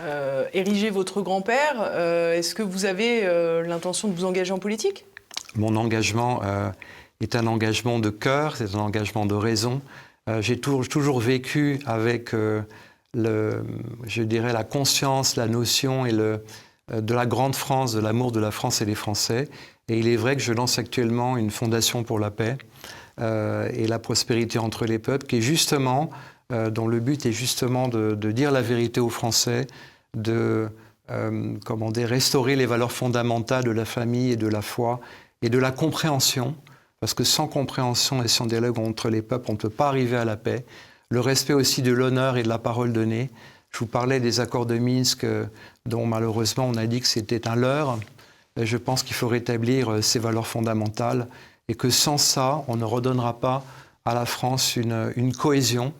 euh, 0.01 0.47
érigé 0.53 0.91
votre 0.91 1.23
grand-père, 1.23 1.93
est-ce 2.33 2.55
que 2.55 2.63
vous 2.63 2.85
avez 2.85 3.23
l'intention 3.65 4.09
de 4.09 4.15
vous 4.15 4.25
engager 4.25 4.53
en 4.53 4.59
politique? 4.59 5.07
Mon 5.55 5.77
engagement 5.77 6.43
est 7.21 7.37
un 7.37 7.47
engagement 7.47 8.01
de 8.01 8.11
cœur, 8.11 8.57
c'est 8.57 8.75
un 8.75 8.81
engagement 8.81 9.25
de 9.25 9.35
raison. 9.35 9.81
J'ai 10.41 10.59
toujours, 10.59 10.89
toujours, 10.89 11.21
vécu 11.21 11.79
avec, 11.87 12.33
je 13.15 14.23
dirais, 14.23 14.53
la 14.53 14.65
conscience, 14.65 15.37
la 15.37 15.47
notion 15.47 16.07
et 16.07 16.13
le, 16.13 16.45
de 16.93 17.15
la 17.15 17.27
grande 17.27 17.55
France, 17.55 17.93
de 17.93 18.01
l'amour 18.01 18.33
de 18.33 18.41
la 18.41 18.51
France 18.51 18.83
et 18.83 18.87
des 18.87 18.95
Français. 18.95 19.49
Et 19.89 19.99
il 19.99 20.09
est 20.09 20.17
vrai 20.17 20.37
que 20.37 20.43
je 20.43 20.53
lance 20.53 20.79
actuellement 20.79 21.37
une 21.37 21.51
fondation 21.51 22.03
pour 22.05 22.19
la 22.19 22.31
paix 22.31 22.57
et 23.21 23.87
la 23.87 23.99
prospérité 23.99 24.59
entre 24.59 24.87
les 24.87 24.99
peuples, 24.99 25.27
qui 25.27 25.41
justement 25.41 26.11
euh, 26.53 26.69
dont 26.69 26.87
le 26.87 27.01
but 27.01 27.25
est 27.25 27.33
justement 27.33 27.89
de, 27.89 28.15
dire 28.33 28.53
la 28.53 28.61
vérité 28.61 29.01
aux 29.01 29.09
Français, 29.09 29.67
de 30.15 30.69
euh, 31.11 31.55
restaurer 31.97 32.55
les 32.55 32.67
valeurs 32.67 32.93
fondamentales 32.93 33.65
de 33.65 33.71
la 33.71 33.87
famille 33.87 34.33
et 34.33 34.37
de 34.37 34.47
la 34.47 34.61
foi 34.61 35.01
et 35.41 35.49
de 35.49 35.59
la 35.59 35.71
compréhension, 35.71 36.55
parce 37.01 37.15
que 37.15 37.25
sans 37.25 37.49
compréhension 37.49 38.23
et 38.23 38.29
sans 38.29 38.45
dialogue 38.45 38.79
entre 38.79 39.09
les 39.09 39.23
peuples, 39.23 39.47
on 39.49 39.55
ne 39.55 39.59
peut 39.59 39.71
pas 39.71 39.89
arriver 39.89 40.19
à 40.19 40.27
la 40.27 40.37
paix. 40.37 40.67
Le 41.15 41.21
respect 41.21 41.55
aussi 41.55 41.81
de 41.81 41.93
l'honneur 41.93 42.37
et 42.37 42.43
de 42.43 42.49
la 42.49 42.59
parole 42.59 42.93
donnée. 42.93 43.31
Je 43.71 43.79
vous 43.79 43.87
parlais 43.87 44.19
des 44.19 44.41
accords 44.41 44.67
de 44.67 44.79
Minsk, 44.79 45.25
euh, 45.25 45.47
dont 45.87 46.07
malheureusement 46.07 46.67
on 46.67 46.75
a 46.75 46.87
dit 46.87 47.01
que 47.01 47.07
c'était 47.07 47.47
un 47.47 47.55
leurre. 47.55 47.99
je 48.61 48.77
pense 48.77 49.03
qu'il 49.03 49.15
faut 49.15 49.29
rétablir 49.29 50.03
ces 50.03 50.19
valeurs 50.19 50.47
fondamentales 50.47 51.29
et 51.69 51.75
que 51.75 51.89
sans 51.89 52.19
ça, 52.19 52.65
on 52.69 52.77
ne 52.77 52.85
redonnera 52.85 53.41
pas 53.41 53.65
à 54.05 54.15
la 54.15 54.27
France 54.27 54.77
une 54.77 55.33
cohésion 55.33 55.95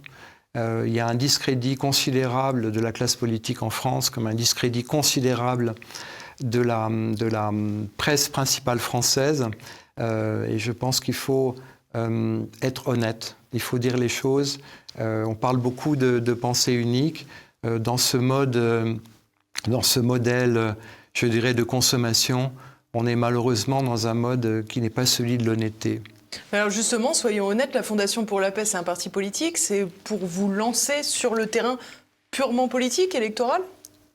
euh, 0.57 0.85
il 0.87 0.93
y 0.93 1.01
a 1.01 1.09
un 1.09 1.15
discrédit 1.15 1.75
considérable 1.75 2.71
de 2.71 2.81
la 2.81 2.93
classe 2.93 3.17
politique 3.17 3.63
en 3.63 3.71
France, 3.71 4.11
comme 4.11 4.27
un 4.27 4.35
discrédit 4.35 4.85
considérable 4.85 5.75
de 6.41 6.61
la, 6.61 6.91
presse 7.97 8.29
principale 8.29 8.79
française. 8.79 9.49
Euh, 10.01 10.47
et 10.47 10.59
je 10.59 10.73
pense 10.73 11.01
qu'il 11.01 11.15
faut 11.15 11.55
euh, 11.97 12.43
être 12.63 12.89
honnête. 12.89 13.37
Il 13.55 13.61
faut 13.61 13.79
dire 13.79 13.97
les 13.97 14.11
choses. 14.11 14.59
on 14.99 15.35
parle 15.35 15.57
beaucoup 15.57 15.97
de, 15.97 16.19
de 16.19 16.35
pensée 16.35 16.73
unique. 16.73 17.27
dans 17.63 17.97
ce 17.97 18.19
mode, 18.19 19.01
dans 19.69 19.83
ce 19.83 20.01
modèle, 20.01 20.77
je 21.15 21.27
dirais, 21.27 21.55
de 21.55 21.63
consommation, 21.63 22.53
on 22.93 23.07
est 23.07 23.17
malheureusement 23.17 23.83
dans 23.83 24.07
un 24.07 24.15
mode 24.15 24.65
qui 24.69 24.81
n'est 24.81 24.91
pas 24.91 25.07
celui 25.07 25.39
de 25.39 25.45
l'honnêteté. 25.45 26.03
Alors 26.53 26.71
justement, 26.71 27.15
soyons 27.15 27.47
honnêtes, 27.47 27.75
la 27.75 27.83
Fondation 27.83 28.25
pour 28.25 28.41
la 28.41 28.51
paix, 28.51 28.65
c'est 28.65 28.77
un 28.77 28.83
parti 28.83 29.09
politique. 29.09 29.59
C'est 29.59 29.87
pour 30.05 30.19
vous 30.25 30.51
lancer 30.51 31.03
sur 31.03 31.35
le 31.35 31.47
terrain 31.47 31.79
purement 32.31 32.69
politique, 32.69 33.15
électoral? 33.15 33.63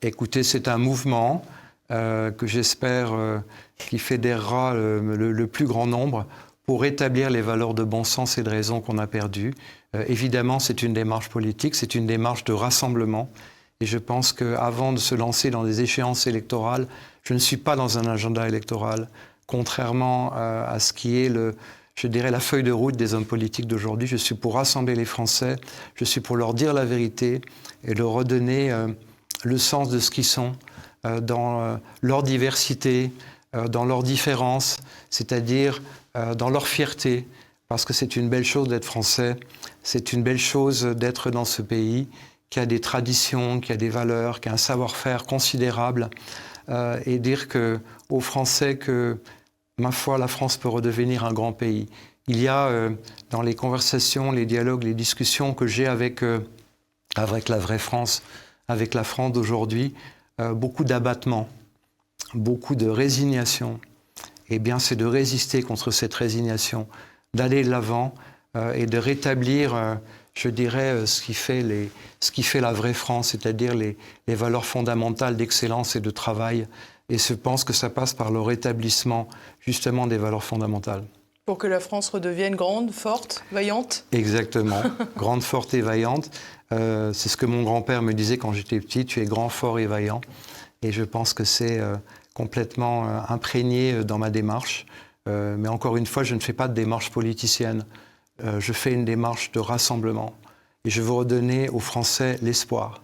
Écoutez, 0.02 0.42
c'est 0.42 0.68
un 0.68 0.78
mouvement 0.78 1.44
euh, 1.90 2.30
que 2.30 2.46
j'espère 2.46 3.12
euh, 3.12 3.38
qui 3.78 3.98
fédérera 3.98 4.74
le, 4.74 5.46
plus 5.46 5.66
grand 5.66 5.86
nombre 5.86 6.26
pour 6.70 6.82
rétablir 6.82 7.30
les 7.30 7.40
valeurs 7.40 7.74
de 7.74 7.82
bon 7.82 8.04
sens 8.04 8.38
et 8.38 8.44
de 8.44 8.48
raison 8.48 8.80
qu'on 8.80 8.98
a 8.98 9.08
perdues. 9.08 9.54
Euh, 9.96 10.04
évidemment, 10.06 10.60
c'est 10.60 10.84
une 10.84 10.92
démarche 10.92 11.28
politique, 11.28 11.74
c'est 11.74 11.96
une 11.96 12.06
démarche 12.06 12.44
de 12.44 12.52
rassemblement. 12.52 13.28
Et 13.80 13.86
je 13.86 13.98
pense 13.98 14.32
qu'avant 14.32 14.92
de 14.92 15.00
se 15.00 15.16
lancer 15.16 15.50
dans 15.50 15.64
des 15.64 15.80
échéances 15.80 16.28
électorales, 16.28 16.86
je 17.24 17.34
ne 17.34 17.40
suis 17.40 17.56
pas 17.56 17.74
dans 17.74 17.98
un 17.98 18.06
agenda 18.06 18.46
électoral, 18.46 19.08
contrairement 19.48 20.32
à 20.32 20.78
ce 20.78 20.92
qui 20.92 21.18
est 21.18 21.28
le, 21.28 21.56
je 21.96 22.06
dirais, 22.06 22.30
la 22.30 22.38
feuille 22.38 22.62
de 22.62 22.70
route 22.70 22.96
des 22.96 23.14
hommes 23.14 23.26
politiques 23.26 23.66
d'aujourd'hui. 23.66 24.06
Je 24.06 24.16
suis 24.16 24.36
pour 24.36 24.54
rassembler 24.54 24.94
les 24.94 25.04
Français, 25.04 25.56
je 25.96 26.04
suis 26.04 26.20
pour 26.20 26.36
leur 26.36 26.54
dire 26.54 26.72
la 26.72 26.84
vérité 26.84 27.40
et 27.82 27.94
leur 27.94 28.10
redonner 28.10 28.70
euh, 28.70 28.86
le 29.42 29.58
sens 29.58 29.88
de 29.88 29.98
ce 29.98 30.12
qu'ils 30.12 30.24
sont 30.24 30.52
euh, 31.04 31.18
dans 31.18 31.62
euh, 31.62 31.76
leur 32.00 32.22
diversité, 32.22 33.10
dans 33.68 33.84
leur 33.84 34.04
différence, 34.04 34.76
c'est-à-dire 35.10 35.82
dans 36.14 36.50
leur 36.50 36.66
fierté, 36.66 37.26
parce 37.68 37.84
que 37.84 37.92
c'est 37.92 38.16
une 38.16 38.28
belle 38.28 38.44
chose 38.44 38.68
d'être 38.68 38.84
français, 38.84 39.36
c'est 39.82 40.12
une 40.12 40.22
belle 40.22 40.38
chose 40.38 40.84
d'être 40.84 41.30
dans 41.30 41.44
ce 41.44 41.62
pays 41.62 42.08
qui 42.50 42.58
a 42.58 42.66
des 42.66 42.80
traditions, 42.80 43.60
qui 43.60 43.72
a 43.72 43.76
des 43.76 43.90
valeurs, 43.90 44.40
qui 44.40 44.48
a 44.48 44.52
un 44.52 44.56
savoir-faire 44.56 45.24
considérable, 45.24 46.10
et 47.06 47.18
dire 47.18 47.48
que, 47.48 47.78
aux 48.08 48.20
Français 48.20 48.76
que 48.76 49.18
ma 49.80 49.90
foi, 49.90 50.18
la 50.18 50.28
France 50.28 50.56
peut 50.56 50.68
redevenir 50.68 51.24
un 51.24 51.32
grand 51.32 51.52
pays. 51.52 51.88
Il 52.28 52.40
y 52.40 52.46
a 52.46 52.66
euh, 52.66 52.90
dans 53.30 53.42
les 53.42 53.54
conversations, 53.54 54.30
les 54.30 54.46
dialogues, 54.46 54.84
les 54.84 54.94
discussions 54.94 55.54
que 55.54 55.66
j'ai 55.66 55.86
avec, 55.86 56.22
euh, 56.22 56.38
avec 57.16 57.48
la 57.48 57.58
vraie 57.58 57.78
France, 57.78 58.22
avec 58.68 58.94
la 58.94 59.02
France 59.02 59.32
d'aujourd'hui, 59.32 59.94
euh, 60.40 60.54
beaucoup 60.54 60.84
d'abattement, 60.84 61.48
beaucoup 62.34 62.76
de 62.76 62.88
résignation. 62.88 63.80
Eh 64.50 64.58
bien, 64.58 64.78
c'est 64.78 64.96
de 64.96 65.06
résister 65.06 65.62
contre 65.62 65.90
cette 65.90 66.14
résignation, 66.14 66.86
d'aller 67.34 67.62
de 67.62 67.70
l'avant 67.70 68.14
et 68.74 68.86
de 68.86 68.98
rétablir, 68.98 69.98
je 70.34 70.48
dirais, 70.48 71.06
ce 71.06 71.22
qui, 71.22 71.34
fait 71.34 71.62
les, 71.62 71.88
ce 72.18 72.32
qui 72.32 72.42
fait 72.42 72.60
la 72.60 72.72
vraie 72.72 72.94
France, 72.94 73.28
c'est-à-dire 73.28 73.74
les, 73.74 73.96
les 74.26 74.34
valeurs 74.34 74.66
fondamentales 74.66 75.36
d'excellence 75.36 75.94
et 75.94 76.00
de 76.00 76.10
travail 76.10 76.66
et 77.10 77.18
je 77.18 77.34
pense 77.34 77.64
que 77.64 77.72
ça 77.72 77.90
passe 77.90 78.14
par 78.14 78.30
le 78.30 78.40
rétablissement 78.40 79.28
justement 79.58 80.06
des 80.06 80.16
valeurs 80.16 80.44
fondamentales. 80.44 81.04
Pour 81.44 81.58
que 81.58 81.66
la 81.66 81.80
France 81.80 82.08
redevienne 82.10 82.54
grande, 82.54 82.92
forte, 82.92 83.44
vaillante? 83.50 84.04
Exactement, 84.12 84.80
grande, 85.16 85.42
forte 85.42 85.74
et 85.74 85.80
vaillante. 85.80 86.30
Euh, 86.72 87.12
c'est 87.12 87.28
ce 87.28 87.36
que 87.36 87.46
mon 87.46 87.64
grand-père 87.64 88.02
me 88.02 88.14
disait 88.14 88.38
quand 88.38 88.52
j'étais 88.52 88.78
petit, 88.78 89.04
tu 89.04 89.20
es 89.20 89.24
grand, 89.24 89.48
fort 89.48 89.80
et 89.80 89.86
vaillant. 89.86 90.20
Et 90.82 90.92
je 90.92 91.02
pense 91.02 91.34
que 91.34 91.42
c'est 91.42 91.80
euh, 91.80 91.96
complètement 92.34 93.08
euh, 93.08 93.20
imprégné 93.28 94.04
dans 94.04 94.18
ma 94.18 94.30
démarche. 94.30 94.86
mais 95.26 95.68
encore 95.68 95.96
une 95.96 96.06
fois, 96.06 96.24
je 96.24 96.34
ne 96.34 96.40
fais 96.40 96.52
pas 96.52 96.66
de 96.66 96.74
démarche 96.74 97.10
politicienne. 97.10 97.84
je 98.42 98.72
fais 98.72 98.92
une 98.92 99.04
démarche 99.04 99.52
de 99.52 99.60
rassemblement. 99.60 100.34
Et 100.84 100.90
je 100.90 101.02
veux 101.02 101.12
redonner 101.12 101.68
aux 101.68 101.78
Français 101.78 102.38
l'espoir. 102.42 103.00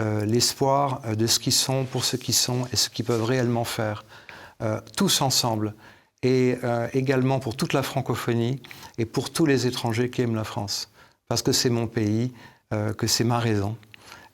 Euh, 0.00 0.24
l'espoir 0.24 1.00
euh, 1.04 1.14
de 1.14 1.28
ce 1.28 1.38
qu'ils 1.38 1.52
sont 1.52 1.84
pour 1.84 2.04
ce 2.04 2.16
qu'ils 2.16 2.34
sont 2.34 2.66
et 2.72 2.76
ce 2.76 2.90
qu'ils 2.90 3.04
peuvent 3.04 3.22
réellement 3.22 3.62
faire, 3.62 4.04
euh, 4.60 4.80
tous 4.96 5.20
ensemble, 5.20 5.74
et 6.22 6.56
également 6.94 7.38
pour 7.38 7.54
toute 7.54 7.74
la 7.74 7.82
francophonie 7.82 8.62
et 8.96 9.04
pour 9.04 9.30
tous 9.30 9.44
les 9.44 9.66
étrangers 9.66 10.08
qui 10.08 10.22
aiment 10.22 10.36
la 10.36 10.44
France, 10.44 10.90
parce 11.28 11.42
que 11.42 11.52
c'est 11.52 11.68
mon 11.68 11.86
pays, 11.86 12.32
que 12.96 13.06
c'est 13.06 13.24
ma 13.24 13.38
raison, 13.38 13.76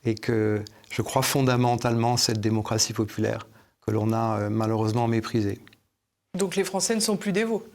et 0.05 0.14
que 0.14 0.62
je 0.89 1.03
crois 1.03 1.23
fondamentalement 1.23 2.16
cette 2.16 2.41
démocratie 2.41 2.93
populaire 2.93 3.49
que 3.91 3.95
l'on 3.95 4.12
a 4.12 4.49
malheureusement 4.51 5.09
méprisée. 5.09 5.59
Donc 6.38 6.55
les 6.55 6.64
Français 6.64 6.95
ne 6.95 7.01
sont 7.01 7.16
plus 7.16 7.32
dévots 7.32 7.66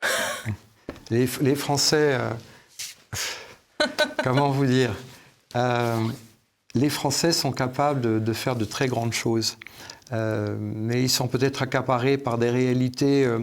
les, 1.10 1.28
les, 1.40 1.54
Français, 1.56 2.18
comment 4.22 4.50
vous 4.50 4.66
dire 4.66 4.94
les 6.74 6.88
Français 6.88 7.32
sont 7.32 7.52
capables 7.52 8.22
de, 8.22 8.32
faire 8.32 8.56
de 8.56 8.64
très 8.64 8.88
grandes 8.88 9.12
choses, 9.12 9.58
euh, 10.12 10.56
mais 10.58 11.02
ils 11.02 11.10
sont 11.10 11.28
peut-être 11.28 11.62
accaparés 11.62 12.16
par 12.16 12.38
des 12.38 12.50
réalités, 12.50 13.24
euh, 13.24 13.40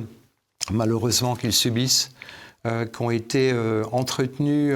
malheureusement, 0.72 1.36
qu'ils 1.36 1.54
subissent, 1.54 2.12
euh, 2.66 2.86
qui 2.86 3.02
ont 3.02 3.12
été 3.12 3.54
entretenues 3.92 4.74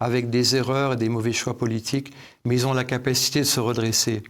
avec 0.00 0.30
des 0.30 0.56
erreurs 0.56 0.94
et 0.94 0.96
des 0.96 1.08
mauvais 1.08 1.32
choix 1.32 1.56
politiques, 1.56 2.12
mais 2.44 2.54
ils 2.54 2.66
ont 2.66 2.72
la 2.72 2.84
capacité 2.84 3.40
de 3.40 3.44
se 3.44 3.60
redresser. 3.60 4.22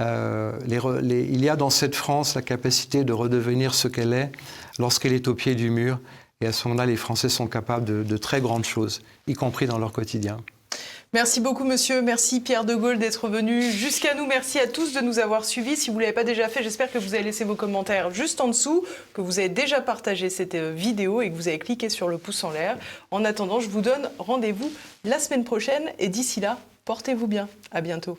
Il 0.00 1.44
y 1.44 1.48
a 1.48 1.56
dans 1.56 1.70
cette 1.70 1.94
France 1.94 2.34
la 2.34 2.42
capacité 2.42 3.04
de 3.04 3.12
redevenir 3.12 3.74
ce 3.74 3.88
qu'elle 3.88 4.12
est 4.12 4.32
lorsqu'elle 4.78 5.12
est 5.12 5.28
au 5.28 5.34
pied 5.34 5.54
du 5.54 5.70
mur, 5.70 5.98
et 6.40 6.46
à 6.46 6.52
ce 6.52 6.68
moment-là, 6.68 6.86
les 6.86 6.96
Français 6.96 7.28
sont 7.28 7.48
capables 7.48 8.06
de 8.06 8.16
très 8.16 8.40
grandes 8.40 8.64
choses, 8.64 9.00
y 9.26 9.34
compris 9.34 9.66
dans 9.66 9.78
leur 9.78 9.92
quotidien. 9.92 10.38
Merci 11.14 11.40
beaucoup, 11.40 11.64
monsieur. 11.64 12.02
Merci, 12.02 12.40
Pierre 12.40 12.64
de 12.64 12.74
Gaulle, 12.74 12.98
d'être 12.98 13.28
venu 13.28 13.62
jusqu'à 13.72 14.14
nous. 14.14 14.26
Merci 14.26 14.58
à 14.58 14.66
tous 14.66 14.92
de 14.92 15.00
nous 15.00 15.18
avoir 15.18 15.46
suivis. 15.46 15.74
Si 15.74 15.88
vous 15.88 15.96
ne 15.96 16.02
l'avez 16.02 16.12
pas 16.12 16.22
déjà 16.22 16.50
fait, 16.50 16.62
j'espère 16.62 16.92
que 16.92 16.98
vous 16.98 17.14
avez 17.14 17.22
laissé 17.22 17.44
vos 17.44 17.54
commentaires 17.54 18.10
juste 18.10 18.42
en 18.42 18.48
dessous, 18.48 18.84
que 19.14 19.22
vous 19.22 19.38
avez 19.38 19.48
déjà 19.48 19.80
partagé 19.80 20.28
cette 20.28 20.54
euh, 20.54 20.74
vidéo 20.76 21.22
et 21.22 21.30
que 21.30 21.34
vous 21.34 21.48
avez 21.48 21.58
cliqué 21.58 21.88
sur 21.88 22.08
le 22.08 22.18
pouce 22.18 22.44
en 22.44 22.50
l'air. 22.50 22.76
En 23.10 23.24
attendant, 23.24 23.58
je 23.58 23.70
vous 23.70 23.80
donne 23.80 24.10
rendez-vous 24.18 24.70
la 25.04 25.18
semaine 25.18 25.44
prochaine 25.44 25.84
et 25.98 26.08
d'ici 26.08 26.40
là, 26.40 26.58
portez-vous 26.84 27.26
bien. 27.26 27.48
À 27.70 27.80
bientôt. 27.80 28.18